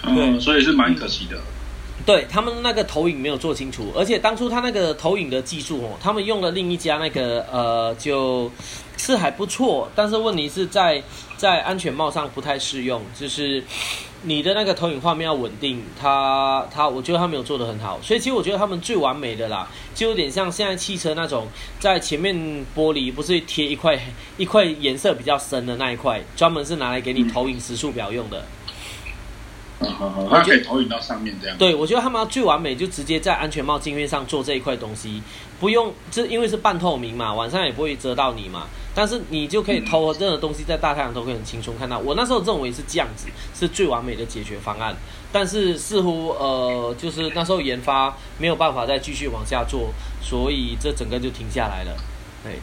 [0.02, 1.38] 嗯，所以是蛮可惜的。
[2.06, 8.50] 对他们那个投影没有做清楚，而且当初他那个投影的技术哦，他们用了另一家那个呃，就
[8.96, 11.02] 是还不错，但是问题是在
[11.36, 13.62] 在安全帽上不太适用，就是
[14.22, 21.46] 你的那个投影画面要稳定，它它我觉得他没有做的很好，所以其实我觉得他们最完美的啦，就有点像现在汽车那种
[21.78, 22.34] 在前面
[22.74, 23.98] 玻璃不是贴一块
[24.36, 28.44] 一块颜色比较深的那一块，专门是拿来给你投影时速表用的。
[29.80, 31.56] 好好，它可以投影到上面这样。
[31.56, 35.22] 对，我觉得他们最完美，就直接在安全帽镜面上做这一块东西，
[35.58, 38.66] 不用，这因为是半透明嘛，晚上也不会遮到你嘛。
[38.92, 41.98] 但是你就可以偷任何东西在大太阳都可以很轻松看到。
[42.00, 44.94] 我那时候认为是这样子，是最完美的解决方案。
[45.32, 49.90] 但是似乎呃，就是那时候研发没有办法再继续往下做，
[50.20, 51.96] 所以这整个就停下来了。
[52.42, 52.58] 对，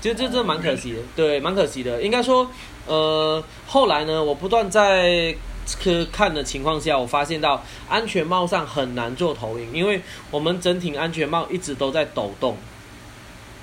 [0.00, 2.00] 就这这蛮可惜的，对，蛮可惜的。
[2.02, 2.50] 应该说，
[2.86, 5.36] 呃，后来呢，我不断在
[5.80, 10.00] 科看的情况下，我发现到安全帽上很难做投影，因为
[10.30, 12.56] 我们整体安全帽一直都在抖动。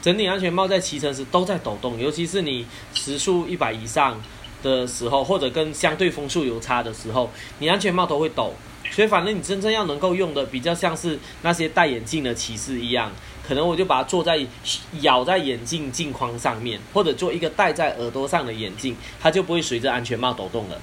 [0.01, 4.21] 整体安全帽在骑乘时都在抖动，尤其是你时速一百以上
[4.61, 8.53] 的时候，或者跟相对风速有差的时候，你安全帽都会抖。
[8.91, 13.11] 所以，反正你真正要能够用的，比较像是那些戴眼镜的骑士一样，
[13.45, 14.39] 可能我就把它做在
[15.01, 20.79] 咬在眼镜镜框上面，或者做一个戴在耳朵上的眼镜，它就不会随着安全帽抖动了。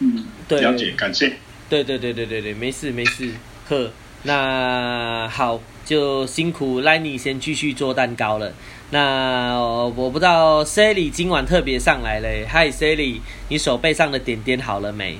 [0.00, 0.60] 嗯，对。
[0.60, 1.36] 了解，感谢。
[1.68, 3.30] 对对对对对对，没事没事，
[3.68, 3.90] 呵，
[4.24, 8.52] 那好，就辛苦赖你先继续做蛋糕了。
[8.90, 15.18] 那、呃我不知道 Sally 今晚特别上来嘞，嗨 Sally，你手背上的点点好了没？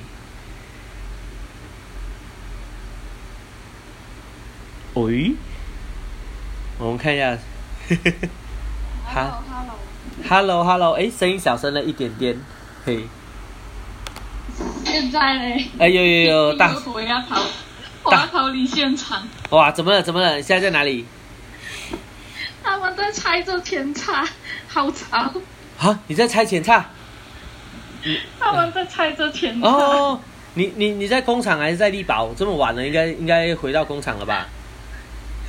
[4.93, 5.33] 喂，
[6.77, 7.37] 我们看一下。
[9.13, 9.43] Hello
[10.29, 10.63] Hello，，Hello。
[10.63, 12.39] Hello，哎，声音小声了一点点，
[12.85, 13.03] 嘿，
[14.95, 17.41] 现在嘞，哎呦呦呦大，我要逃，
[18.03, 19.27] 我要逃离现场。
[19.49, 20.37] 哇，怎么了怎么了？
[20.37, 21.05] 你现在在哪里？
[22.63, 24.25] 他们在拆这前叉，
[24.69, 25.33] 好吵！
[25.79, 26.85] 啊，你在拆前叉？
[28.39, 29.67] 他们在拆这前叉。
[29.67, 30.21] 哦，
[30.53, 32.33] 你你你在工厂还是在力宝？
[32.33, 34.47] 这么晚了，应该应该回到工厂了吧？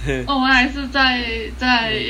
[0.27, 1.25] 我们还是在
[1.57, 2.03] 在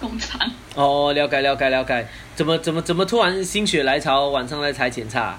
[0.00, 0.40] 工厂。
[0.74, 2.08] 哦，了解了解了解。
[2.34, 5.38] 怎么怎么怎么突然心血来潮，晚上在拆前叉？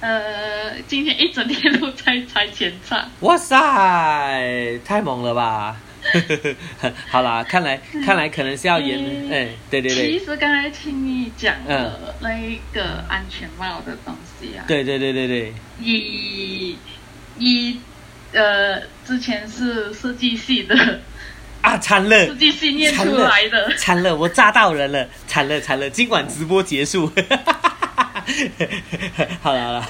[0.00, 3.08] 呃，今天一整天都在拆前叉。
[3.20, 5.76] 哇塞，太猛了吧！
[7.10, 16.78] 好啦，看来看来可能是要演，嗯哎、对对对其，实刚才听你讲嗯的那一个安全帽的东西啊，对对对对对，以
[17.38, 17.80] 以
[18.32, 21.00] 呃之前是设计系的，
[21.60, 23.74] 啊，惨了设，计系念出来的。
[23.76, 27.10] 惨了，我炸到人了，惨了惨了，今晚直播结束。
[29.42, 29.88] 好了好了，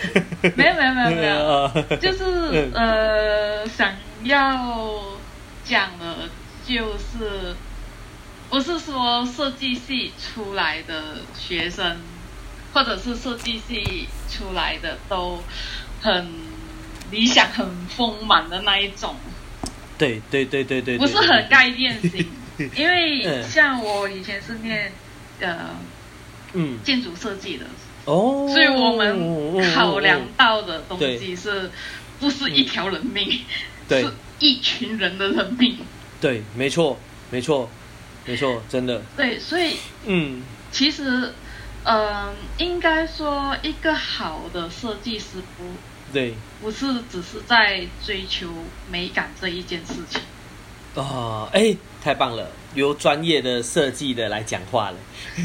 [0.56, 2.72] 没有没有没有没有，哦 就是嗯。
[2.74, 3.94] 呃，想
[4.24, 5.05] 要
[5.64, 6.28] 讲的，
[6.66, 7.55] 就是
[8.50, 11.96] 不是说设计系出来的学生，
[12.72, 15.42] 或者是设计系出来的都
[16.00, 16.28] 很
[17.10, 19.14] 理想、很丰满的那一种，
[19.98, 22.26] 对对对对对，对不是很概念型。
[22.74, 24.90] 因嗯为像我以前是念
[25.40, 25.70] 呃
[26.55, 26.78] 嗯。
[26.82, 27.64] 建筑设计的，
[28.09, 31.70] 哦，所以我们考量到的东西是
[32.18, 33.40] 不是一条人命，
[33.86, 34.02] 对。
[34.02, 35.76] 是一群人的人命。
[36.20, 36.98] 对，没错，
[37.30, 37.68] 没错，
[38.24, 39.76] 没错，真的，对，所以
[40.06, 41.35] 嗯，其实，
[41.85, 45.64] 嗯、应该说一个好的设计师不
[46.12, 46.35] 对。
[46.62, 48.48] 不是只是在追求
[48.90, 50.20] 美感这一件事情。
[50.94, 52.48] 啊，哎、太棒了，
[52.78, 54.96] 由专业的设计的来讲话了，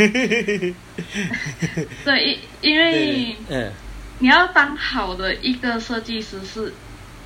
[2.05, 3.71] 对，因因为嗯。
[4.19, 6.71] 你要当好的一个设计师，是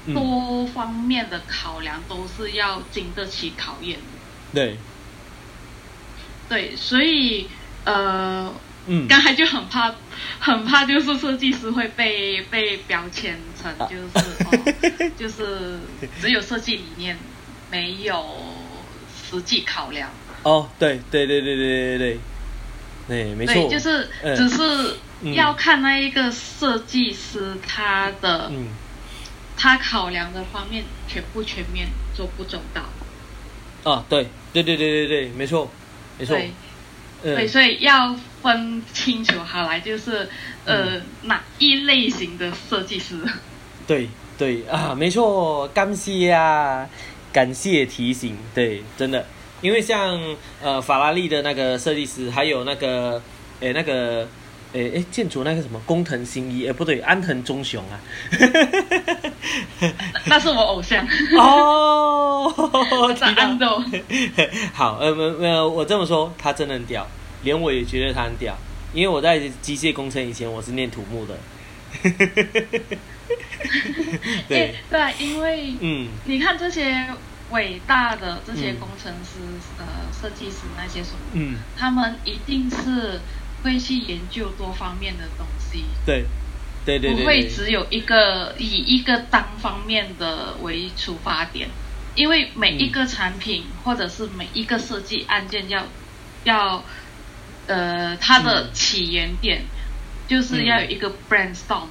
[0.07, 4.05] 嗯，多方面的考量都是要经得起考验的。
[4.51, 4.77] 对，
[6.49, 7.47] 对，所以
[7.83, 8.51] 呃，
[8.87, 9.93] 嗯，刚才就很怕，
[10.39, 13.87] 很怕就是设计师会被被标签成啊。
[13.91, 14.03] 就是、
[14.45, 14.73] 哦，
[15.19, 15.79] 就是
[16.19, 17.15] 只有设计理念，
[17.69, 18.25] 没有
[19.29, 20.09] 实际考量。
[20.43, 22.19] 哦，对对对对对对对，
[23.07, 24.35] 对，没错，对，就是嗯。
[24.35, 25.33] 只是嗯。
[25.33, 28.67] 要看那一个设计师他的、嗯，
[29.57, 32.83] 他考量的方面全不全面，周不周到。
[33.91, 35.69] 啊，对对对对对对，没错，
[36.19, 36.51] 没错，对。
[37.23, 40.29] 嗯，对，所以要分清楚好来，就是
[40.65, 40.93] 嗯。
[40.95, 43.15] 呃、哪一类型的设计师。
[43.87, 46.87] 对对啊，没错，感谢啊，
[47.37, 49.23] 感谢提醒，对，真的，
[49.61, 50.19] 因为像
[50.59, 53.21] 呃法拉利的那个设计师，还有那个
[53.59, 54.27] 诶那个
[54.73, 58.01] 诶诶建筑那个什么工藤新一，诶不对，安藤忠雄啊，
[60.25, 61.07] 那是我偶像，
[61.37, 62.51] 哦，
[63.37, 63.83] 安豆。
[64.73, 67.05] 好，呃，没呃，我这么说，他真的很屌，
[67.43, 68.57] 连我也觉得他很屌，
[68.95, 71.37] 因为我在机械工程以前我是念土木的，
[74.47, 74.57] 对。
[74.57, 77.05] 诶，对，因为嗯，你看这些
[77.51, 79.39] 伟大的这些嗯工程师、
[79.77, 79.85] 呃
[80.19, 83.19] 设计师那些什么，嗯，他们一定是
[83.63, 86.25] 会去研究多方面的东西，对，
[86.85, 91.69] 对对对不会，只有一个以一个单方面的为出发点，
[92.15, 95.85] 因为每一个产品、或者是每一个设计案件要
[96.43, 96.83] 要
[97.67, 98.73] 呃它的嗯。
[98.73, 99.63] 起源点。
[100.27, 101.87] 就是要有一个 brainstorm，、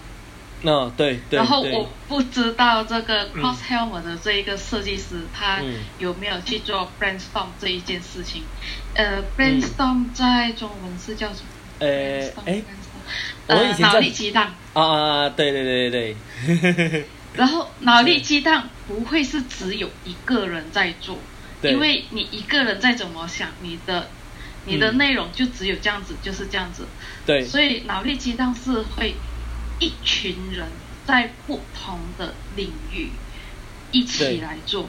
[0.62, 3.42] 那对对，对然后我不知道这个嗯。
[3.42, 5.80] Cross Helmer 的这一个设计师，他嗯。
[5.98, 8.42] 有没有去做 brainstorm 这一件事情？
[8.94, 11.46] 呃，brainstorm 在中文是叫什么？
[11.78, 12.62] 呃哎
[13.48, 14.52] 我以前在力激荡。
[14.72, 16.16] 啊啊，对对对对
[16.90, 17.04] 对，
[17.34, 21.18] 然后脑力激荡不会是只有一个人在做，
[21.62, 24.08] 因为你一个人再怎么想，你的
[24.64, 24.98] 你的嗯。
[24.98, 26.86] 内容就只有这样子，就是这样子。
[27.26, 27.44] 对。
[27.44, 29.14] 所以脑力激荡是会
[29.78, 30.66] 一群人
[31.06, 33.10] 在不同的领域
[33.92, 34.88] 一起来做，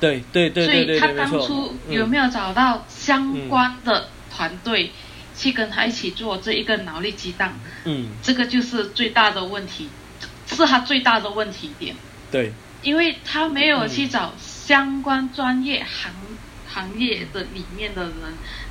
[0.00, 1.94] 对对对所对对所，以他当初，嗯。
[1.94, 4.92] 有没有找到相关的团队
[5.36, 7.52] 去跟他一起做这一个脑力激荡？
[7.84, 9.88] 嗯，这个就是最大的问题，
[10.46, 11.96] 是他最大的问题点，
[12.30, 12.52] 对。
[12.82, 16.12] 因为他没有去找相关专业行
[16.68, 18.14] 行业的里面的人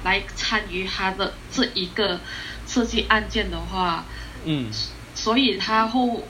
[0.06, 2.22] 来参与他的这一个
[2.66, 4.06] 设计案件的话，
[4.46, 4.72] 嗯
[5.26, 6.22] 所以他后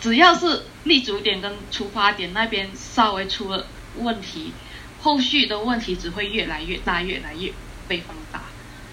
[0.00, 3.64] 只要是立足点跟出发点那边稍微出了
[3.98, 4.52] 问题，
[5.00, 7.52] 后续的问题只会越来越大，越来越
[7.86, 8.42] 被放大。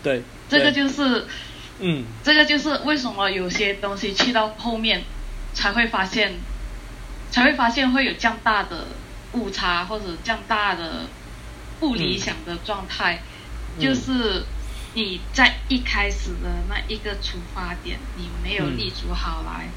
[0.03, 1.25] 对，这个就是
[1.79, 2.05] 嗯。
[2.23, 5.01] 这个就是为什么有些东西去到后面
[5.55, 6.35] 才会发现，
[7.31, 8.85] 才会发现会有这样大的
[9.31, 11.07] 误差或者这样大的
[11.79, 13.23] 不理想的状态，
[13.79, 13.81] 嗯。
[13.81, 14.43] 就是
[14.98, 19.69] 你在一开始的那一个出发点，你没有立足好来，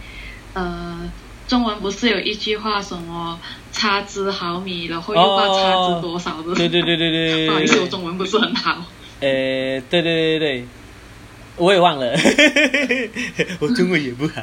[0.55, 1.13] 呃。
[1.47, 3.37] 中文不是有一句话什么
[3.73, 6.53] “差之毫米”，然后又怕差之多少的？
[6.53, 8.85] 哦对对对对对对，不好意思， 我中文不是很好。
[9.19, 10.65] 呃，对对对对，
[11.57, 12.13] 我也忘了，
[13.59, 14.35] 我中文也不好。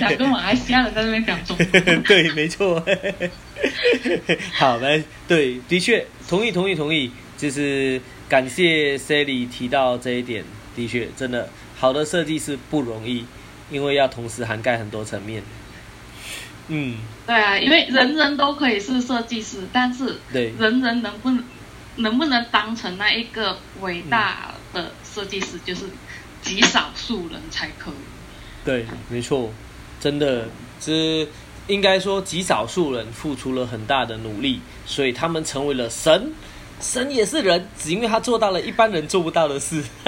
[0.00, 2.02] 两个马来西亚人在那边讲中文。
[2.04, 2.84] 对，没错。
[4.52, 7.10] 好，来，对，的确，同意，同意，同意。
[7.38, 7.98] 就是
[8.28, 10.44] 感谢 Sally 提到这一点，
[10.76, 11.48] 的确，真的，
[11.78, 13.24] 好的设计师不容易，
[13.70, 15.42] 因为要同时涵盖很多层面。
[16.68, 21.42] 嗯，对啊，因为人人都可以是设计师，但是对，人人能不能
[21.96, 25.86] 能不能当成那一个伟大的设计师，就是
[26.42, 27.94] 极少数人才可以。
[28.62, 29.50] 对，没错，
[29.98, 30.46] 真的，
[30.78, 31.26] 这
[31.68, 36.30] 应该说极少数人付出了很大的努力，所以他们成为了神。
[36.80, 39.82] 神也是人，只因为他做到了一般人做不到的事。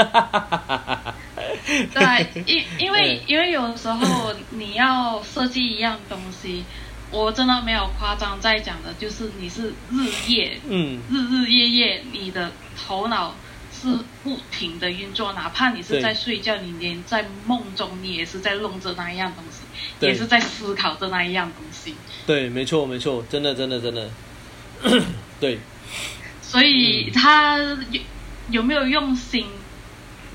[1.92, 6.64] 对，因因为因为有时候你要设计一样东西，
[7.10, 13.34] 我真的没有夸张在讲的，就是你是日夜嗯，日日夜夜，你的头脑
[13.72, 21.94] 是不停的运作，哪怕你是在睡觉，你连在梦中你也是在弄着那一样东西，也是在思考着那一样东西。
[22.26, 24.10] 对，没错没错，真的真的真的，
[25.40, 25.58] 对，
[26.50, 27.12] 所以嗯。
[27.12, 27.58] 他
[27.90, 28.00] 有
[28.50, 29.46] 有没有用心，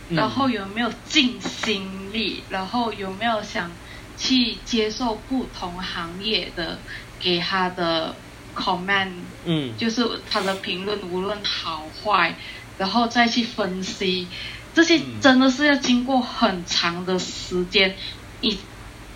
[0.10, 0.16] 嗯。
[0.16, 3.70] 然后有没有尽心力，然后有没有想
[4.18, 6.80] 去接受不同行业的
[7.20, 8.16] 给他的
[8.56, 9.12] comment，
[9.44, 9.74] 嗯。
[9.78, 12.36] 就是他的评论，无论好坏，
[12.78, 14.28] 然后再去分析，
[14.74, 15.20] 这些嗯。
[15.20, 17.94] 真的是要经过很长的时间，
[18.40, 18.58] 你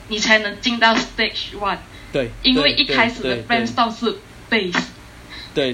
[0.10, 1.78] 你才能进到 stage one，
[2.12, 3.66] 对，因为一开始的对对。
[3.66, 4.18] brainstorm 是
[4.50, 4.82] base。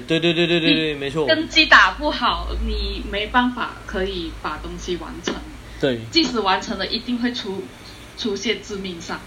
[0.00, 5.34] 对对对对对对，没错，根基打不好，你没办法可以把东西完成。
[5.80, 7.62] 对即使完成了，一定会出
[8.18, 9.20] 出现致命伤。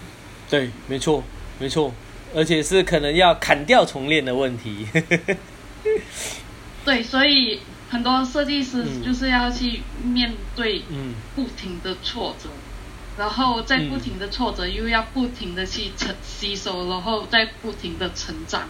[0.50, 1.22] 对，没错
[1.58, 1.94] 没错，
[2.34, 4.86] 而且是可能要砍掉重练的问题。
[6.84, 12.50] 对，所以很多设计师嗯就是要去面对嗯，不停的挫折，
[13.16, 18.68] 然后在不停的挫折又要不停的去成吸收，然后再不停的成长。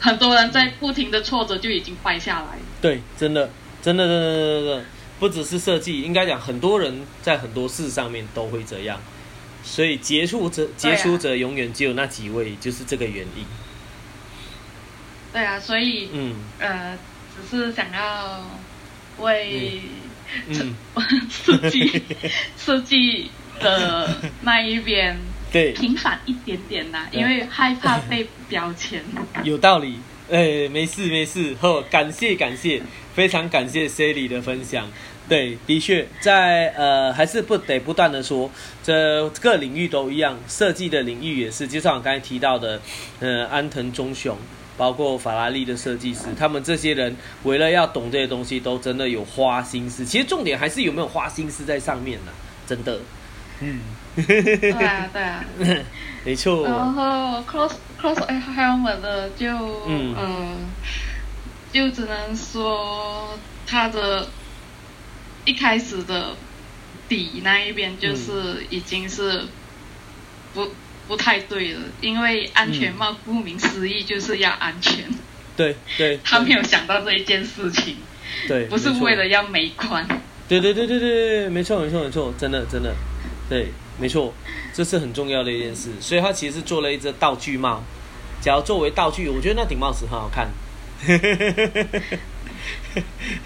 [0.00, 2.58] 很多人在不停的挫折就已经败下来。
[2.80, 3.50] 对，真的
[3.82, 4.84] 真的真的真的真的，
[5.18, 8.98] 不只是设计，应该讲很多人在很多事上面都会这样。
[9.62, 13.44] 所以杰出者杰对啊出者永远只有那几位，就是这个原因。
[15.32, 16.98] 对啊，所以嗯呃，
[17.36, 18.42] 只是想要
[19.18, 19.82] 为
[20.48, 20.74] 嗯，
[21.28, 22.02] 设计
[22.56, 25.18] 设计的那一边
[25.52, 29.02] 对，平反一点点啦，因为害怕被标签。
[29.44, 29.98] 有道理。
[30.30, 32.80] 哎，没事没事，呵，感谢感谢，
[33.14, 34.86] 非常感谢 Sally 的分享。
[35.28, 38.48] 对，的确，在呃，还是不得不断的说，
[38.80, 42.80] 这各领域都一样，设计的领域也是，就像我刚才提到的，
[43.18, 44.36] 呃，安藤忠雄，
[44.76, 50.04] 包括法拉利的设计师，他们这些人为了要懂这些东西，都真的有花心思。
[50.04, 52.30] 其实重点还是有没有花心思在上面呢、
[52.68, 53.00] 真的。
[53.60, 53.80] 嗯，
[54.16, 55.44] 对啊，对啊。
[56.24, 56.66] 没错。
[56.66, 58.16] 然后 cross cross
[58.56, 59.48] helmet 的就、
[59.86, 60.14] 嗯。
[60.16, 60.56] 呃，
[61.72, 64.28] 就只能说他的
[65.44, 66.34] 一开始的
[67.08, 69.44] 底那一边就是已经是
[70.52, 70.68] 不
[71.06, 75.04] 不太对了，因为安全帽顾名思义就是要安全，
[75.56, 77.96] 对对， 他没有想到这一件事情，
[78.48, 80.06] 对，不是为了要美观。
[80.48, 82.92] 对对对对对对，没错没错没错，真的真的，
[83.48, 83.68] 对，
[84.00, 84.32] 没错，
[84.72, 85.90] 这是很重要的一件事。
[86.00, 87.82] 所以他其实是做了一只道具帽，
[88.42, 90.48] 只要作为道具，我觉得那顶帽子很好看。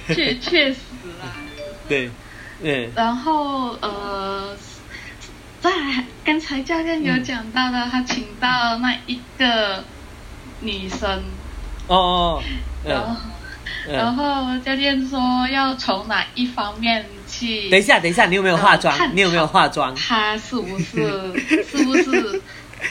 [0.09, 0.79] 确确实
[1.21, 1.35] 啦。
[1.89, 2.11] 对，
[2.63, 4.57] 嗯然后呃，
[5.61, 5.71] 在
[6.25, 9.85] 刚才教练有讲到的，他请到那一个
[10.61, 11.23] 女生，
[11.89, 12.43] 哦哦，
[12.85, 13.17] 然后、
[13.87, 15.19] 嗯然嗯，后教练说
[15.49, 17.05] 要从哪一方面
[17.39, 17.69] 去？
[17.71, 18.97] 等一下等一下，你有没有化妆？
[18.97, 19.95] 讨你有没有化妆？
[19.95, 21.33] 他是不是
[21.71, 22.43] 是不是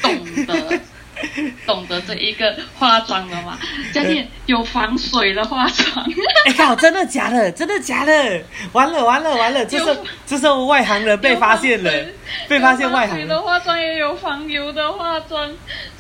[0.02, 0.80] 懂得
[1.66, 3.58] 懂得这一个化妆的嘛？
[3.94, 6.06] 教练有防水的化妆，
[6.48, 7.52] 哎靠，真的假的？
[7.52, 8.44] 真的假的？
[8.74, 11.92] 完了完了完了，这是有这是外行人被发现了
[12.50, 13.28] 被发现外行人。
[13.28, 15.50] 的化妆也有防油的化妆，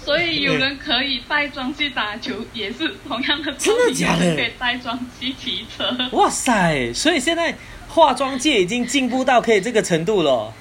[0.03, 3.63] 所以有人可以带妆去打球，也是同样的道理。
[3.63, 5.95] 真的假的可以带妆去骑车。
[6.11, 6.91] 哇塞！
[6.93, 7.55] 所以现在
[7.93, 10.51] 化妆界已经进步到可以这个程度了。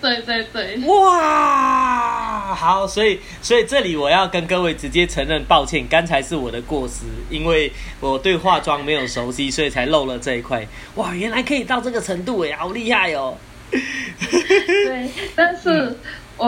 [0.00, 10.64] 对对对，哇，好，所以所以这里我要跟各位直接承认，抱歉，刚才是我的过失，因为我对化妆没有熟悉，所以才漏了这一块。
[10.94, 13.36] 哇，原来可以到这个程度哎，好厉害哦！
[13.70, 15.98] 对，但是
[16.36, 16.46] 我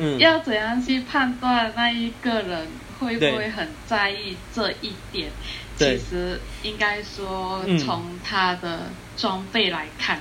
[0.00, 2.66] 嗯要怎样去判断那一个人
[2.98, 5.28] 会不对会很在意这一点？
[5.28, 10.20] 对其实应该说嗯从他的装备来看，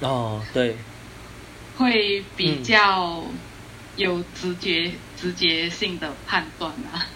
[0.00, 0.76] 哦，对，
[1.76, 3.24] 会嗯比较
[3.96, 4.90] 有直觉、
[5.20, 7.06] 直觉性的判断啊。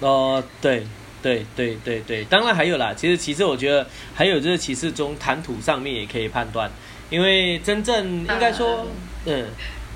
[0.00, 0.86] 哦，对，
[1.22, 2.94] 对，对，对，对，当然还有啦。
[2.94, 6.70] 其实，其实我觉得还有就是骑士中谈吐上面也可以判断，
[7.10, 8.86] 因为真正应该说，
[9.26, 9.46] 嗯，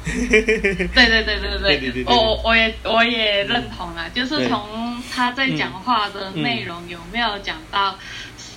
[0.05, 1.39] 对对对
[1.81, 7.97] 对对，我我也我也认同啊，就是从他在讲话的内容有没有讲到，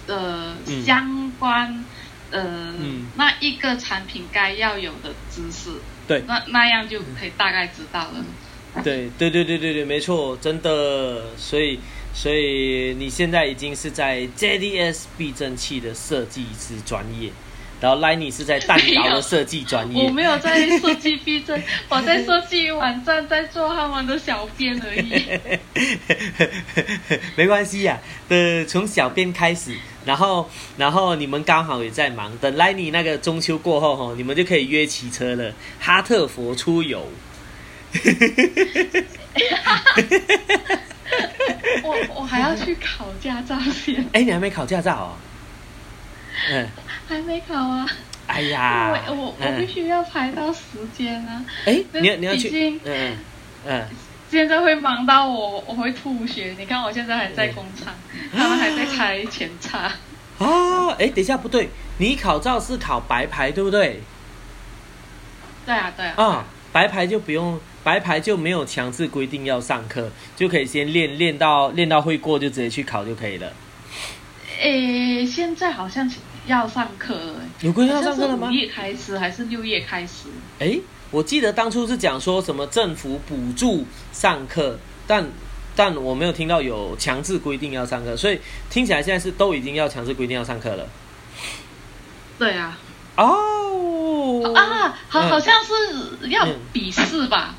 [0.08, 0.56] 呃，
[0.86, 1.86] 相关
[2.32, 2.74] 呃
[3.16, 5.70] 那一个产品该要有的知识，
[6.08, 8.26] 对，那那样就可以大概知道了。
[8.84, 11.80] 对对对对对对，没错，真的，所以
[12.14, 17.30] 所以你现在已经是在 JDS 避震器的设计师专业。
[17.82, 20.10] 然后 Lenny 是在蛋糕的设计专业我。
[20.10, 25.24] 没有在设计避震，我在设计网站，在做他们的小编而已。
[27.36, 28.00] 没关系呀、
[28.30, 29.76] 的从小编开始，
[30.06, 37.08] 然后然后你们刚好也在忙，等来你那个中秋过后吼，你们就可以约骑车了，哈特佛出游。
[41.84, 45.14] 我我还要去考驾照先，哎，你还没考驾照哦？
[46.52, 46.68] 嗯，
[47.08, 47.88] 还没考啊。
[48.28, 50.62] 哎呀，我我我必须要排到时
[50.98, 51.46] 间啊。
[51.66, 53.18] 哎，你要你要去嗯
[53.68, 53.84] 嗯
[54.32, 56.56] 现在会忙到我我会吐血。
[56.58, 57.94] 你看我现在还在工厂，
[58.36, 59.92] 他们还在拆前叉。
[60.40, 61.70] 哦，哎，等一下不对，
[62.00, 64.02] 你考照是考白牌对不对？
[65.66, 66.14] 对啊对啊。
[66.18, 73.54] 啊，白牌就不用，白牌就没有强制规定要上课，就可以先练练到练到会过就直接去考就可以了。
[74.60, 76.10] 诶，现在好像
[76.48, 77.16] 要上课，
[77.62, 78.52] 有规定要上课了吗五？
[78.52, 80.28] 月开始还是六月开始？
[80.60, 80.80] 哎，
[81.12, 85.26] 我记得当初是讲说什么政府补助上课，但
[85.76, 88.40] 但我没有听到有强制规定要上课，所以
[88.70, 90.88] 听起来现在是都已经要强制规定要上课了。
[92.38, 92.78] 对啊。
[93.18, 97.56] 哦啊，好，嗯好像是要笔试吧？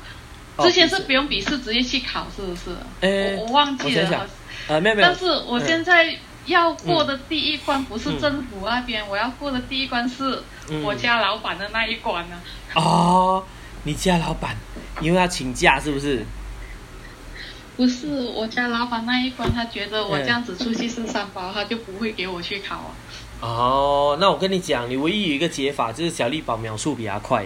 [0.55, 2.75] 哦之前是不用笔试，直接去考，是不是？
[3.01, 4.27] 哎我我忘记了。
[4.67, 6.15] 呃，没有没有，但是我现在
[6.47, 12.35] 要过的第一关不是政府那边，我要过的第一关是嗯我家老板的那一关呢。
[12.75, 13.43] 哦，
[13.83, 14.55] 你家老板
[15.01, 16.25] 因为要请假是不是？
[17.75, 22.89] 不是我家老板那一关，他觉得我嗯这样子出去是三包，他就不会给我去考啊。
[23.39, 27.45] 哦，那我跟你讲，你唯一有一个解法就是小丽宝秒速比他快。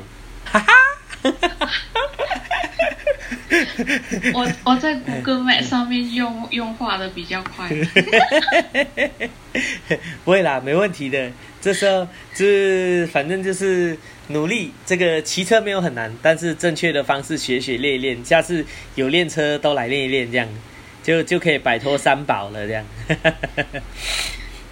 [4.34, 7.69] 我我在 Google Map 上面用用画的比较快。
[10.23, 11.32] 不会啦，没问题的。
[11.60, 13.98] 这时候就是反正就是
[14.30, 18.65] 努力，这个骑车没有很难，但是正确的方式学学练一练，下次
[18.95, 20.48] 有练车都来练一练，这样
[21.03, 22.86] 就就可以摆脱三宝了，这样。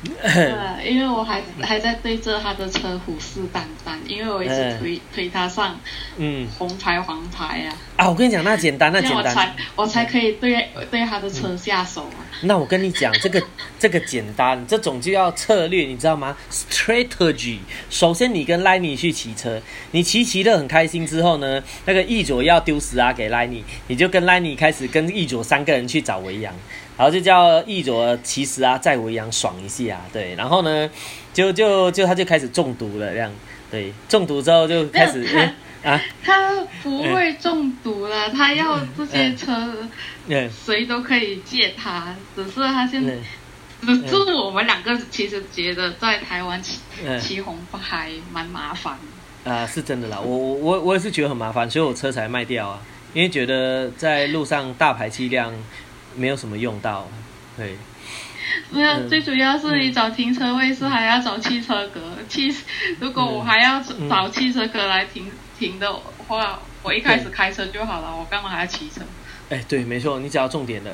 [0.23, 5.77] 对，因为我还还在对着他的车虎视眈眈，因为我一直推、推他上
[6.17, 9.17] 嗯红牌黄牌啊，啊，我跟你讲，那简单，那简单。
[9.17, 12.23] 我才我才可以对对他的车下手啊。
[12.41, 13.43] 那我跟你讲，这个
[13.77, 17.57] 这个简单，这种就要策略，你知道吗？Strategy。
[17.89, 19.61] 首先，你跟 Lenny 去骑车，
[19.91, 26.55] 你骑骑的很开心之后呢，那个易佐要丢石啊给 Lenny，你就跟 Lenny 开始跟易佐三个人去找维扬，
[26.99, 30.89] 然后就叫易卓，其实啊在维扬爽一下，对，然后呢，
[31.33, 33.31] 就就就他就开始中毒了，这样，
[33.71, 35.23] 对，中毒之后就开始
[35.81, 39.53] 啊，他不会中毒了，他要这些车
[40.27, 43.13] 嗯谁都可以借他，只是他现在
[43.83, 48.99] 嗯，只是我们两个其实觉得在台湾骑嗯骑红牌蛮麻烦。
[49.45, 52.81] 啊，是真的啦，我我我我也是觉得很麻烦，所以我车才卖掉啊，
[53.13, 55.53] 因为觉得在路上大排气量
[56.19, 57.07] 没有什么用到，
[57.55, 57.77] 对，
[58.71, 59.07] 没有，嗯。
[59.09, 62.53] 最主要是你找停车位是还要找汽车格，汽
[62.99, 65.91] 如果我还要嗯找汽车格来停停的
[66.27, 69.01] 话，我一开始开车就好了，我干嘛还要骑车？
[69.49, 70.93] 哎，对，没错，你只要重点的，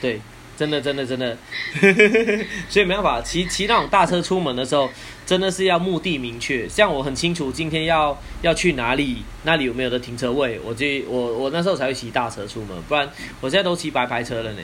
[0.00, 0.20] 对，
[0.56, 1.36] 真的真的真的，
[2.68, 4.90] 所以没办法，骑骑那种大车出门的时候，
[5.26, 14.60] 真的是要目的明确，像我很清楚今天要要去哪里，那里有没有的停车位，我就我我那时候才会骑大车出门，不然我现在都骑白牌车了呢。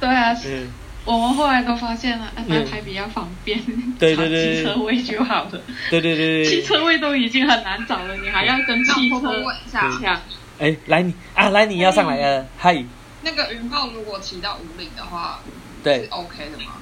[0.00, 0.68] 对啊，嗯，
[1.04, 3.60] 我们后来都发现了，白牌比较方便，
[3.98, 5.60] 对对对找汽车位就好了。
[5.90, 10.20] 对对对对，汽车位都已经很难找了，你还要跟汽车问一下，抢。
[10.60, 12.84] 哎，来你啊，来你要上来了，嗨，
[13.22, 15.40] 那个云豹如果骑到五岭的话，
[15.82, 16.74] 对是 OK 的吗？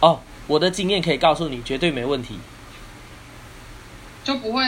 [0.00, 2.38] 哦，我的经验可以告诉你，绝对没问题。
[4.24, 4.64] 就不会，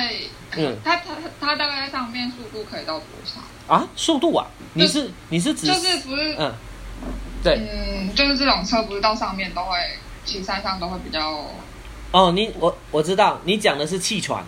[0.56, 3.74] 嗯它它它大概在上面速度可以到多少？
[3.74, 6.54] 啊，速度啊，你是你是指就是不是，嗯，
[7.42, 9.76] 对嗯，就是这种车不是到上面都会
[10.24, 11.44] 骑山上都会比较，
[12.12, 14.44] 哦，你我我知道你讲的是气喘，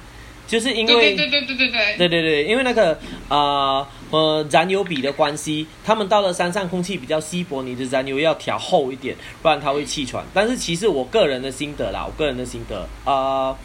[0.51, 2.99] 就是因为对对对对对对，对对对，因为那个
[3.29, 10.25] 呃呃燃油比的关系，他们到了山上空气比较稀薄，你的燃油要调厚一点，不然它会气喘。
[10.35, 13.57] 但是其实我个人的心得啦，我个人的心得，呃，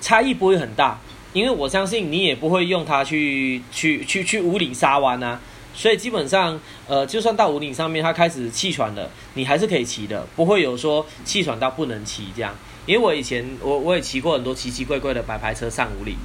[0.00, 0.98] 差异不会很大，
[1.32, 5.40] 因为我相信你也不会用它去去去去五岭沙湾啊。
[5.72, 12.52] 所以基本上，呃，就算到五岭上面它开始气喘了，你还是可以骑的，不会有说气喘到不能骑这样。
[12.86, 16.16] 因为我以前我我也骑过很多奇奇怪怪的白牌车上五岭，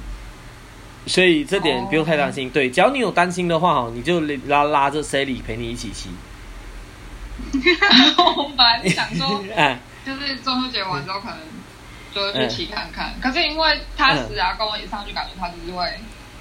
[1.06, 2.50] 所以这点不用太担心。
[2.50, 6.10] 对，只要你有担心的话哈，你就拉拉着 Sally 陪你一起骑。
[8.36, 11.38] 我们本来是想说，哎， 就是中秋节完之后可能
[12.14, 15.86] 就会嗯去骑看看，可是因为他死啊，跟我一起上去，感觉他就是会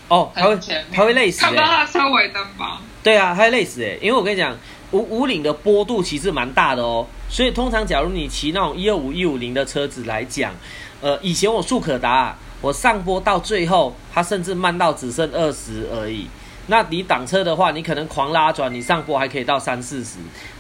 [0.10, 0.58] 哦，他会
[0.92, 2.82] 他会累死看不到哎、他的车尾灯吧？
[3.02, 4.58] 对啊，他会累死哎、因为我跟你讲，
[4.92, 10.54] 五五岭的坡度其实蛮大的哦，所以通常假如你骑那种一二五一五零的车子来讲，
[11.00, 16.28] 呃，以前我速可达，我上坡到最后，它甚至慢到只剩二十而已。
[16.68, 20.18] 那你挡车的话，你可能狂拉转，你上坡还可以到三四十。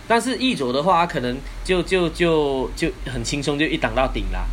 [0.07, 4.45] 但是翼左的话，它可能就就就就很轻松，就一挡到顶啦。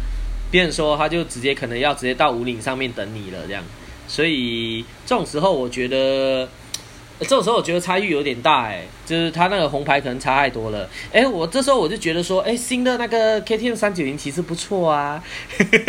[0.51, 3.63] 别人说他就直接可能要直接到五岭上面等你了这样。
[4.07, 6.49] 所以这种时候，我觉得
[7.21, 10.89] 这种时候我觉得差异有点大哎，就是他那个红牌可能差太多了。
[11.13, 15.23] 哎，我这时候我就觉得说，哎，新的那个 KTM 三九零其实不错啊。
[15.59, 15.81] 如果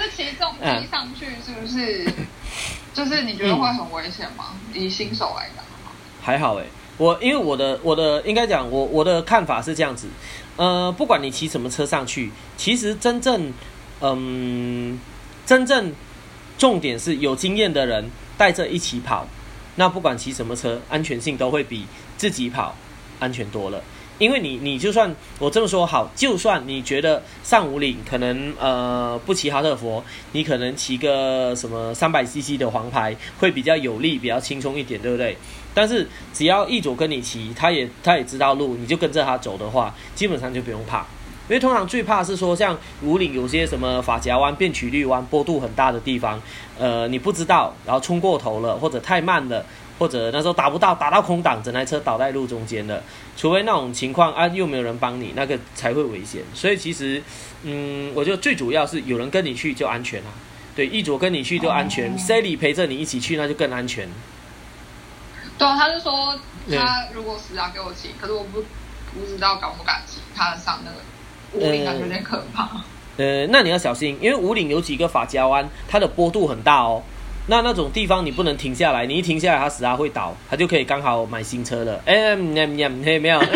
[0.00, 2.08] 是骑重机上去，是不是？
[2.94, 4.56] 就是你觉得会很危险吗？
[4.74, 5.64] 以新手来讲，
[6.22, 6.64] 还好哎。
[6.96, 10.08] 我因为我的我的应该讲我我的看法是这样子，
[10.56, 13.52] 呃，不管你骑什么车上去，其实真正
[14.00, 14.98] 嗯
[15.46, 15.92] 真正
[16.58, 19.26] 重点是有经验的人带着一起跑，
[19.76, 21.84] 那不管骑什么车，安全性都会比
[22.16, 22.74] 自己跑
[23.18, 23.82] 安全多了。
[24.18, 30.02] 因为你，你就算我这么说好，就算你觉得上五岭可能呃不骑哈特佛，
[30.32, 35.36] 你可能骑个什么三百 CC 的黄牌会比较有利，比较轻松一点，对不对？
[35.72, 41.06] 但是只要一组跟你骑，他也他也知道路，你就跟着他走的话，基本上就不用怕。
[41.48, 46.40] 因为通常最怕是说像五岭有些什么法夹弯、变曲率弯、坡度很大的地方，
[46.78, 49.64] 呃，你不知道，然后冲过头了或者太慢了。
[49.98, 53.02] 或者那时候打不到，打到空挡，整台车倒在路中间了。
[53.36, 56.40] 除非那种情况啊，又没有人帮你，那个才会危险。
[56.54, 57.20] 所以其实，
[57.64, 60.30] 嗯，我觉得最主要是有人跟你去就安全啊。
[60.76, 64.08] 对，一组跟你去就安全，Sally 陪着你一起去那就更安全。
[65.58, 66.38] 对啊，他是说
[66.70, 68.62] 他如果死要给我骑，可是我不
[69.12, 70.98] 不知道敢不敢骑，他上那个
[71.52, 72.68] 五岭感觉有点可怕。
[73.16, 77.02] 呃，那你要小心，因为五岭有几个法夹弯，它的坡度很大哦。
[77.50, 81.98] 那那种地方你不能停下来，你一停下来，它死啊会倒，它就可以刚好买新车了。
[82.04, 83.40] 哎，没没没没有。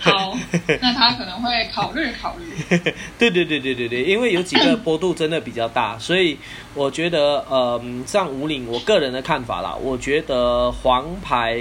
[0.00, 0.36] 好，
[0.82, 2.76] 那他可能会考虑考虑。
[3.16, 6.36] 对对对对对对，因为有几个坡度真的比较大，所以
[6.74, 11.56] 我觉得呃，上五岭，我个人的看法啦，我觉得黄牌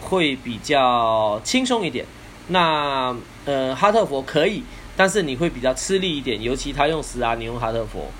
[0.00, 2.06] 会比较轻松一点。
[2.50, 4.62] 那呃，哈特佛可以，
[4.96, 8.10] 但是你会比较吃力一点，尤其他用十啊，你用哈特佛。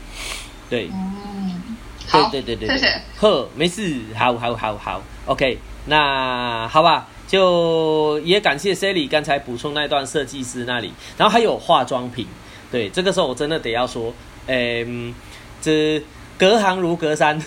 [0.68, 1.76] 对，嗯，
[2.08, 3.02] 好，对对对对，谢谢。
[3.18, 12.26] 呵，没事，好好好好，OK，那好吧，就也感谢 Sally 刚才补充那段设计师那里，然后还有化妆品，
[12.72, 14.12] 对，这个时候我真的得要说，
[14.46, 15.14] 嗯，
[15.60, 16.02] 这。
[16.40, 17.38] 隔行如隔山，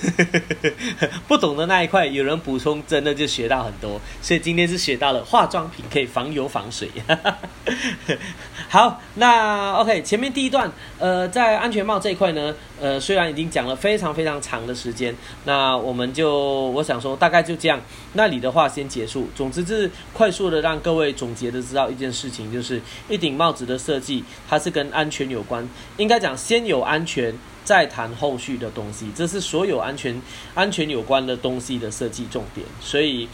[1.28, 3.99] 不懂的那一块有人补充，真的就学到很多。
[4.22, 6.88] 所以今天是学到了化妆品可以防油防水。
[8.70, 15.15] 好，那 OK，前面第一段，呃，在安全帽这一块呢，呃，虽然已经讲了非常非常长的时间，
[15.45, 17.82] 那我们就我想说大概就这样。
[18.14, 19.28] 那里的话先结束。
[19.34, 22.80] 总之是快速的让各位总结的知道一件事情，就是
[23.10, 25.68] 一顶帽子的设计，它是跟安全有关。
[25.98, 27.34] 应该讲先有安全。
[27.64, 30.22] 再谈后续的东西，这是所有安全、
[30.53, 32.65] 安全有关的东西的设计重点。
[32.81, 33.27] 所以，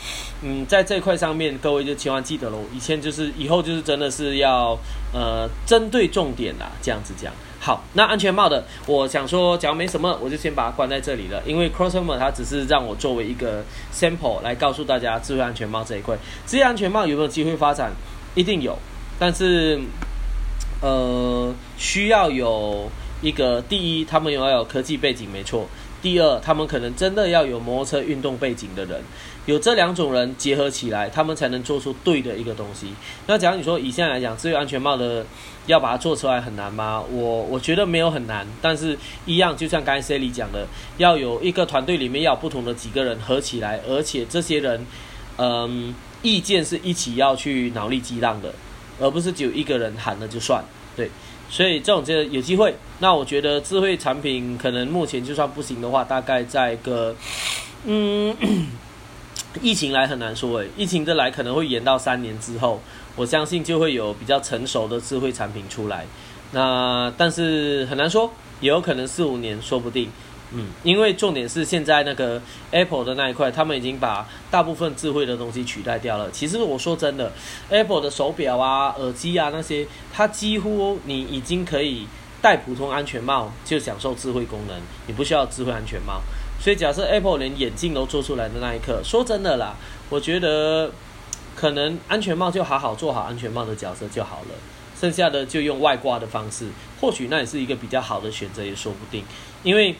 [0.43, 2.59] 嗯，在这块上面，各位就千万记得喽。
[2.73, 4.77] 以前就是，以后就是真的是要
[5.13, 7.33] 呃针对重点啦，这样子讲。
[7.59, 11.41] 好，那安全帽的，我想说，假如没什么，我就先把它关在这里了。
[11.45, 16.15] 因为 Crossover 它只是让我作为一个 sample 来告诉大家智慧安全帽这一块。
[16.45, 17.91] 智慧安全帽有没有机会发展？
[18.35, 18.77] 一定有，
[19.17, 19.79] 但是
[20.81, 22.89] 呃，需要有。
[23.21, 25.67] 一个第一，他们要有科技背景，没错。
[26.01, 29.01] 第二，他们可能真的要有摩托车运动背景的人，
[29.45, 32.93] 有这两种人结合起来，他们才能做出对的一个东西。
[33.27, 35.25] 那假如你说以现在来讲，智慧安全帽的
[35.65, 37.03] 要把它做出来很难吗？
[37.11, 40.65] 我我觉得没有很难，但是一样，就像刚才 C 里讲的，
[40.97, 44.85] 要有一个团队里面要不同的几个人合起来，而且这些人，
[45.37, 48.53] 嗯，意见是一起要去脑力激荡的，
[49.01, 50.63] 而不是只有一个人喊了就算，
[50.95, 51.11] 对。
[51.49, 57.15] 所以这种就有机会，那我觉得智慧产品可能目前就算不行的话，大概在个，
[57.85, 58.35] 嗯，
[59.61, 62.79] 疫情来很难说诶，疫情的来可能会延到三年之后，
[63.15, 66.05] 我相信就会有比较成熟的智慧产品出来，
[66.51, 68.31] 那但是很难说，
[68.61, 70.09] 也有可能四五年说不定。
[70.51, 76.31] 嗯，因为重点是现在那个 Apple 的那一块，他们已经把大部分智慧的东西取代掉了。
[76.31, 77.31] 其实我说真的
[77.69, 82.07] ，Apple 的手表啊、耳机啊那些，它几乎你已经可以
[82.41, 86.21] 戴普通安全帽就享受智慧功能，你不需要智慧安全帽。
[86.59, 89.75] 所以假设 Apple 连眼镜都做出来的那一刻，说真的啦，
[90.09, 90.91] 我觉得
[91.55, 94.55] 可能安全帽就好好做好安全帽的角色就好了，
[94.99, 96.69] 剩下的就用外挂的方式，
[96.99, 99.23] 或许那也是一个比较好的选择，也说不定，
[99.61, 99.95] 因为。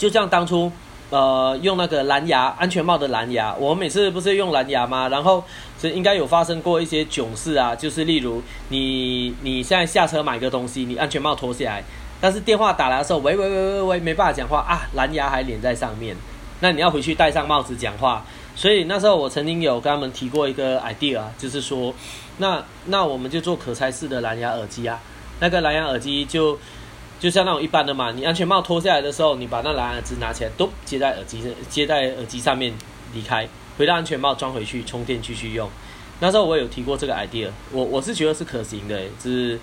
[0.00, 0.72] 就像当初
[1.10, 5.08] 呃，用那个蓝牙安全帽的蓝牙，我每次不是用蓝牙吗？
[5.08, 5.44] 然后
[5.78, 11.84] 这应该有发生过一些囧事啊，就是例如你你现在下车买个东西，你安全帽脱下来，
[12.18, 16.16] 但是电话打来的时候，喂喂喂喂喂，没办法讲话啊，蓝牙还连在上面，
[16.60, 18.24] 那你要回去戴上帽子讲话。
[18.56, 21.92] 所以那时候我曾经有跟他们提过一个 idea，就是说，
[22.38, 24.98] 那那我们就做可拆式的蓝牙耳机啊，
[25.40, 26.58] 那个蓝牙耳机就。
[27.20, 32.72] 就像那种一般的嘛，你安全帽脱下来的时候，你把那蓝牙耳机拿起来，都接在耳机接在耳机上面
[33.12, 35.68] 离开，回到安全帽装回去充电继续用。
[36.20, 39.60] 那时候我有提过这个 idea，我我是觉得是可行的，只是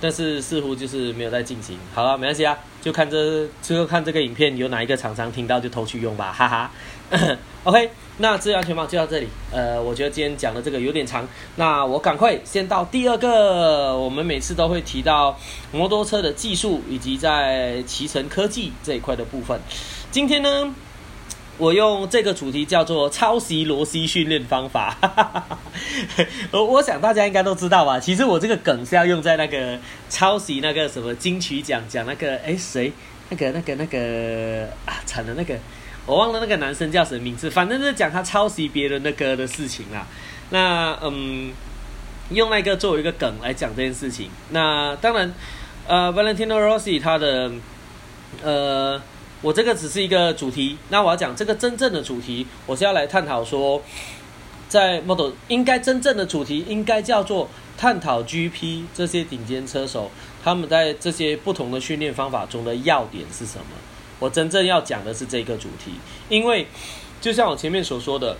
[0.00, 1.78] 但是似乎就是没有在进行。
[1.94, 6.70] 好了，没关系啊，就看这最后看这个影片有哪一个厂商听到就偷去用吧，哈哈。
[7.64, 7.90] OK。
[8.20, 9.28] 那这安全帽就到这里。
[9.52, 13.96] 呃，我觉得今天讲的这个有点长，那我赶快先到第二个。
[13.96, 15.38] 我们每次都会提到
[15.70, 19.60] 摩托车的技术以及在骑乘科技这一块的部分。
[20.10, 20.74] 今天呢，
[21.58, 24.96] 我用这个主题叫做抄袭螺丝训练方法。
[26.50, 28.00] 我我想大家应该都知道吧？
[28.00, 29.78] 其实我这个梗是要用在那个
[30.10, 32.92] 抄袭那个什么金曲奖讲那个哎谁
[33.30, 35.54] 那个那个那个啊惨了那个。
[36.08, 40.06] 我忘了那个男生叫什么名字，反正是讲他抄袭别人的歌的事情啦。
[40.48, 41.52] 那嗯，
[42.30, 44.30] 用那个作为一个梗来讲这件事情。
[44.48, 45.34] 那当然，
[45.86, 47.52] 呃，Valentino Rossi 他的，
[48.42, 48.98] 呃，
[49.42, 50.78] 我这个只是一个主题。
[50.88, 53.82] 那我要讲这个真正的主题，我是要来探讨说，
[54.66, 60.10] 在 Model 应该真正的主题应该叫做探讨 GP 这些顶尖车手
[60.42, 63.66] 他们在这些不同的训练方法中的要点是什么。
[64.18, 65.92] 我真正要讲的是这个主题，
[66.28, 66.66] 因为
[67.20, 68.36] 就像我前面所说的，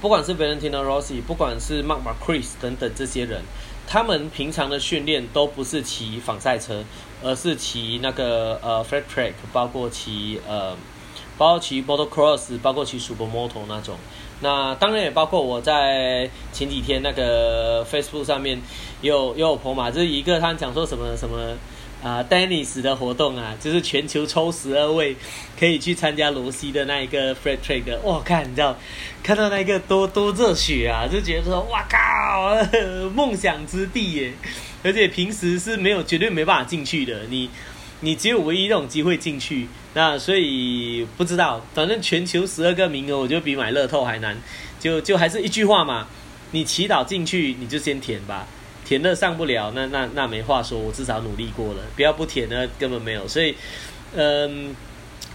[0.00, 3.42] 不管是 Valentino Rossi，不管是 Mark m a r q u i s 等等这些人，
[3.86, 6.84] 他们平常的训练都不是骑仿赛车，
[7.22, 10.76] 而是骑那个呃 Flat Track，包括骑呃，
[11.36, 13.96] 包括骑 Bottle Cross，包括骑 Supermoto 那种。
[14.40, 18.60] 那当然也包括我在前几天那个 Facebook 上面
[19.00, 21.56] 也有也有朋友嘛，就是一个他讲说什么什么。
[22.00, 25.16] 啊，Dennis 的活动啊，就是全球抽十二位
[25.58, 27.98] 可以去参加罗西的那一个 Fred Track。
[28.04, 28.76] 哇，看你知道，
[29.20, 32.54] 看到那个多多热血啊，就觉得说，哇靠，
[33.16, 34.32] 梦想之地耶！
[34.84, 37.50] 而且平时是没有绝对没办法进去的，你
[37.98, 39.66] 你只有唯一这种机会进去。
[39.98, 44.38] 那所以不知道，反正全球十二个名额，我觉得比买乐透还难。
[44.78, 46.06] 就就还是一句话嘛，
[46.52, 48.46] 你祈祷进去，你就先填吧。
[48.84, 51.82] 填了上不了，那那那没话说，我至少努力过了。
[51.96, 53.26] 不要不填呢，根本没有。
[53.26, 53.56] 所以，
[54.14, 54.72] 嗯，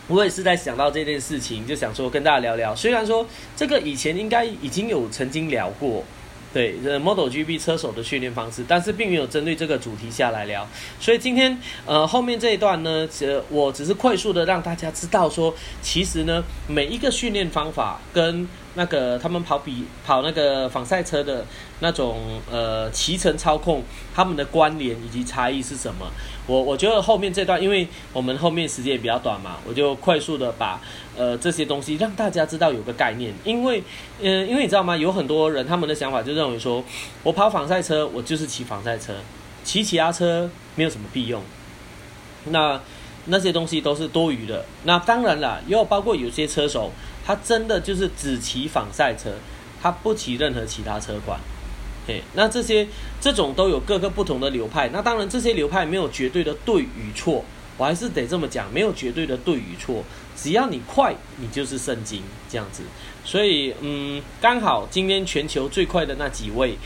[0.08, 2.74] 我也是在想到这件事情，就想说跟大家聊聊。
[2.74, 3.28] 虽然说
[3.58, 6.06] 这个以前应该已经有曾经聊过。
[6.54, 10.68] 对，呃，Model GP 车手的训练方式，但是并没有针对这个主题下来聊，
[11.00, 11.58] 所以今天，
[11.88, 15.52] 呃，后面这一段呢，呃，我只是快速的让大家知道说，
[15.82, 21.44] 其实呢，每一个训练方法跟那个他们跑比跑那个仿赛车的
[21.80, 26.06] 那种呃骑乘操控，他们的关联以及差异是什么？
[26.46, 30.80] 我我觉得后面这段，因为我们后面时间也比较短嘛，我就快速的把。
[31.16, 33.84] 呃，这些东西让大家知道有个概念，因为，
[34.20, 34.98] 嗯，因为你知道吗？
[34.98, 36.84] 有很多人他们的想法就认为说，
[37.22, 39.14] 我跑仿赛车，我就是骑仿赛车，
[39.64, 41.42] 骑其他车没有什么屁用。
[42.46, 42.82] 那
[43.26, 44.66] 那些东西都是多余的。
[44.84, 46.92] 那当然了，也有包括有些车手，
[47.26, 49.32] 他真的就是只骑仿赛车，
[49.82, 51.40] 他不骑任何其他车款。
[52.06, 52.86] 嘿，那这些
[53.22, 54.90] 这种都有各个不同的流派。
[54.92, 57.46] 那当然，这些流派没有绝对的对与错，
[57.78, 60.04] 我还是得这么讲，没有绝对的对与错。
[60.36, 62.84] 只要你快，你就是圣经这样子。
[63.26, 66.78] 所以，嗯，刚好今天全球最快的那几位，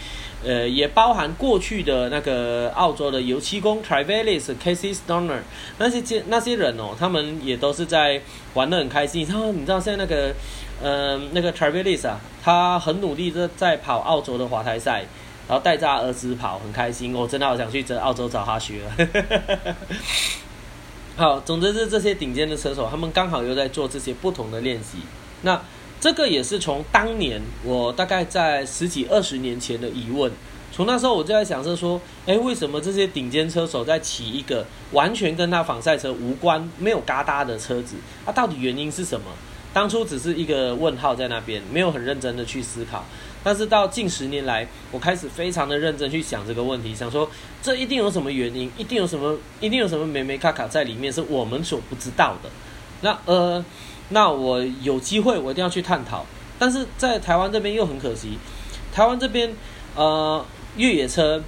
[0.45, 5.39] 呃，也包含过去的那个澳洲的油漆工 Travis、Casey Stoner
[5.79, 8.21] 那些那些人哦，他们也都是在
[8.53, 9.25] 玩的很开心。
[9.27, 10.31] 然后你知道现在那个，
[10.83, 15.05] 嗯，那个 Travis 啊，他很努力的在跑澳洲的滑台赛，
[15.47, 17.15] 然后带着儿子跑，很开心。
[17.15, 18.81] 我真的好想去这澳洲找他学。
[21.17, 24.99] 好，总之是这些顶尖的车手，他们刚好又在做这些不同的练习。
[25.41, 25.59] 那
[25.99, 30.31] 这个也是从当年我大概在十几二十年前的疑问，
[30.71, 37.95] 从那时候我就在想是说，哎，为什么这些顶尖车手在骑一个完全跟他仿赛车无关、没有嘎哒的车子？
[38.23, 39.25] 啊，到底原因是什么？
[39.73, 43.03] 当初只是一个问号在那边，没有很认真的去思考。
[43.47, 52.49] 但是到近十年来，我开始非常的认真去想这个问题，想说这一定有什么原因，一定有什么，一定有什么美美卡卡在里面是我们所不知道的。
[52.99, 53.63] 那呃，
[54.09, 56.25] 那我有机会我一定要去探讨。
[56.59, 58.37] 但是在台湾这边又很可惜，
[58.93, 59.55] 台湾这边
[59.95, 60.45] 呃
[60.75, 61.41] 越野车，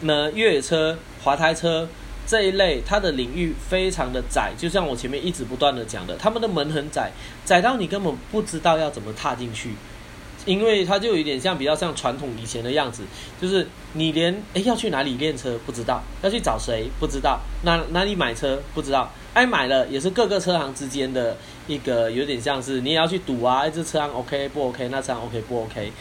[0.00, 1.86] 那越野车、滑胎车
[2.26, 7.12] 这一类，它的领域非常的窄，就像我前面一直不断的讲的，他们的门很窄，
[7.44, 9.72] 窄到你根本不知道要怎么踏进去。
[10.46, 13.02] 因为它就有点像比较像传统以前的样子，
[13.38, 21.36] 就是你连诶要去哪里练车不知道，要去找谁不知道，哪哪里买车不知道，哎买了也是各个车行之间的
[21.66, 25.92] 一个有点像是你也要去赌啊，这车行 OK 不 OK，那车行 OK 不 OK，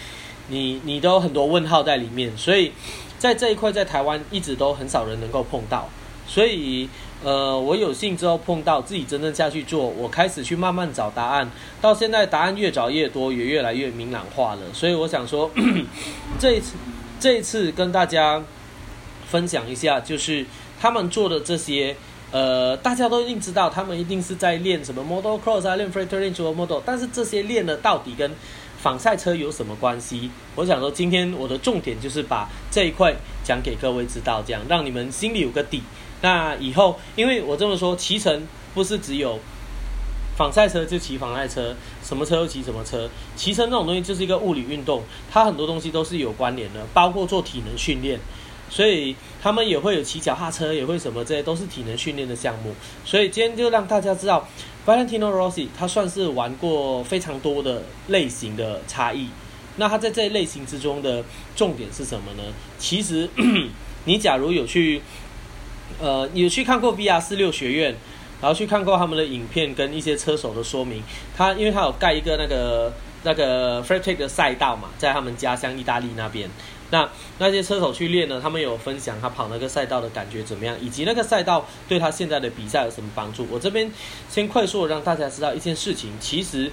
[0.48, 2.72] 你你都很多问号在里面，所以
[3.18, 5.90] 在这一块在台湾一直都很少人能够碰到，
[6.28, 6.88] 所以。
[7.24, 11.50] 呃，我有幸之后碰到自己真正下去做，我开始去慢慢找答案，
[11.82, 14.62] 到现在答案越找越多，也越来越明朗化了。
[14.74, 15.50] 所以我想说，
[16.38, 16.76] 这一次
[17.20, 18.44] 这一次跟大家
[19.28, 20.46] 分享一下，就是
[20.80, 21.96] 他们做的这些，
[22.32, 28.30] 呃，大家都一定知道，他们一定是在练什么 Model Cross 啊，练 f r e t e r 练 Model，但是这些练的到底跟
[28.78, 30.30] 仿赛车有什么关系？
[30.54, 35.82] 我想说，今天我的重点就是把这一块讲给各位知道，这样让你们心里有个底。
[36.26, 39.40] 那以后，因为我这么说，骑乘不是只有
[40.36, 43.08] 仿赛车就骑仿赛车，什么车就骑什么车。
[43.36, 48.20] 骑乘这种东西就是一个物理运动，它很多东西都是有关联的，包括做体能训练。
[48.72, 52.74] 所以他们也会有骑脚踏车，也会什么，这些都是体能训练的项目。
[53.06, 54.48] 所以今天就让大家知道
[54.84, 59.28] ，Valentino Rossi 他算是玩过非常多的类型的差异。
[59.76, 61.24] 那他在这类型之中的
[61.56, 62.44] 重点是什么呢？
[62.80, 63.30] 其实
[64.06, 65.04] 你假如有去。
[66.00, 67.96] 呃，有去看过 VR 四六学院，
[68.42, 71.02] 然后去看过他们的影片跟一些车手的说明。
[71.36, 72.94] 他因为他有盖一个那个
[73.24, 76.50] 那个 f r e t a k 的赛道嘛，在他们家乡意大利那边。
[76.92, 77.10] 那
[77.40, 83.48] 那些车手去练呢，他们有分享他跑那个赛道的感觉怎么样，以及那个赛道对他现在的比赛有什么帮助。
[83.50, 83.92] 我这边
[84.30, 86.72] 先快速让大家知道一件事情，其实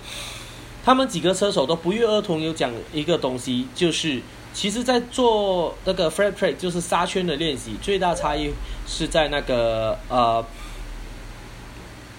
[0.84, 4.20] 他们几个车手都不约而同有讲一个东西，就是。
[4.55, 8.53] 其实，在做那个 free play 就是沙圈的练习，最大差异
[8.87, 10.45] 是在那个呃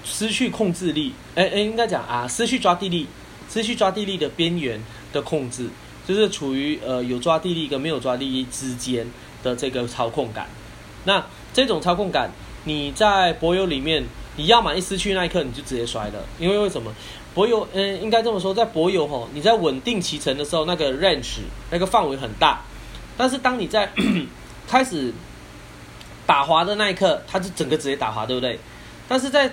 [0.03, 3.07] 失去控制力，哎哎，应该讲啊，失去抓地力，
[3.49, 4.81] 失去抓地力的边缘
[5.13, 5.69] 的控制，
[6.07, 9.07] 就是处于呃有抓地力跟没有抓地力之间
[9.43, 10.47] 的这个操控感。
[11.05, 11.23] 那
[11.53, 12.31] 这种操控感，
[12.63, 14.03] 你在柏油里面，
[14.37, 16.91] 你要么一失去那一刻你就直接摔了，因为为什么？
[17.33, 21.39] 柏油，嗯，应该这么说，在博油吼，你在稳定骑乘的时候，那个 range
[21.71, 22.61] 那个范围很大，
[23.17, 23.91] 但是当你在
[24.67, 25.11] 开始
[26.27, 28.59] 打滑的那一刻，它就整个直接打滑，对不对？
[29.07, 29.51] 但是在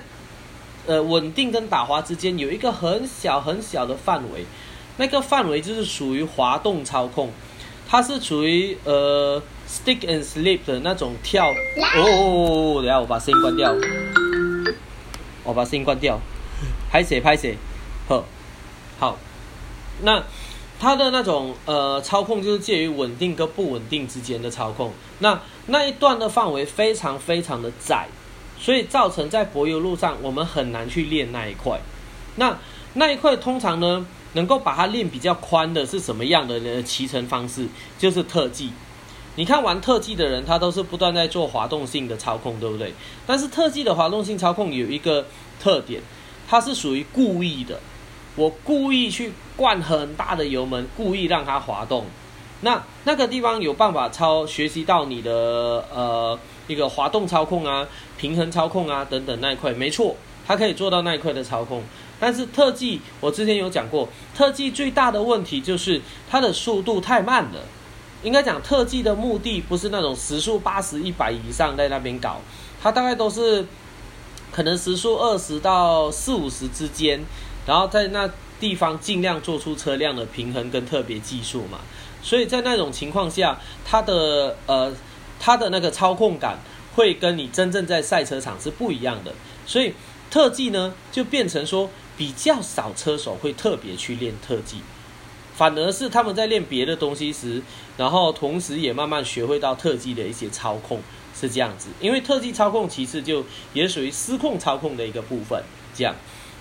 [0.86, 4.44] 呃稳定跟打滑之间有一个很小很小的范围，
[4.98, 7.30] 那个范围就是属于滑动操控，
[7.88, 11.46] 它是属于呃 stick and slip 的那种跳。
[11.96, 13.74] 哦，等下我把声音关掉，
[15.44, 16.20] 我把声音关掉，
[16.90, 17.56] 拍谁拍谁。
[18.10, 18.24] 好，
[18.98, 19.16] 好，
[20.02, 20.24] 那
[20.80, 24.92] 它的那种呃操控就是介于稳定跟不稳定之间的操控。
[25.20, 28.08] 那那一段的范围非常非常的窄，
[28.58, 31.80] 所以造成在柏油路上我们很难去练那一块。
[32.34, 32.58] 那
[32.94, 37.68] 那一块通常呢，能够把它练比较宽的是什么样的骑乘方式？
[37.96, 38.72] 就是特技。
[39.36, 42.92] 你看玩特技的人，他都是不断在做滑动性的操控，对不对？
[43.24, 45.24] 但是特技的滑动性操控有一个
[45.62, 46.02] 特点，
[46.48, 47.78] 它是属于故意的。
[48.36, 52.06] 我故意去灌很大的油门，故意让它滑动。
[52.62, 57.86] 那那个地方有办法操学习到你的呃一个滑动操控啊、
[58.18, 60.14] 平衡操控啊等等那一块，没错，
[60.46, 61.82] 它可以做到那一块的操控。
[62.18, 66.00] 但是特技我之前有讲过，特技最大的问题就是
[66.30, 67.60] 它的速度太慢了。
[68.22, 72.36] 应该讲特技的目的不是那种时速八十一百以上在那边搞，
[72.82, 73.66] 它大概都是
[74.52, 77.24] 可能时速二十到四五十之间。
[77.70, 78.28] 然后在那
[78.58, 81.78] 地方尽量做出车辆的平衡跟特别技术嘛，
[82.20, 84.92] 所以在那种情况下，它的呃
[85.38, 86.58] 它的那个操控感
[86.96, 89.32] 会跟你真正在赛车场是不一样的，
[89.66, 89.94] 所以
[90.32, 94.78] 特技呢就变成说比较少车手会特别去练特技，
[95.54, 97.62] 反而是他们在练别的东西时，
[97.96, 101.00] 然后同时也慢慢学会到特技的一些操控
[101.40, 105.62] 是这样子，因为特技操控其实就也属于失控操控的一个部分，
[105.94, 106.12] 这样。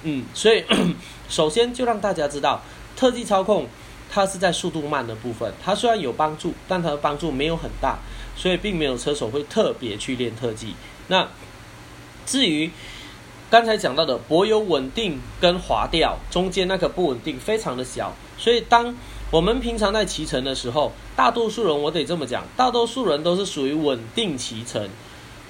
[0.04, 0.64] 嗯，所以
[1.28, 2.62] 首先就让大家知道，
[2.96, 3.68] 特技操控
[4.10, 8.00] 它是在速度慢的部分，它虽然有帮助，但它的帮助没有很大，
[8.36, 10.74] 所以并没有车手会特别去练特技。
[11.08, 11.28] 那
[12.26, 12.72] 至于
[13.50, 18.96] 刚才讲到的柏油稳定跟滑掉中间那个不稳定非常的小，所以当
[19.32, 24.90] 我们平常在骑乘的时候，大多数人我得这么讲，大多数人都是属于稳定骑乘。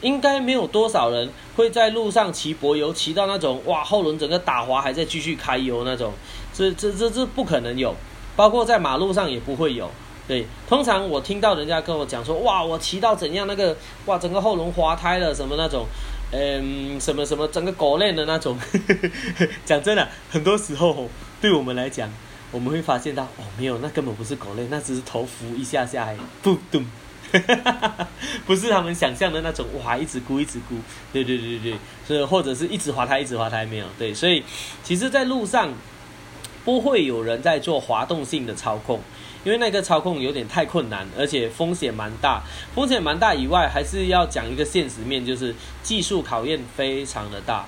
[0.01, 6.13] 应该没有多少人会在路上骑柏油，骑到那种哇后轮整个打滑还在继续开油那种，
[6.53, 7.95] 这这这这不可能有，
[8.35, 9.89] 包括在马路上也不会有。
[10.27, 15.87] 对，通常我听到人家跟我讲说，哇，我骑到怎样那个，哇，整个后轮滑胎了什么那种，
[16.31, 18.55] 嗯，什么什么整个狗链的那种。
[19.65, 21.09] 讲真的，很多时候
[21.41, 22.07] 对我们来讲，
[22.51, 26.07] 我们会发现到，哦，没有，那根本不是狗链，那只是头浮一下下，
[26.43, 26.85] 不咚。
[28.45, 30.75] 不是他们想象的那种哇，一直咕一直咕，
[31.13, 33.85] 对对对对对，所以或者是一直滑胎一直滑胎没有。
[33.97, 34.43] 对，所以
[34.83, 35.71] 其实，在路上
[36.65, 38.99] 不会有人在做滑动性的操控，
[39.43, 42.41] 因为那个操控有点太困难，而且风险蛮大，
[42.73, 45.53] 风险蛮大以外，还是要讲一个现实面，就是
[45.83, 47.67] 技术考验非常的大，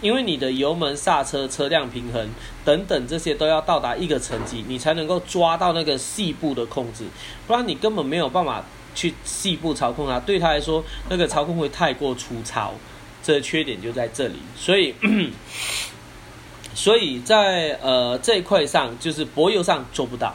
[0.00, 2.30] 因为你的油门、刹车、车辆平衡
[2.64, 7.04] 等等这些都要到达一个层级，你才能够抓到那个细部的控制，
[7.46, 8.64] 不然你根本没有办法。
[8.94, 12.74] 去细部操控它，对他来说，那个操控会太过粗糙，
[13.22, 14.36] 这缺点就在这里。
[14.56, 14.94] 所以，
[16.74, 20.34] 所以在呃这一块上，就是柏油上做不到，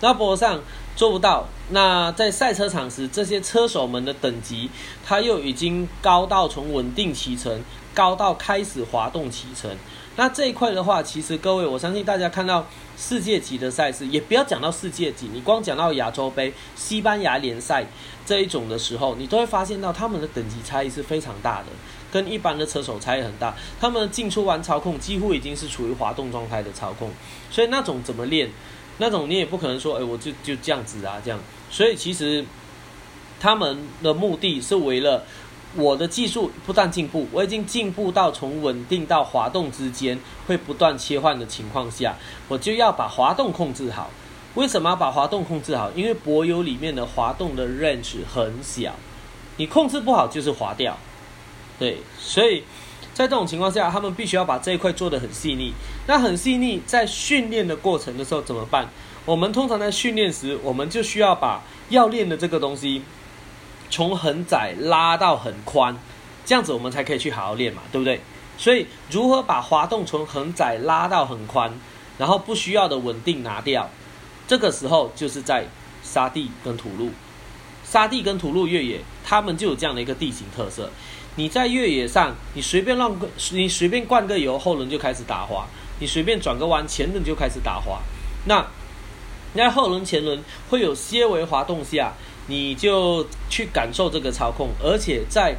[0.00, 0.60] 那柏油上
[0.94, 4.70] 做不到，那在赛车场时，这些车手们的等级，
[5.04, 7.62] 他又已经高到从稳定骑乘，
[7.94, 9.70] 高到开始滑动骑乘。
[10.18, 12.66] 那这一块的话，其实各位，我相信大家看到
[12.96, 17.84] 世界级的赛事，也不要讲到世界级，你光讲到亚洲杯、西班牙联赛
[18.24, 21.66] 这一种的时候，你都会发现到他们的等级差异是非常大的，
[22.10, 23.54] 跟一般的车手差异很大。
[23.78, 27.10] 他们进出弯操控几乎已经是处于滑动状态的操控，
[27.50, 28.50] 所以那种怎么练，
[28.98, 31.38] 那种你也不可能说，哎，我就就这样子啊，这样。
[31.70, 32.44] 所以其实
[33.38, 35.24] 他们的目的是为了。
[35.74, 42.14] 我的技术不断进步，我已经进步到从稳定到滑动之间会不断切换的情况下，
[42.48, 44.10] 我就要把滑动控制好。
[44.54, 45.90] 为什么要把滑动控制好？
[45.94, 48.94] 因为柏油里面的滑动的 range 很小，
[49.58, 50.96] 你控制不好就是滑掉。
[51.78, 52.62] 对，所以
[53.12, 55.74] 在这种情况下，他们必须要把这一块做得很细腻。
[56.06, 58.88] 那很细腻，在训练的过程的时候怎么办？
[59.26, 63.02] 我们通常在训练时，我们就需要把要练的这个东西。
[63.90, 65.96] 从很窄拉到很宽，
[66.44, 68.20] 这样子我们才可以去好好练嘛，对不对？
[68.58, 71.72] 所以如何把滑动从很窄拉到很宽，
[72.18, 73.90] 然后不需要的稳定拿掉，
[74.48, 75.66] 这个时候就是在
[76.02, 77.10] 沙地跟土路，
[77.84, 80.90] 沙地跟土路越野，他们就有这样的一个地形特色。
[81.36, 83.14] 你在越野上，你随便乱，
[83.50, 85.66] 你随便灌个油，后轮就开始打滑；
[86.00, 88.00] 你随便转个弯，前轮就开始打滑。
[88.46, 88.66] 那
[89.54, 92.12] 在后轮、前轮会有些微滑动下。
[92.46, 95.56] 你就去感受这个操控，而且在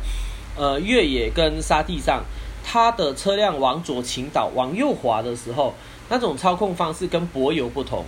[0.56, 2.24] 呃越野跟沙地上，
[2.64, 5.74] 它的车辆往左倾倒、往右滑的时候，
[6.10, 8.06] 那种操控方式跟柏油不同。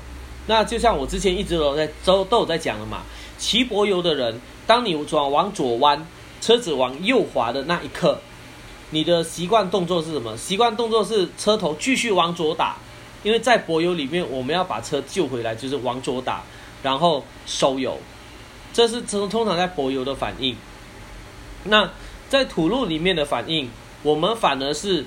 [0.47, 3.03] 那就像我之前一直都在都都有在讲了嘛，
[3.37, 6.07] 骑柏油的人，当你转往左弯，
[6.41, 8.19] 车子往右滑的那一刻，
[8.89, 10.35] 你的习惯动作是什么？
[10.35, 12.77] 习惯动作是车头继续往左打，
[13.21, 16.41] 因为在柏油里面，我们要把车救回来，就是往左打，
[16.81, 17.99] 然后收油。
[18.71, 20.55] 这是通通常在柏油的反应，
[21.63, 21.89] 那
[22.29, 23.69] 在土路里面的反应，
[24.03, 25.05] 我们反而是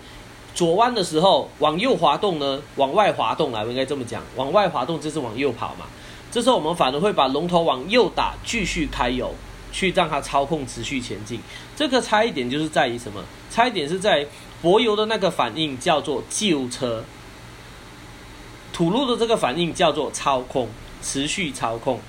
[0.55, 5.87] 左弯的时候往右滑动呢，往外滑动啊，我应该这么讲，往外滑动就是往右跑嘛。
[6.31, 9.35] 这时候我们反而会把龙头往右打，继续开油，
[9.71, 11.41] 去让它操控持续前进。
[11.77, 13.23] 这个差异点就是在于什么？
[13.51, 14.27] 差异点是在
[14.61, 17.05] 柏油的那个反应叫做救车，
[18.73, 20.69] 土路的这个反应叫做操控，
[21.03, 22.01] 持续操控。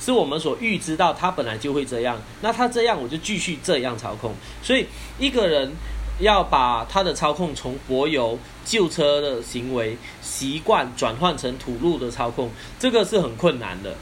[0.00, 2.20] 是我们所预知到，它本来就会这样。
[2.40, 4.34] 那它这样，我就继续这样操控。
[4.62, 4.86] 所以
[5.18, 5.72] 一个人
[6.20, 13.94] 要把他的操控从柏油旧车的行为习惯转换成土路的操控，这个是很困难的。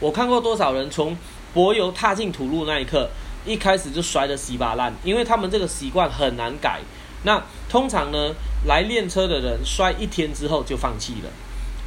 [0.00, 1.16] 我看过多少人从
[1.52, 3.08] 柏油踏进土路那一刻，
[3.44, 6.80] 一开始就摔得稀巴烂，因为他们这个习惯很难改。
[7.22, 8.34] 那通常呢，
[8.66, 11.30] 来练车的人摔一天之后就放弃了。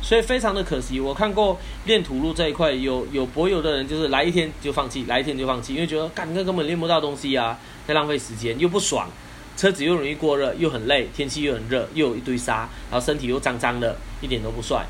[0.04, 7.58] 所以非常的可惜，我看过练土路这一块有有博友的人，就是来一天就放弃，来一天就放弃，因为觉得干那根本练不到东西啊，
[7.88, 9.10] 在浪费时间又不爽，
[9.56, 14.86] 车子又容易过热，又很累，天气又很热，又有一堆沙，然后身体又脏脏的，一点都不帅。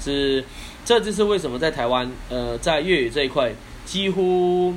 [0.00, 0.44] 是，
[0.84, 3.52] 这就是为什么在台湾，呃，在粤语这一块
[3.84, 4.72] 几乎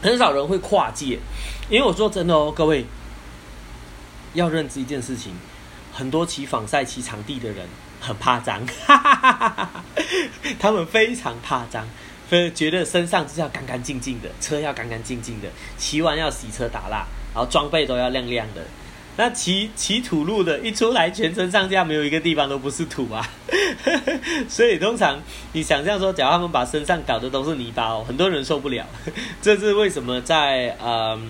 [0.00, 1.18] 很少人会跨界，
[1.68, 2.86] 因为我说真的哦，各位
[4.34, 5.32] 要认知一件事情，
[5.92, 7.66] 很多骑仿赛、骑场地的人。
[8.00, 8.60] 很怕脏，
[10.58, 11.86] 他们非常怕脏，
[12.28, 18.62] 非觉得身上是要干干净净的，车要干干净净的，骑完要洗车打蜡，然后装备都要亮亮的。
[19.16, 23.28] 那骑骑土路的，一出来全身上下没有一个地方都不是土啊，
[24.48, 25.20] 所以通常
[25.52, 28.86] 你想象说，假如他们把身上搞的都是泥巴哦，很多人受不了。
[29.42, 31.20] 这是为什么在呃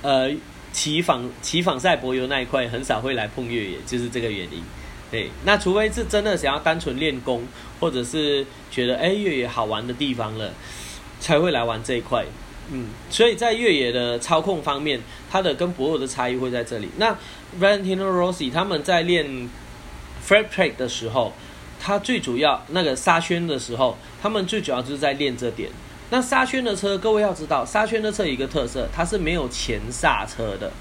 [0.00, 0.30] 呃
[0.72, 4.62] 骑仿骑仿赛柏油那一块很少会来碰越野，就是这个原因。
[5.14, 7.46] 对，那除非是真的想要单纯练功，
[7.78, 10.52] 或者是觉得哎越野好玩的地方了，
[11.20, 12.24] 才会来玩这一块。
[12.72, 15.00] 嗯，所以在越野的操控方面，
[15.30, 16.88] 它的跟博尔的差异会在这里。
[16.96, 17.16] 那
[17.60, 19.48] Valentino Rossi 他们在练
[20.26, 21.32] Flat Track 的时候，
[21.78, 25.70] 他最主要那个沙圈的时候，他们最主要就是在练这点。
[26.10, 30.72] 那沙圈的车，各位要知道，沙圈的车一个特色，它是没有前刹车的，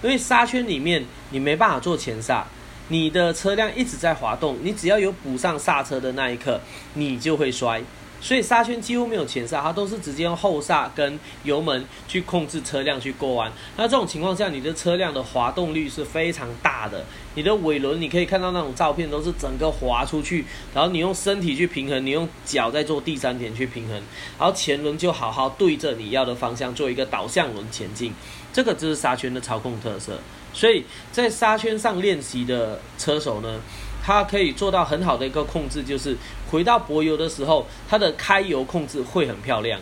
[0.00, 2.46] 因为沙圈里面你没办法做前刹，
[2.88, 6.60] 你的车辆一直在滑动，你只要有补上刹车的那一刻，
[6.94, 7.82] 你就会摔。
[8.20, 13.52] 所以刹圈几乎没有前刹，它都是直接用后刹跟油门去控制车辆去过弯。
[13.76, 17.04] 那这种情况下，你的车辆的滑动率是非常大的。
[17.36, 20.44] 你的尾轮你可以看到那种照片，都是整个滑出去，
[20.74, 23.94] 然后你用身体去平衡，你用脚在做第三点去平衡，
[24.36, 28.12] 然后前轮就好好对着你要的方向做一个导向轮前进。
[28.52, 30.18] 这个就是刹圈的操控特色。
[30.58, 33.60] 所以在沙圈上练习的车手呢？
[34.04, 36.16] 他可以做到很好的一个控制，就是
[36.50, 39.80] 回到柏油的时候，他的开油控制会很漂亮。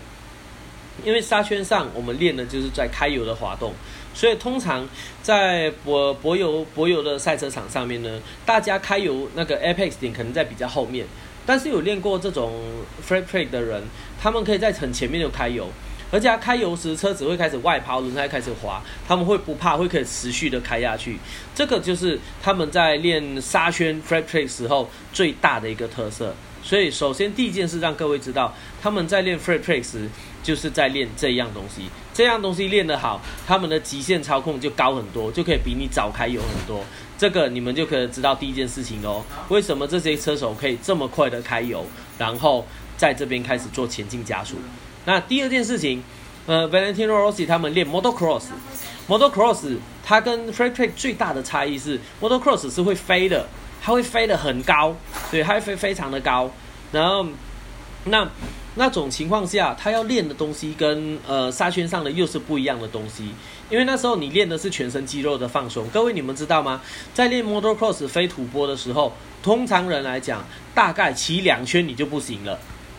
[1.03, 3.73] 因为沙圈上我们练的就是在开油的滑动，
[4.13, 4.87] 所以通常
[5.23, 11.07] 在柏柏油柏油的赛车场上面呢，大家开油那个 apex 点可能在比较后面，
[11.47, 12.53] 但是有练过这种
[13.07, 13.83] free play 的人，
[14.21, 15.69] 他们可以在很前面就开油。
[16.11, 21.19] 而且它开油时，车子会开始外抛，轮胎开始滑，他们会不怕，会可以持续的开下去。
[21.55, 26.35] 这个就是他们在练沙圈 flat track 时候最大的一个特色。
[26.63, 28.53] 所以，首先第一件事让各位知道，
[28.83, 30.09] 他们在练 flat track 时，
[30.43, 31.83] 就是在练这样东西。
[32.13, 36.85] 这样东西练得好，他们的极限操控就高很多，就可以比你早开油很多。
[37.17, 39.25] 这个你们就可以知道第一件事情喽。
[39.49, 41.87] 为什么这些车手可以这么快的开油，
[42.19, 42.67] 然后
[42.97, 44.57] 在这边开始做前进加速？
[45.07, 46.03] 那第二件事情，
[46.47, 53.47] 呃，Valentino Rossi 他们练 Motocross，Motocross 它跟 Free Track 最大的差异是，Motocross 是会飞的，
[53.81, 54.95] 它会飞得很高，
[55.31, 56.51] 对，它会飞非常的高。
[56.93, 57.25] 然后，
[58.05, 58.29] 那
[58.75, 63.31] 那种情况下，他要练的东西跟呃沙圈上的又是不一样的东西，
[63.71, 65.87] 因为那时候你练的是全身肌肉的放松。
[65.89, 66.81] 各位你们知道吗？
[67.15, 69.13] 在练 Motocross 飞土坡的时候，
[69.43, 72.59] 通常人来讲，大概骑两圈你就不行了。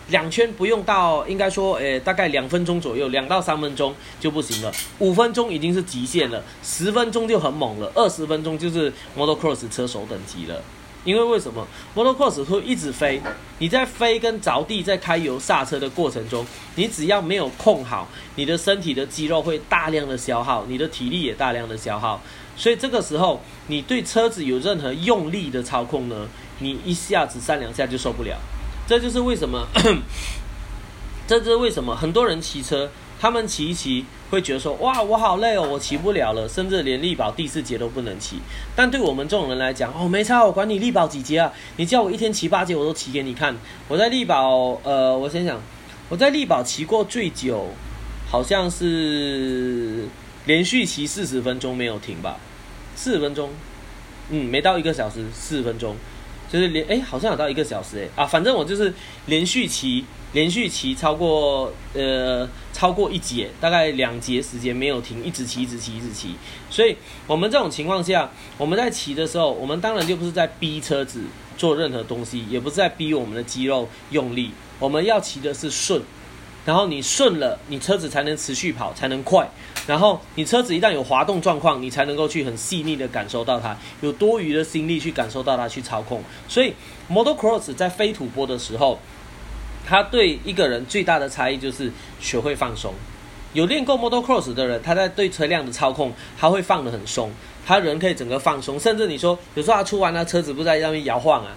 [0.09, 4.71] 两圈不用到，应该说，诶，大概两分钟左右，两到三分钟就不行了。
[4.99, 10.61] 五分钟已经是极限了，十分钟就很猛了，二十分钟就是 motocross 车手等级了。
[11.03, 11.65] 因为为什么
[11.95, 13.21] motocross 会一直飞？
[13.59, 22.21] 你在飞跟着地在开油刹车的过程中，你只要没有控好，你的身体的肌肉会大量的消耗，你的体力也大量的消耗。
[22.55, 26.27] 所以这个时候，你对车子有任何用力的操控呢，
[26.59, 28.38] 你一下子三两下就受不了。
[28.88, 29.68] 这就是为什么，
[31.27, 32.89] 这就是为什么很多人骑车，
[33.19, 38.38] 他们骑一骑会觉得说，哇，我好累哦，我骑不了了，甚至连力保第四节都不能骑。
[38.77, 43.53] 但对我们这种人来讲，哦，没差，我管你力保几节啊，你叫我一天骑八节，我都骑给你看。
[43.89, 45.61] 我在力保，呃，我先想，
[46.07, 47.68] 我在力保骑过最久，
[48.30, 50.07] 好像是
[50.45, 52.38] 连续骑四十分钟没有停吧，
[52.95, 53.49] 四十分钟，
[54.30, 55.97] 嗯，没到一个小时，四十分钟。
[56.52, 58.94] 就是连哎，好像有到一个小时哎啊，反正我就是
[59.26, 66.36] 连续骑，连续骑超过呃超过一节，大概两节时间没有停，一直骑，一直骑，一直骑。
[66.69, 66.95] 所以
[67.26, 71.24] 我们这种情况下，我们在骑的时候，我们当然就不是在逼车子
[71.57, 76.02] 做任何东西，也不是在逼我们的肌肉用力，我们要骑的是顺。
[76.68, 79.49] 然后你顺了，你车子才能持续跑，才能快。
[79.88, 86.22] 然后你车子一旦有滑动状况，你才能够去很细腻的感受到它，有多余的心力去感受到它，去操控。
[86.49, 86.73] 所以
[87.07, 88.99] ，Model Cross 在飞土坡的时候，
[89.85, 91.89] 它对一个人最大的差异就是
[92.19, 92.94] 学会放松。
[93.53, 97.31] 有练过 Model Cross 的人，他在对车辆的操控，他会放得很松，
[97.65, 98.77] 他人可以整个放松。
[98.77, 101.53] 甚至你说，有时候他出完了车子不在上面摇晃啊，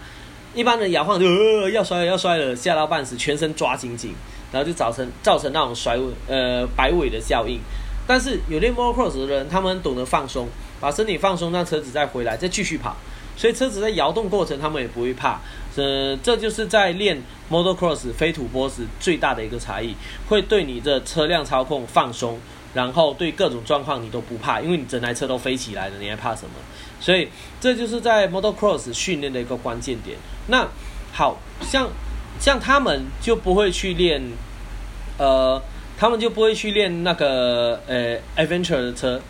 [0.54, 4.14] 一般人摇晃就呃要摔了要摔了，吓到半死，全身抓紧紧。
[4.52, 7.60] 然后就造成造成那种甩尾呃摆尾的效应，
[8.06, 10.48] 但是有练 motocross 的人，他们懂得放松，
[10.80, 12.96] 把身体放松，让车子再回来再继续跑，
[13.36, 15.40] 所以车子在摇动过程他们也不会怕，
[15.76, 19.94] 呃，这就是在练 motocross 飞土坡时最大的一个差异，
[20.28, 22.38] 会对你的车辆操控放松，
[22.74, 26.50] 然后对各种状况你都不怕，因为你整台车都飞起来了，你还怕什么？
[27.00, 27.28] 所以
[27.60, 30.18] 这就是在 motocross 训练的一个关键点。
[30.48, 30.66] 那
[31.12, 31.88] 好像。
[32.40, 34.22] 像他们就不会去练，
[35.18, 35.62] 呃，
[35.98, 39.20] 他们就不会去练那个呃，adventure 的车。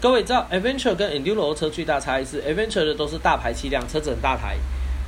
[0.00, 4.56] 各位知道，adventure 跟 enduro 车最大差异是，adventure 的都是大排气量，车子很大台，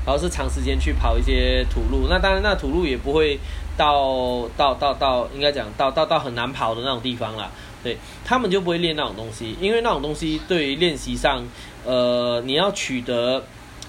[0.05, 2.07] 然后是长时间去跑一些土路。
[2.11, 3.39] 那当然，那土路也不会
[3.79, 7.51] 到到到到，应该讲到到到很难跑的那种地方啦。
[7.83, 11.43] 对他们就不会练那种东西，因为那种东西对于练习上，
[11.87, 13.43] 呃，你要取得。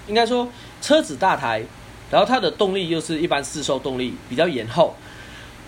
[0.06, 0.48] 应该说
[0.80, 1.62] 车子大台，
[2.10, 4.94] 然后它的动力又是一般四售动力，比较延后。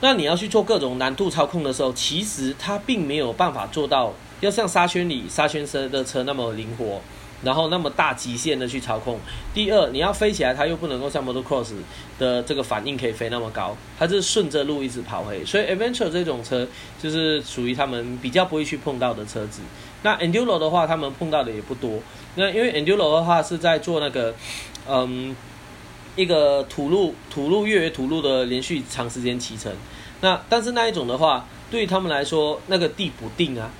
[0.01, 7.01] 那你要去做各种难度操控的时候，其实它并没有办法做到要像沙圈里沙圈车的车那么灵活。
[7.45, 9.19] 然后那么大极限的去操控。
[9.53, 11.73] 第二，你要飞起来，它又不能够像 Motocross
[12.17, 15.45] 的这个反应可以飞那么高，它是顺着路一直跑回。
[15.45, 16.65] 所以 Adventure 这种车
[17.03, 19.61] 就是属于他们比较不会去碰到的车子。
[20.05, 21.99] 那 Enduro 的话，他们碰到的也不多。
[22.37, 24.33] 那因为 Enduro 的话是在做那个，
[24.89, 25.35] 嗯，
[26.17, 29.73] 一个土路、土路越野土路的连续长时间骑乘。
[30.21, 33.71] 那但是那一种的话，对他们来说，那个地不定啊。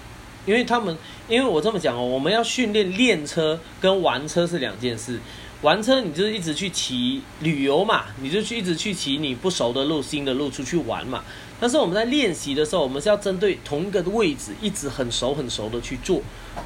[0.45, 0.97] 因为他们，
[1.29, 5.21] 因为我这么讲哦，我们要训练练车跟玩车是两件事。
[5.61, 11.23] 玩车你就是一直去骑旅游嘛，你就去一直去骑你不熟的路、新的路出去玩嘛。
[11.63, 16.21] 但是我们在练习的时候，我们是要针对同一个位置，一直很熟很熟的去做。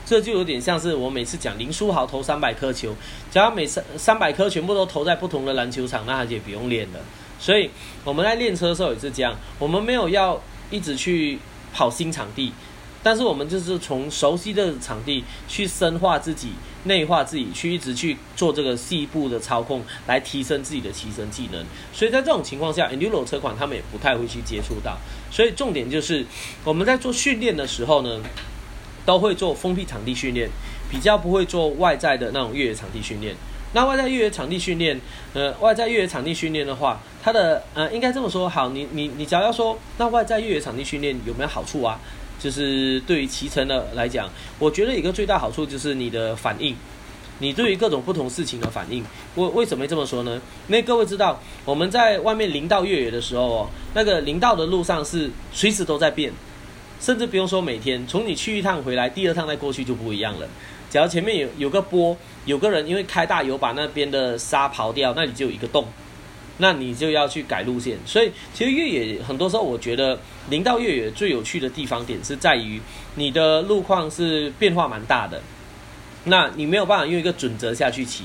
[0.07, 2.95] 这就有点像是我每次讲林书豪投三百颗球，
[3.31, 7.01] 只要每三三百颗全部都投在不同的篮球场，那他就不用练了。
[7.39, 7.69] 所以
[8.05, 10.41] 我们在练车的时候也是这样，我们没有要
[10.71, 11.39] 一直去
[11.75, 12.55] 跑新场地。
[13.03, 16.53] 但是我们就是从熟悉的场地去深化自己、
[16.87, 21.65] 内化自己，去一直去做这个细部的操控，来提升自己的骑乘技能。
[21.93, 24.97] 所以在这种情况下，Enduro 车款他们也不太会去接触到。
[25.31, 26.25] 所以重点就是
[26.65, 28.21] 我们在做训练的时候呢，
[29.05, 30.49] 都会做封闭场地训练，
[30.91, 33.35] 比较不会做外在的那种越野场地训练。
[33.73, 34.99] 那外在越野场地训练，
[35.35, 42.01] 呃，外在越野场地训练的话，它的呃，应该这么说，好，你你你，假如要说，那外在越野场地训练有没有好处啊？
[42.39, 46.77] 就是对于骑乘的来讲，我觉得一个最大好处就是你的反应，
[47.39, 49.05] 你对于各种不同事情的反应。
[49.37, 50.41] 为为什么这么说呢？
[50.69, 56.33] 因为各位知道，我们在外面林道越野的时候哦，那个林道的路上是随时都在变，
[57.01, 60.47] 甚至不用说每天，从你去一趟回来，第二趟再过去就不一样了。
[60.89, 65.85] 只要前面有有个坡，有个人因为开大油把那边的沙刨掉，那里就有一个洞。
[66.59, 70.19] 那你就要去改路线，所以其实越野很多时候，我觉得
[70.49, 72.81] 林道越野最有趣的地方点是在于
[73.17, 75.43] 你的路况是变化蛮大的，
[76.25, 78.25] 那你没有办法用一个准则下去骑，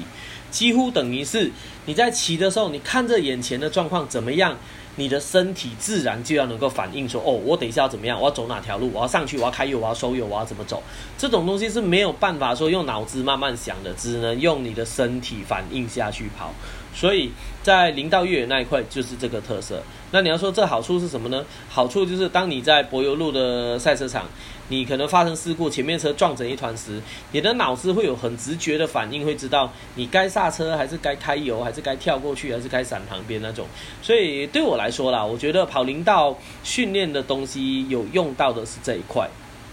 [0.49, 1.51] 几乎等于是
[1.85, 4.57] 你在骑的时候，你看着眼前的状况怎么样，
[4.95, 10.81] 你的身体自然就要能够反应说，哦，我等一下要怎么样，我要走哪条路，我要上去，我要开右，我要收右，我要怎么走，
[11.17, 16.53] 这种东西是没有办法说用脑子慢慢想的，只能用你的身体反应下去跑。
[16.93, 17.31] 所以
[17.63, 19.81] 在林道越野那一块就是这个特色。
[20.11, 21.45] 那你要说这好处是什么呢？
[21.69, 24.25] 好处就是当你在柏油路的赛车场，
[24.67, 27.01] 你可能发生事故，前面车撞成一团时，
[27.31, 33.65] 你的脑子会有很直觉的反应，会知道你该刹车还是该开油，还是该跳过去，还是该闪旁边那种。
[34.01, 39.29] 所以对我来说啦，我觉得跑林道训练的东西有用到的是这一块。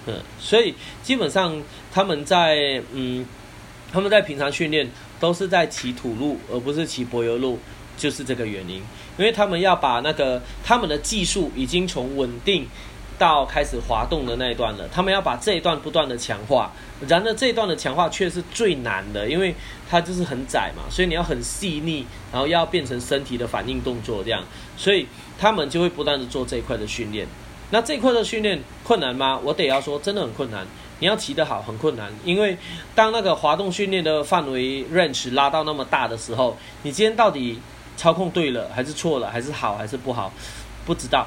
[0.06, 1.60] 嗯，所以基本上
[1.92, 3.26] 他们在嗯，
[3.92, 4.88] 他们在平常训练。
[5.20, 7.58] 都是在骑土路，而不是骑柏油路，
[7.98, 8.76] 就是这个原因。
[9.18, 12.66] 因为他们要把那个他们的技术已经从稳定
[13.18, 16.72] 到开始滑动的那一段了，他们要把这一段不断的强化。
[17.06, 19.54] 然而这一段的强化却是最难的，因为
[19.90, 24.42] 它就是很窄嘛，所以你要很细腻，然后要变成身体的反应动作这样，
[24.76, 25.06] 所以
[25.38, 27.26] 他们就会不断的做这一块的训练。
[27.70, 29.38] 那这一块的训练困难吗？
[29.44, 30.66] 我得要说，真的很困难。
[31.00, 32.56] 你要骑得好很困难，因为
[32.92, 37.60] 当那个滑动训练的范围 range 拉到那么大的时候，你今天到底
[37.98, 40.32] 操控对了还是错了，还是好还是不好，
[40.86, 41.26] 不知道。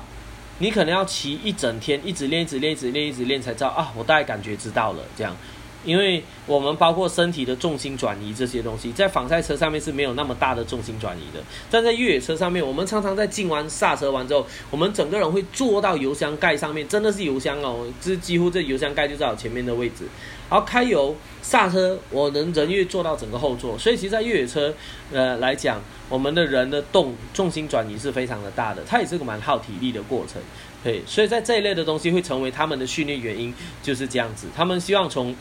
[0.60, 5.36] 你可能要骑一整天，一直练，一直练，一直练，一直练，才知道啊，我大概感觉知道了这样。
[5.84, 20.08] 因为我们包括身体的重心转移这些东西，在仿赛车上面是没有那么大的重心转移的，但在越野车上面，我们常常在进弯、刹车完之后，我们整个人会坐到油箱盖上面，真的是油箱哦，这几乎这油箱盖就在我前面的位置。
[20.52, 24.74] 好开油、刹车，我能人越坐到整个后座，所以其实，在越野车
[25.14, 30.42] 呃来讲，我们的人的动重心转移是非常的大的，它也是个蛮耗体力的过程。
[30.84, 35.34] 对，所以在这一类的东西会成为他们的训练原因，就是这样子，他们希望从。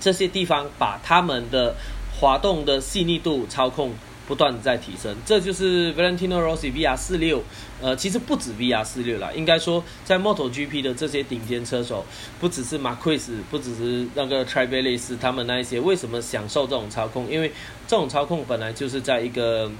[0.00, 1.76] 这些地方把他们的
[2.18, 3.92] 滑动的细腻度操控
[4.26, 7.42] 不断的在提升，这就是 Valentino Rossi VR 四六，
[7.80, 12.04] 呃，其实不止 VR 四六啦，应该说在 MotoGP 的这些顶尖车手，
[12.40, 17.28] 不只是 Marquez，不只是那个 t r i b e l i s 他们那一些，为什么享受这种操控？
[17.28, 17.52] 因为
[17.88, 19.70] 这种操控本来就是在一个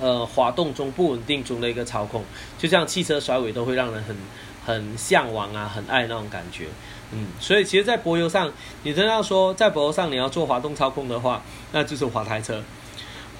[0.00, 2.24] 呃滑动中不稳定中的一个操控，
[2.58, 4.16] 就像汽车甩尾都会让人很
[4.64, 6.66] 很向往啊，很爱那种感觉。
[7.12, 11.42] 嗯，所以其实，在柏油上，你真要说在柏油上你要做滑动操控的话，
[11.72, 12.62] 那就是滑台车。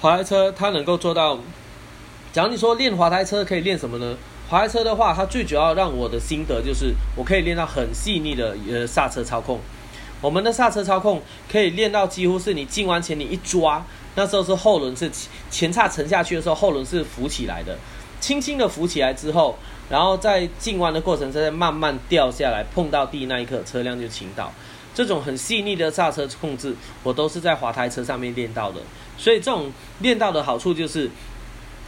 [0.01, 1.37] 滑台车它能够做到，
[2.31, 4.15] 假如你说练滑台车可以练什么呢？
[4.49, 9.59] 滑台车的话，它最主要让我的心得就是，我可以练到很细腻的呃刹车操控。
[10.21, 11.21] 我们的刹车操控
[11.51, 13.85] 可以练到几乎是你进弯前你一抓，
[14.15, 15.11] 那时候是后轮是
[15.49, 17.77] 前叉沉下去的时候，后轮是浮起来的，
[18.21, 19.57] 轻轻的浮起来之后，
[19.89, 24.51] 然后在进弯的过程中再慢慢掉下来，碰到地那一刻，车辆就倾倒。
[24.99, 28.81] 这种很细腻的刹车控制，我都是在滑台车上面练到的。
[29.17, 31.09] 所以这种练到的好处就是，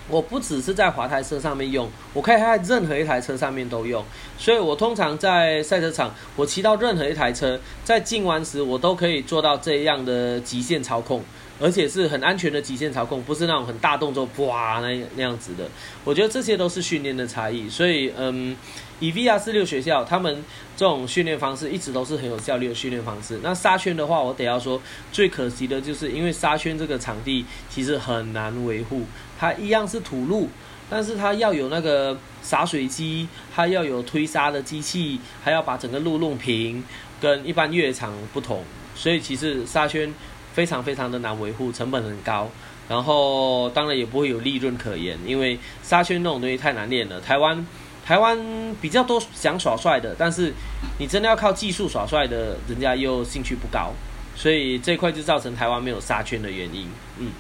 [0.08, 4.02] 我不只是在滑台车上面用，我可以在任何一台车上面都用。
[4.38, 11.22] 所以我通常在赛车场，我骑到任何一台车，在进弯时，我都可以做到这样的极限操控。
[11.60, 15.66] 而且是很安全的极限操控，不是那种很大动作，哇那那样子的。
[16.06, 17.70] 我觉得这些都是训练的差异。
[17.70, 18.56] 所以，嗯，
[19.02, 20.42] 以 VR 四六学校他们
[20.78, 23.38] 这种训练方式一直都是很有效率的训练方式。
[23.44, 29.04] 那沙圈的话，我得要说，最可惜的就是因为沙圈这个场地其实很难维护。
[29.38, 30.48] 它一样是土路，
[30.90, 36.82] 但是它要有那个洒水机，它要有推沙的机器，还要把整个路弄平，
[37.20, 38.64] 跟一般越野场不同。
[38.96, 40.14] 所以其实沙圈。
[40.54, 42.50] 非常非常的难维护，成本很高，
[42.90, 47.22] 然后当然也不会有利润可言，因为沙圈那种东西太难练了。
[47.22, 47.66] 台湾
[48.06, 48.38] 台湾
[48.82, 50.54] 比较多想耍帅的，但是
[50.98, 53.94] 你真的要靠技术耍帅的，人家又兴趣不高，
[54.36, 56.88] 所以这块就造成台湾没有沙圈的原因。
[57.20, 57.32] 嗯，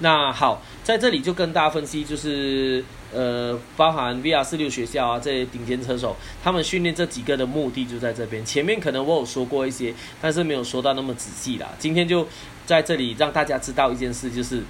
[0.00, 8.44] 那好，在这里就跟大家分析，就是呃，包含 VR 四六学校啊这些顶尖车手，他们训练这几个的目的就在这边。
[8.44, 11.68] 前面可能我有说过一些，但是没有说到那么仔细啦。
[11.78, 12.26] 今天就。
[12.68, 14.62] 在这里让大家知道一件事，就是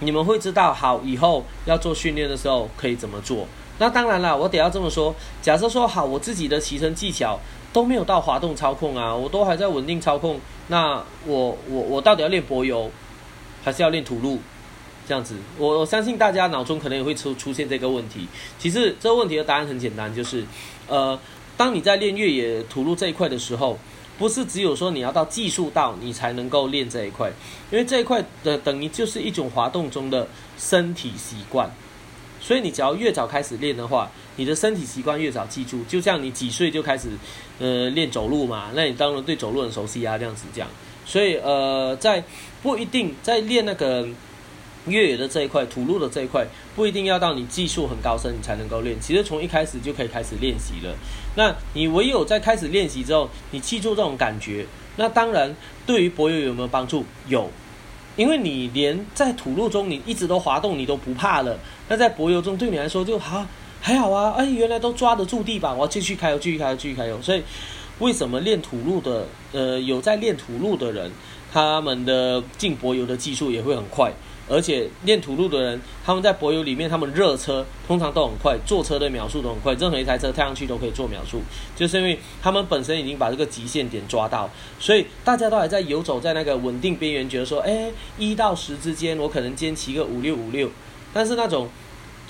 [0.00, 3.46] 你们会知道，好以后要做训练的时候可以怎么做。
[3.78, 5.14] 那当然了，我得要这么说。
[5.40, 7.38] 假设说好，我自己的骑乘技巧
[7.72, 10.38] 都没有到滑动操控啊，我都还在稳定操控。
[10.68, 12.90] 那我我我到底要练柏油，
[13.64, 14.38] 还是要练土路？
[15.08, 18.26] 这样子，我我相信大家脑中可能也会出出现这个问题。
[18.58, 20.44] 其实这个问题的答案很简单，就是
[20.88, 21.18] 呃，
[21.56, 23.78] 当你在练越野土路这一块的时候。
[24.18, 27.30] 不是只有说你要到技术到你才能够练这一块，
[27.70, 30.26] 因为这一块的等于就是一种滑动中的
[30.58, 31.70] 身体习惯，
[32.40, 35.82] 所以你只要越早开始练的话，你的身体习惯越早记住。
[35.84, 37.08] 就像你几岁就开始
[37.58, 40.66] 呃练走路嘛，那你当然对走路很熟悉啊，这样子讲。
[41.04, 42.24] 所以呃，在
[42.62, 44.08] 不一定在练那个。
[44.86, 48.96] 越野的这一块，土路的这一块，不一定要到你技术很高深，你才能够练。
[49.00, 50.94] 其实从一开始就可以开始练习了。
[51.34, 55.54] 那你唯有在开始练习之后，你记住这种感觉，那当然
[55.84, 57.04] 对于柏油有没有帮助？
[57.28, 57.50] 有，
[58.16, 61.58] 因为你连在土路中你一直都滑动，你都不怕了。
[61.88, 63.46] 那在柏油中对你来说就好
[63.80, 67.20] 还好啊，哎，原来都抓得住地板，我要继续开油，继续开油，继续开油。
[67.20, 67.42] 所以
[67.98, 71.10] 为什么练土路的，呃，有在练土路的人，
[71.52, 74.12] 他们的进柏油的技术也会很快。
[74.48, 81.40] 而且练土路的人，他们在柏油里面，他们热车通常都很快，坐车的秒数都很快，任何一台车开上去都可以做秒数，
[81.74, 84.48] 就是因为他们本身已经把这个极限点抓到，
[84.78, 90.70] 所以大家都还在游走在那个稳定边缘，觉得说，哎，一到十之间，我可能坚骑个五六五六，
[91.12, 91.68] 但是那种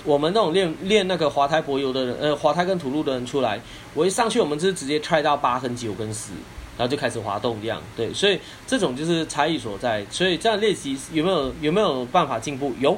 [0.03, 3.61] 我们那种练练那个滑胎柏油的人，呃，滑胎跟土路的人出来，
[3.93, 6.31] 我一上去，我们是直接踹到八跟九跟十。
[6.77, 10.05] 然后就开始滑动这样，对，所以这种就是差异所在。
[10.11, 12.73] 所以这样练习有没有有没有办法进步？
[12.79, 12.97] 有，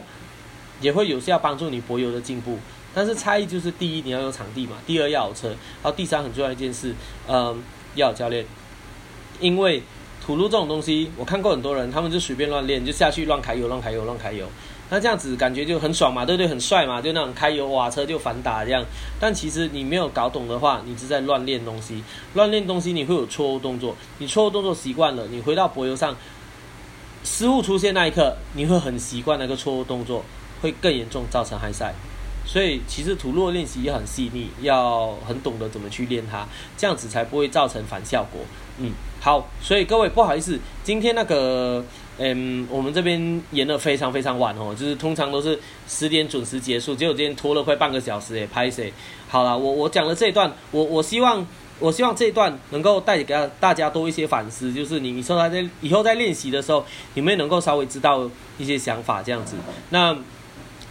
[0.82, 2.58] 也会有效帮助你柏油的进步。
[2.94, 6.94] 但是差异就是第一你要有场地嘛，第二要有车，然后第三很重要一件事，
[7.28, 7.62] 嗯，
[7.96, 8.46] 要有教练。
[9.40, 9.82] 因为
[10.26, 14.46] 土路这种东西，我看过很多人，他们就随便乱练，就下去乱开油、乱开油、乱开油。
[14.92, 16.48] 那这样子感觉就很爽嘛，对不对？
[16.48, 18.84] 很帅嘛，就那种开油瓦车就反打这样。
[19.20, 22.04] 但其实你没有搞懂的话，你是在乱练东西。
[22.34, 26.16] 乱练东西你会有错误动作，你错误动作习惯了，你回到柏油上，
[27.24, 30.26] 失误出现那一刻，你会很习惯那个错误动作，
[30.60, 31.94] 会更严重造成害赛。
[32.44, 38.42] 所以其实土路练习也很细腻，要很懂得怎么去练它，这样子才不会造成反效果。
[38.80, 41.86] 嗯，好，所以各位不好意思，今天那个。
[42.22, 45.58] 嗯，我们这边演的非常非常晚哦，就是通常都是
[45.88, 48.92] 十点准时结束，结果今天拖了快半个小时诶，拍谁？
[49.30, 51.48] 好了，我我讲了这一段，我我希望
[51.80, 59.56] 我希望这一段能够带给大家多一些反思，就是你你说他在以后在练习的时候，你们能够稍微知道一些想法这样子。
[59.90, 60.14] 那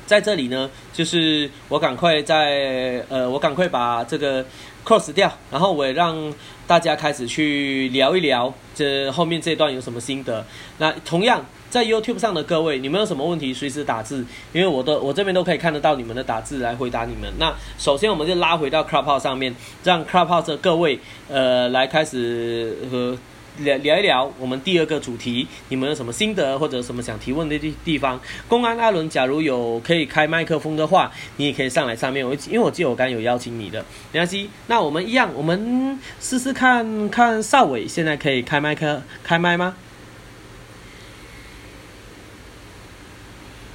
[0.06, 4.42] 在这里呢，就是我赶快在呃，我赶快把这个
[4.82, 6.32] cross 掉，然后我也让。
[6.68, 10.44] 大家开始去聊一聊，这后面这段有什么心得？
[10.76, 17.32] 那同样在 YouTube 上的各位，你们有什么问题，随时打字，因为我的我这边都可以看得到你们的打字来回答你们。
[17.38, 23.16] 那首先我们就拉回到 Clubhouse 上面，让 Clubhouse 的各位呃来开始和。
[23.58, 28.20] 聊聊一聊我们第二个主题，你们有什么心得或者什么想提问的地地方？
[28.48, 32.26] 公安阿伦，假如有可以开麦克风的话，你也可以上来上面。
[32.26, 34.50] 我因为我记得我刚有邀请你的，没关系。
[34.66, 39.74] 那我们一样，我们试试看看少伟现在可以开麦克开麦吗？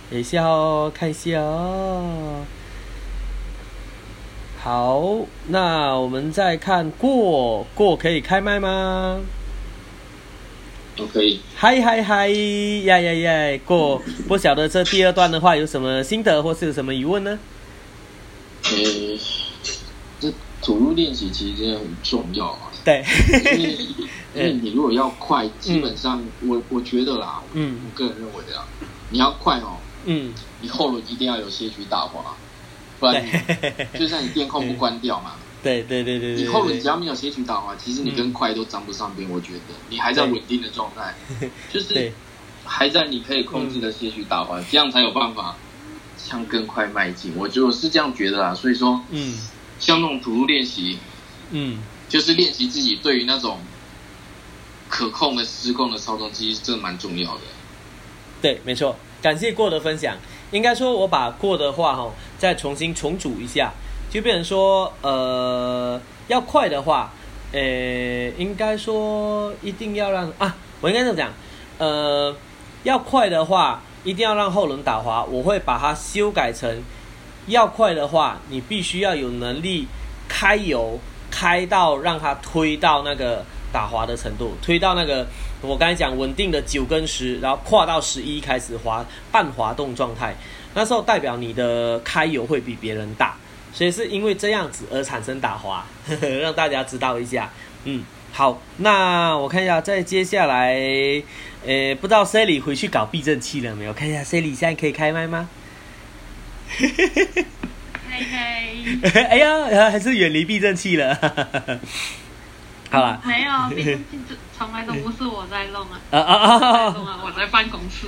[0.10, 2.46] 等一下哦，看一下哦。
[4.60, 5.04] 好，
[5.48, 9.20] 那我们再看过过可以开麦吗？
[10.96, 11.40] 都可以。
[11.56, 13.60] 嗨嗨嗨呀呀呀！
[13.66, 17.40] 过不晓得这第二段的话有什么心得或是有什么疑问呢？
[18.64, 19.20] 呃，
[20.20, 20.32] 这
[20.62, 22.72] 吐露练习其实真的很重要啊。
[22.86, 23.04] 对，
[23.58, 23.78] 因为
[24.36, 28.66] 因为你如果要快，基本上我我觉得啦，嗯我个人认为的啦，
[29.10, 32.36] 你要快哦，嗯，你后轮一定要有些许打滑，
[33.00, 35.34] 不然你就像你电控不关掉嘛，
[35.64, 39.30] 对对对对对，你后你只要没有些许打滑，其实你跟快都沾不上边。
[39.30, 39.60] 我觉得
[39.90, 41.16] 你还在稳定的状态，
[41.72, 42.14] 就是 对
[42.66, 45.56] 还在你可以控制的些许打滑，这样才有办法
[46.18, 47.34] 向更快迈进。
[47.38, 49.38] 我就我是这样觉得啦，所以说嗯
[49.80, 51.00] 像那种吐露练习，
[51.52, 53.60] 嗯就是练习自己对于那种
[54.90, 57.42] 可控的失控的操纵，其实这蛮重要的。
[58.42, 60.18] 对，没错，感谢过的分享。
[60.52, 63.72] 应该说，我把过的话哈，再重新重组一下，
[64.14, 67.12] 就变成说，呃，要快的话，
[67.52, 67.60] 呃，
[68.38, 71.32] 应该说一定要让啊，我应该这么讲，
[71.80, 72.36] 呃，
[72.84, 75.24] 要快的话，一定要让后轮打滑。
[75.24, 76.84] 我会把它修改成，
[77.48, 79.88] 要快的话，你必须要有能力
[80.28, 81.00] 开油，
[81.32, 85.26] 开到让它推到那个打滑的程度，推到那个
[85.64, 90.36] 我刚才讲稳定的九跟十，然后跨到十一开始滑半滑动状态，
[90.76, 93.36] 那时候代表你的开油会比别人大，
[93.74, 97.52] 所以是因为这样子而产生打滑，呵 呵让大家知道一下。
[97.86, 100.76] 嗯，好，那我看一下，再接下来，
[101.66, 103.94] 呃，不知道 Sally 回去搞避震器了没有？
[103.94, 105.50] 看一下 Sally 现在可以开麦吗？
[106.78, 108.76] 嘿嘿，
[109.30, 111.18] 哎呀，还是远离避震器了。
[112.94, 116.96] 好了，没有， 毕竟这从来都不是我在弄啊，啊啊啊。
[117.26, 118.06] 我在办公室。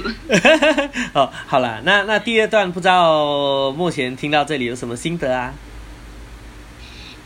[1.14, 5.55] 哦，好了，那那第二段不知道目前听到这里有什么心得啊？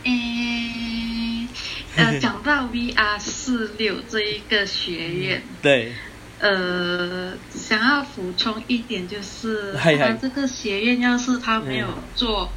[0.05, 1.47] 诶，
[1.97, 5.93] 呃， 讲到 VR 四六这一个学院，对，
[6.39, 9.75] 呃，想要补充一点就是，
[10.21, 12.03] 这个学院要是他没有嗯。
[12.15, 12.49] 做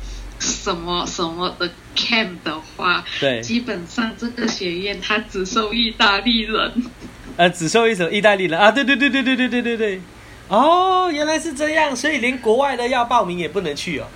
[0.43, 6.73] 什么什么的 camp 的话，对基本上这个学院它只收意大利人。
[7.37, 10.01] 呃，只收一首意大利人啊，对对对对对对对对对，
[10.49, 14.07] 哦，原来是这样，所以连国外的要报名也不能去哦。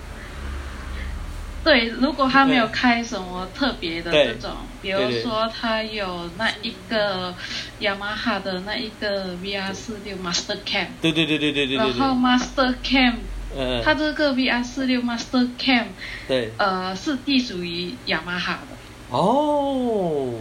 [1.65, 4.51] 对，如果他没有对开什么特别的对这种，
[4.83, 7.35] 比如说他有那一个
[7.81, 13.15] 雅马哈的那一个 VR 四六 Master Camp，对对对对对对对然后对，Master Camp，
[13.57, 15.87] 嗯，它这个 VR 四六 Master Camp，
[16.29, 20.33] 对，呃，是隶属于雅马哈的，哦，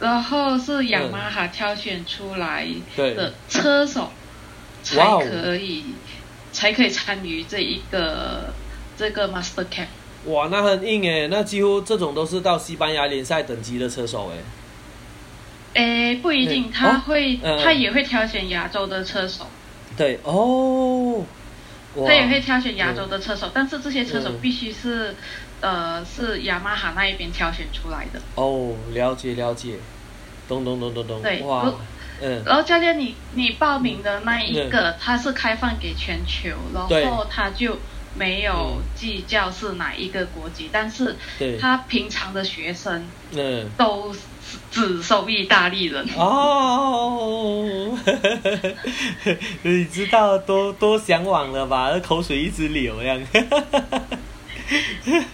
[0.00, 4.10] 然后是雅马哈挑选出来的车手
[4.82, 5.84] 才可以
[6.52, 8.52] 才可以参与这一个
[8.96, 9.86] 这个 Master Camp。
[10.26, 14.42] 哇，那很硬诶，那几乎这种都是到西班牙联赛等级的车手诶。
[15.74, 17.62] 诶，不一定，嗯他会、嗯。
[17.62, 19.46] 他也会挑选亚洲的车手，
[19.96, 21.24] 对，哦，哇
[22.04, 24.40] 他也会挑选亚洲的车手，但是这些车手嗯。
[24.40, 25.14] 必须是，
[25.60, 28.20] 呃，是雅马哈那一边挑选出来的。
[28.34, 29.76] 哦，了解了解，
[30.48, 31.42] 咚咚咚咚咚，对
[32.20, 37.76] 嗯，然后教练你你报名的那一个，它是开放给全球，然后他就
[38.14, 38.82] 没有嗯。
[38.94, 41.14] 计较是哪一个国籍，但是，
[41.60, 43.70] 他平常的学生嗯。
[43.76, 44.14] 都
[44.70, 46.06] 只收意大利人。
[46.16, 47.96] 哦，
[49.62, 51.98] 你知道多多向往了吧？
[52.00, 53.20] 口水一直流这样。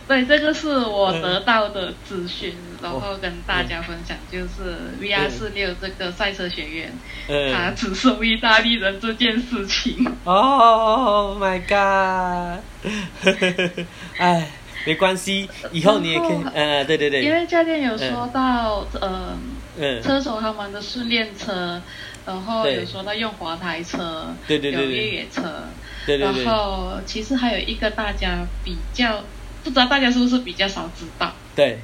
[0.06, 6.92] 对，这个是我得到的资讯，然哦后跟大家分享，就是 VR 四六这个赛车学院，
[7.26, 10.06] 它嗯，只收意大利人这件事情。
[10.24, 12.60] 哦、oh、，My God，
[14.18, 14.50] 哎，
[14.84, 17.22] 没关系，以后你也可以，呃，对对对。
[17.22, 19.36] 因，为教练有说到，呃，
[19.78, 21.80] 嗯，车手他们的训练车，
[22.26, 24.84] 然后有说到用滑台车，对对对对。
[24.84, 25.64] 有越野车，然
[26.06, 26.32] 对对。
[26.34, 29.22] 对，后其实还有一个大家比较
[29.62, 31.78] 不知道大家是不是比较少知道，对，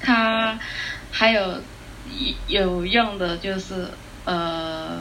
[0.00, 0.58] 他
[1.12, 1.58] 还有
[2.48, 3.86] 有用的就是
[4.24, 5.00] 呃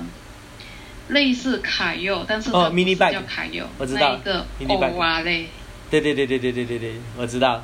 [1.07, 5.49] 类似卡柚，但是它哦不 mini 是叫卡柚，我知道那一个欧瓦类，
[5.89, 7.63] 对对对对对对对对，我知道。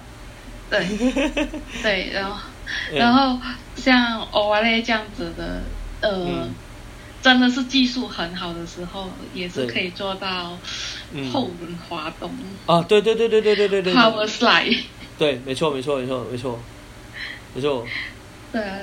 [0.69, 0.79] 对
[1.83, 2.37] 对，然后
[2.91, 3.39] 嗯然后
[3.75, 5.61] 像欧瓦类这样子的，
[6.01, 6.25] 呃。
[6.27, 6.53] 嗯
[7.21, 10.55] 真的是技术很好的时候，也是可以做到
[11.11, 12.31] 嗯后轮滑动、
[12.67, 14.83] 哦，对对对对对对对对 power，slide。
[15.17, 16.59] 对，没错没错没错没错，
[17.55, 17.83] 没错，
[18.53, 18.77] 对啊，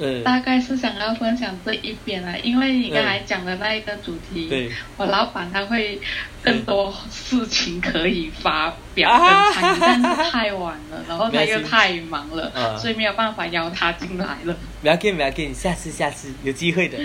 [0.00, 6.00] 嗯，大概是想要分享这一边啊，因为你刚才讲的那一个主题，对，我老板他会
[6.42, 14.56] 更多事情可以发表啊跟参与，但是太晚了，然后他又太忙了，嗯所以没有办法邀他进来了。
[14.82, 16.98] 不要紧，不要紧，下次下次有机会的。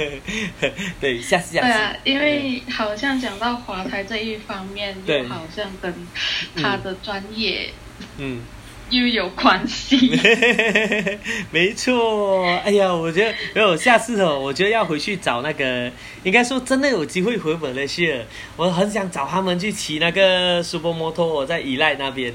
[1.00, 1.68] 对，下次下次。
[1.68, 5.94] 对啊，因为好像讲到华台这一方面，对又好像跟
[6.56, 7.70] 他的专业
[8.18, 8.42] 嗯。
[8.90, 10.18] 又有关系。
[11.50, 15.90] 没错，哎呀，我觉得没有下次哦，我觉得要回去找那个，
[16.22, 18.20] 应该说真的有机会回本了去，
[18.56, 22.32] 我很想找他们去骑那个 super moto，我在依赖那边。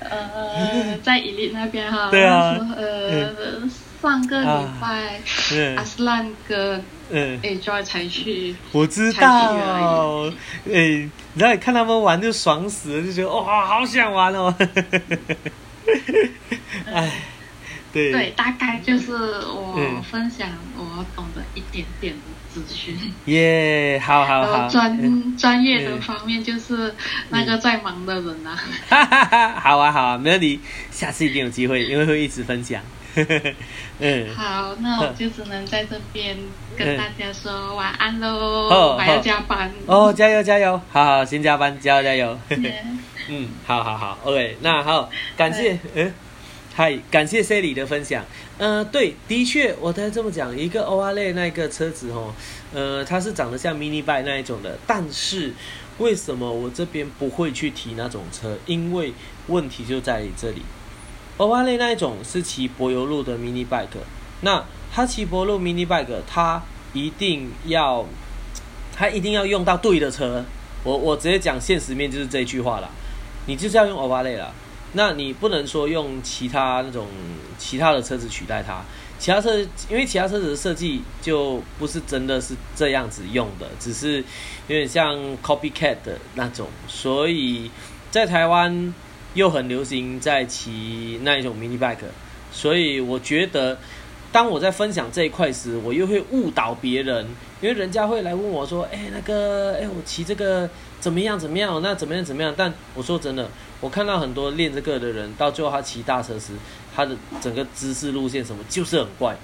[0.00, 3.62] 呃，在伊利那边哈，对啊呃，
[4.02, 5.20] 上个礼拜
[5.52, 10.24] 嗯阿斯兰跟嗯，Enjoy 才去，我知才道，
[10.66, 14.54] 哎，你知道看他们玩就爽死了，就觉得哇，好想玩哦。
[16.92, 17.10] 哎，
[17.92, 22.20] 对，对，大概就是我嗯分享我懂得一点点的
[22.52, 22.94] 资讯。
[23.24, 26.94] 耶，好好然好，后专专业的嗯方面就是
[27.30, 28.54] 那个在忙的人啊，
[28.88, 32.82] 哈哈哈，好啊好啊，没问题，下次一定有机会，因为会一直分享。
[34.00, 36.36] 嗯，好，那我就只能在这边
[36.76, 39.70] 跟大家说晚安哦喽，还要加班。
[39.86, 42.38] 哦，加油加油，好好先加班，加油加油。
[42.62, 42.84] 耶
[43.30, 46.12] 嗯，好好好，OK，那好，感谢，嗯，
[46.74, 48.24] 嗨，感谢 Sally 的分享。
[48.56, 52.32] 呃，对，的确，我才这么讲，一个 o r 类那个车子哦，
[52.72, 55.52] 呃，它是长得像 Mini Bike 那一种的，但是
[55.98, 58.56] 为什么我这边不会去提那种车？
[58.66, 59.12] 因为
[59.48, 60.62] 问题就在于这里
[61.38, 63.86] o r l 那一种是骑柏油路的 Mini Bike，
[64.42, 68.04] 那它骑柏油路 Mini Bike，它一定要，
[68.94, 70.44] 它一定要用到对的车。
[70.84, 72.88] 我我直接讲现实面就是这句话啦。
[73.46, 74.52] 你就是要用 Overlay 啦，
[74.92, 77.06] 那你不能说用其他那种
[77.56, 78.82] 其他的车子取代它。
[79.18, 79.58] 其他车，
[79.88, 84.18] 因为其他车子的设计就不是真的是这样子用的，只是
[84.68, 87.68] 有点像 copycat 的那种，所以
[88.12, 88.94] 在台湾
[89.38, 91.98] 又很流行在骑那一种 mini bike，
[92.50, 93.78] 所以我觉得
[94.32, 97.24] 当我在分享这一块时，我又会误导别人，
[97.60, 100.68] 因为人家会来问我说：“哎、那个，哎、我骑这个
[100.98, 101.38] 怎么样？
[101.38, 101.80] 怎么样？
[101.80, 102.24] 那怎么样？
[102.24, 103.48] 怎么样？”但我说真的，
[103.80, 106.54] 我看到很多练这个的人，到最后他骑大车时，
[106.96, 109.36] 他的整个姿势路线什么就是很怪，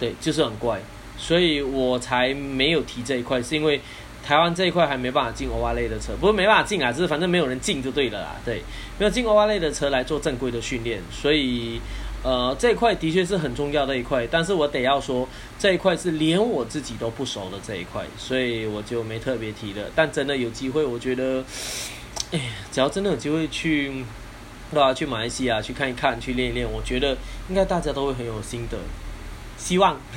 [0.00, 0.80] 对，就是很怪，
[1.16, 3.80] 所以我才没有提这一块，是因为
[4.24, 8.62] 台湾这一块还没办法进欧瓦类的车，不是没办法进啊，只是反正没有人进就对了啦，对，
[8.98, 11.80] 没有进欧瓦类的车来做正规的训练，所以。
[12.24, 15.28] 呃，这一块的确是很重要的一块，但是我得要说，
[15.58, 19.82] 这一块是连我自己都不熟的这一块，所以我就没特别提了。
[19.94, 21.44] 但真的有机会，我觉得，
[22.32, 22.40] 哎，
[22.72, 24.02] 只要真的有机会去，
[24.72, 27.14] 对啊，去马来西亚去看一看，去练一练，我觉得
[27.50, 28.78] 应该大家都会很有心得。
[29.56, 29.98] 希望，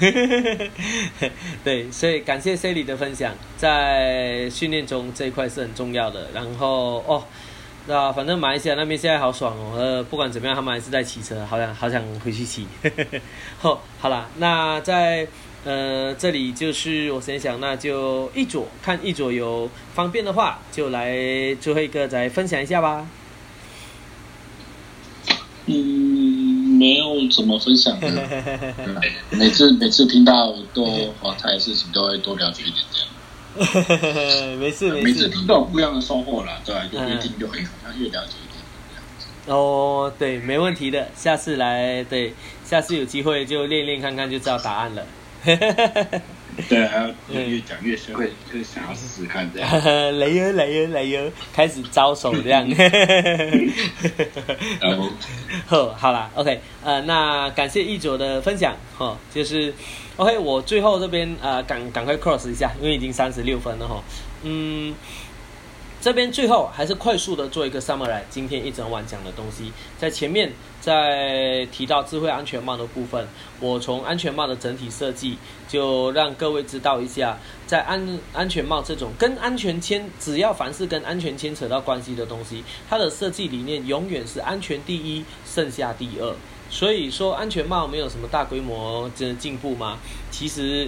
[1.64, 6.30] 对，所以感谢 Sally 的分享，在训练中这一块是很重要的。
[6.34, 7.24] 然后哦。
[7.90, 12.68] 那反正马来西亚那边现在好爽哦，呃，不管怎么样，他们还是在骑车，好想好想回去骑。
[13.60, 15.26] 好， 好啦，那在
[15.64, 21.16] 呃这里就是我先想，那就一左看一左有方便的话，就来
[21.62, 23.08] 最后一个再分享一下吧。
[25.68, 26.47] 嗯，
[26.78, 28.08] 没有怎么分享的。
[29.32, 30.88] 每次每次听到多
[31.20, 33.08] 华泰的事情，都会多了解一点这样。
[34.60, 35.04] 没事没事。
[35.04, 39.56] 每次听到有不一样的收获啦，对吧、就越听就会好像越了解一点。
[39.56, 42.34] 哦，对，没问题的，下次来，对，
[42.64, 45.06] 下次有机会就练练看看，就知道答案了。
[46.68, 49.70] 对啊，越讲越深，会会想要试试看这样。
[50.18, 52.68] 雷哟雷哟雷哟，开始招手这样。
[54.82, 55.10] 然后，
[55.68, 59.74] 呵，好啦 o k 呃，那感谢一卓的分享，哈，就是
[60.16, 64.04] OK，我最后这边呃赶赶快 cross 一下，因为已经三十六分了哈，
[64.44, 64.96] 嗯。
[66.00, 70.54] 这边最后还是快速的做一个 summary，今天一整晚讲的东西，在前面
[70.88, 73.28] 在提到智慧安全帽的部分，
[73.60, 86.34] 我从安全帽的整体设计就让各位知道一下，在安安全帽这种跟安全牵，只要凡是跟安全牵扯到关系的东西，它的设计理念永远是安全第一，剩下第二。
[86.70, 90.00] 所以说安全帽没有什么大规模的进步吗？
[90.32, 90.88] 其实。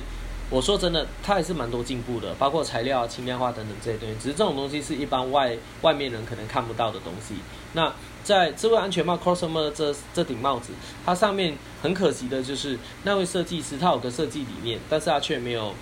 [0.51, 4.15] 我说真的，它还是蛮多进步的，包括材料、轻量化等等这些东西。
[4.15, 7.35] 只是这种东西是一般外外面人可能看不到的东西。
[7.73, 7.93] 那
[8.29, 10.71] 在智慧安全帽 Crossover 这这顶帽子，
[11.03, 15.73] 它上面很可惜的就是那位设计师他有个设计理念，但是他却没有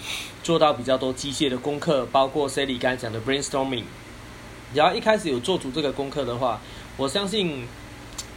[0.41, 3.83] 做到比较多机械的功课，包括 Sally 刚才讲的 brainstorming。
[4.73, 6.61] 然后一开始有做足这个功课的话，
[6.95, 7.67] 我相信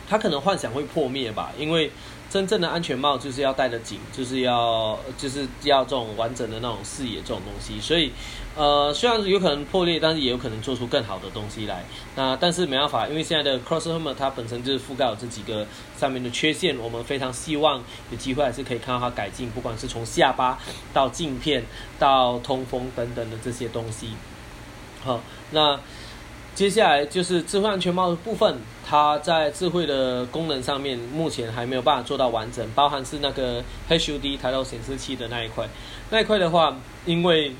[0.09, 1.93] 他可能幻想会破灭吧，因为
[2.31, 7.81] 真正的安全帽就是要戴得紧，就是要就是要这种完整的那种视野这种东西。
[7.81, 8.13] 所以，
[8.55, 11.85] 呃，虽然有可能破裂，但是也有可能做出更好的东西来。
[12.15, 15.67] 那但是没办法，因为现在的 Cross Helmet 它本身就是覆盖有这几个
[15.99, 20.57] 上面的缺陷，我们非常希望有机会还是可以看到它改进，不管是从下巴
[20.95, 21.65] 到镜片
[21.99, 24.11] 到通风等等的这些东西。
[25.03, 25.81] 好，那。
[26.61, 28.55] 接下来就是智慧安全帽的部分，
[28.87, 35.67] 它在智慧的功能上面目前还没有办法做到完整，包含是那个 HUD 抬头显示器的那一块，
[36.11, 37.55] 那一块的话，因为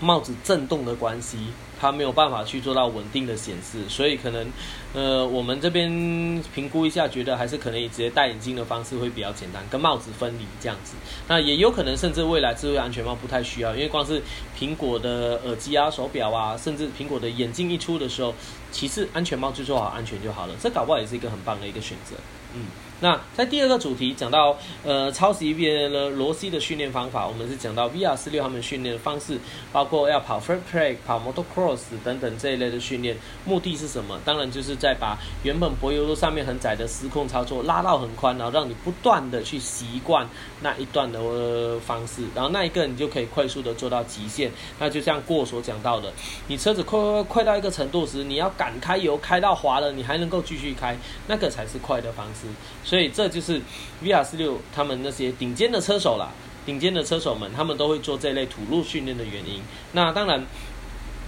[0.00, 1.38] 帽子震动的关系。
[1.84, 4.50] 它没有办法去做到稳定的显示，所以可能，
[4.94, 10.94] 呃，我们这边评估一下，觉得还是可能以直接戴眼镜的方式会比较简单，跟帽子分离这样子。
[11.28, 14.22] 那也有可能，甚至未来智慧安全帽不太需要，因为光是
[14.58, 18.34] 苹果的耳机啊、手表啊，甚至苹果的眼镜一出的时候，
[18.72, 20.54] 其次安全帽就做好安全就好了。
[20.58, 22.16] 这搞不好也是一个很棒的一个选择，
[22.54, 22.64] 嗯。
[23.00, 29.38] 那在第二个主题讲到呃抄袭别人的罗西的训练方法，我们是讲到 VR 四六他们训练的方式，
[29.72, 34.18] 包括要跑 free track、跑 motocross 等等这一类的训练，目的是什么？
[34.24, 40.26] 当然就是在把原本柏油路上面很窄的失控操作拉到很宽，然后让你不断的去习惯
[40.62, 44.50] 那一段的方式，然后那一个你就可以快速的做到极限。
[44.78, 46.12] 那就像过所讲到的，
[46.46, 52.46] 你车子快快快到一个程度时，你要敢开油开到滑了，你还能够继续开，那个才是快的方式。
[52.84, 53.60] 所以这就是
[54.02, 56.28] VR 四六他们那些顶尖的车手啦，
[56.66, 59.62] 顶尖的车手们，他们都会做这类土路训练的原因。
[59.92, 60.44] 那当然，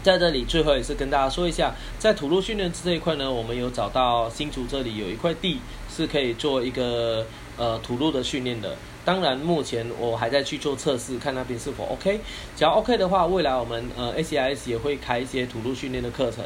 [0.02, 5.58] 在这里最后也是跟大家说一下，在土路训练这一块呢，我们有找到新竹这里有一块地
[5.90, 7.26] 是可以做一个
[7.56, 8.76] 呃土路的训练的。
[9.04, 12.20] 当然，目前我还在去做测试，看那边是否 OK。
[12.56, 16.44] 只要 OK 的话，未来我们呃 ACIS 也会开一些土路训练的课程。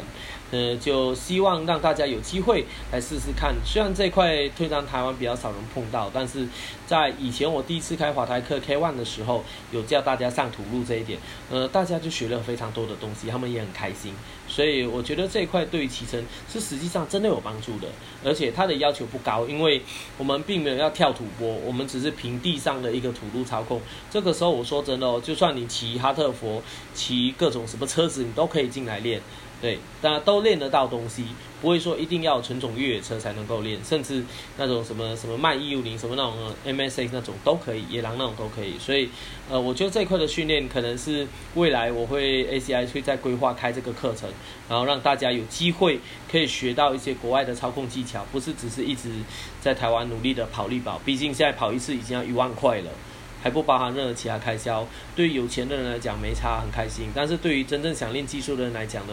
[0.50, 3.54] 呃，就希望让大家有机会来试试看。
[3.64, 6.46] 虽然这块推障台湾比较少人碰到，但是
[6.86, 11.18] 在以前我第一次开华台课 K One 的时候，有叫大家上土路这一点，
[11.50, 14.12] 呃，大家就学了非常多的东西，他们也很开心。
[14.48, 16.20] 所以我觉得这一块对于骑乘
[16.52, 17.86] 是实际上真的有帮助的，
[18.24, 19.80] 而且它的要求不高，因为
[20.18, 23.80] 我们并没有要跳土坡，我们只是平地上的一个土路操控。
[24.10, 26.60] 这个时候我说真的哦，就算你骑哈特佛、
[26.92, 29.22] 骑各种什么车子，你都可以进来练。
[29.60, 31.26] 对，大家都练得到东西，
[31.60, 34.24] 不会说一定要纯种越野车才能够练，甚至
[34.56, 38.78] 那种什么什么迈 E 五零什么那种 MSA 那种都可以，野狼那种都可以。
[38.78, 39.10] 所以，
[39.50, 44.30] 呃，我觉得这一块的训练可能是未来我会 ACI 会在规划开这个课程，
[44.66, 46.00] 然后让大家有机会
[46.32, 49.10] 可以学到一些国外的操控技巧，不是只是一直
[49.60, 52.90] 在台湾努力的跑力保，毕竟现在跑一次已经要一万块了，
[53.42, 54.86] 还不包含任何其他开销。
[55.14, 59.12] 对于有钱的人来讲没差，很开心；但是对于真正想练技术的人来讲呢？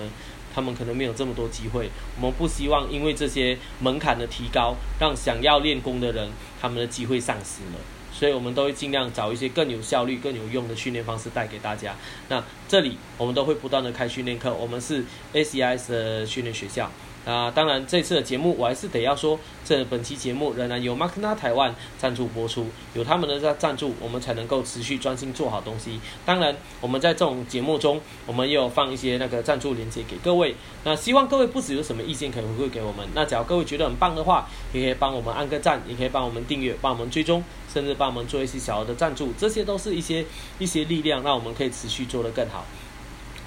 [0.57, 7.79] 他们可能没有这么多机会，我们不希望因为这些门槛的提高，让想要练功的人他们的机会丧失了。
[8.11, 11.95] 所以，我们都会尽量找一些更有效率、更有用的训练方式带给大家。
[12.29, 16.91] 那这里我们都会不断的开训练课，我们是 ACIS 的训练学校。
[17.27, 25.99] 啊，当然，这次的节目我还是得要说，这本期节目仍然由 Markna 台湾赞助播出，有他们的赞赞助，我们才能够持续专心做好东西。
[26.25, 30.55] 当然，我们在这种节目中，我们也有放一些那个赞助链接给各位。
[30.85, 40.25] 那希望各位不止有什么意见可以回馈给我们，那只要各位觉得很棒的话，也可以帮我们按个赞，也可以帮我们订阅，帮我们追踪，甚至帮我们做一些小额的赞助，这些都是一些
[40.59, 42.65] 一些力量，让我们可以持续做得更好。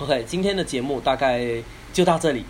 [0.00, 1.62] OK，今天的节目大概。
[1.92, 2.44] 就到这里，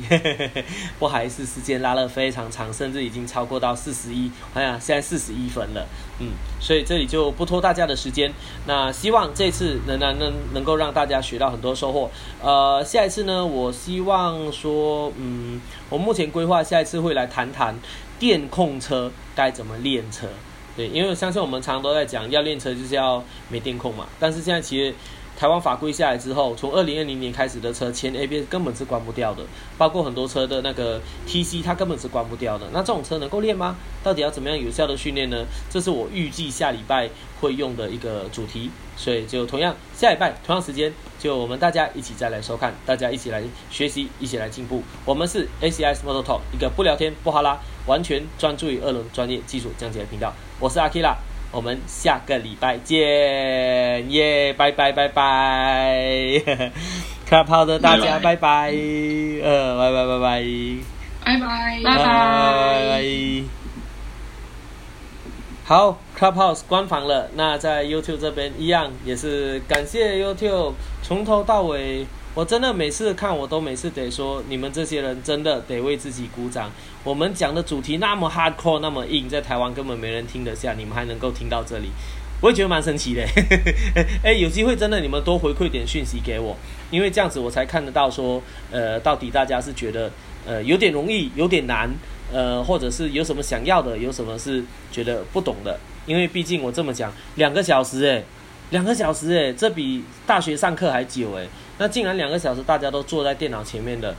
[0.98, 5.86] 不好意思，时间拉了非常长，甚至已经超过到四十一，哎呀，现在四十一分了，
[6.18, 6.28] 嗯，
[6.60, 8.32] 所以这里就不拖大家的时间。
[8.66, 12.10] 那希望这次仍然能能够让大家学到很多收获。
[12.42, 17.74] 呃，下一次呢，我希望说，嗯，我目前规划下一次会来谈谈
[18.18, 20.26] 电控车该怎么练车。
[20.76, 24.94] 对，因为相信我们常常都在讲，要练车就是要没电控嘛，但是现在其实。
[25.40, 29.42] 台湾法规下来之后，从二零二零年开始的车前 ABS 根本是关不掉的，
[29.78, 32.66] 包括很多车的那个 TC，它根本是关不掉的。
[32.74, 33.74] 那这种车能够练吗？
[34.04, 35.46] 到底要怎么样有效的训练呢？
[35.70, 37.08] 这是我预计下礼拜
[37.40, 38.70] 会用的一个主题。
[38.98, 44.82] 所以就同样下礼拜同样时间，就我们大家一起再来收看，大家一起来学习，一起来进步。
[45.06, 50.34] 我们是 ACS Mototalk 一个不聊天不哈拉，完全专注于二轮专业技术讲解的频道。
[50.58, 51.16] 我是阿 K 啦。
[51.52, 54.52] 我们下个礼拜见，耶！
[54.52, 56.40] 拜拜拜拜，
[57.26, 58.72] 卡炮的大家拜拜，
[59.42, 60.44] 呃，拜拜拜拜，
[61.24, 63.02] 拜拜拜拜。
[65.64, 67.30] 好，Clubhouse 关房了。
[67.34, 76.70] 那在 YouTube 这边一样，也是感谢 YouTube 从头到尾我真的每次看，我都每次得说，你们这些人真的得为自己鼓掌。
[77.02, 81.89] 我们讲的主题那么 hardcore，那么硬，在台湾根本没人听得下，你们还能够听到这里，
[82.41, 83.26] 我也觉得蛮神奇的。
[84.23, 86.57] 哎，有机会真的你们多回馈点讯息给我，
[86.91, 90.10] 因为这样子我才看得到说，呃，到底大家是觉得
[90.47, 91.91] 呃有点容易，有点难，
[92.33, 95.78] 呃，或者是有什么想要的，有什么是觉得不懂的。
[96.07, 98.23] 因为毕竟我这么讲，两个小时，哎，
[98.70, 101.47] 两个小时，哎，这比大学上课还久，哎，
[101.81, 104.15] 那竟然两个小时大家都坐在电脑前面的。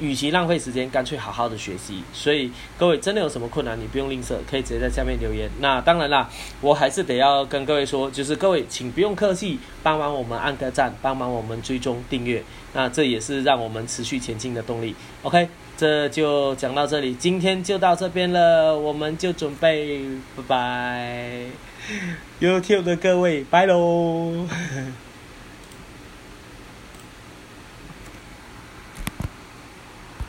[0.00, 2.02] 与其浪费时间，干脆好好的学习。
[2.12, 5.48] 所以各位真的有什么困难，你不用吝啬，可以直接在下面留言。
[5.60, 6.28] 那当然啦，
[6.60, 12.42] 我还是得要跟各位说，就是各位请不用客气，帮忙我们按个赞，帮忙我们追踪订阅，
[12.72, 14.96] 那这也是让我们持续前进的动力。
[15.22, 20.00] OK，这就讲到这里，今天就到这边了，我们就准备
[20.36, 21.44] 拜拜，
[22.44, 24.48] YouTube 的各位，拜喽。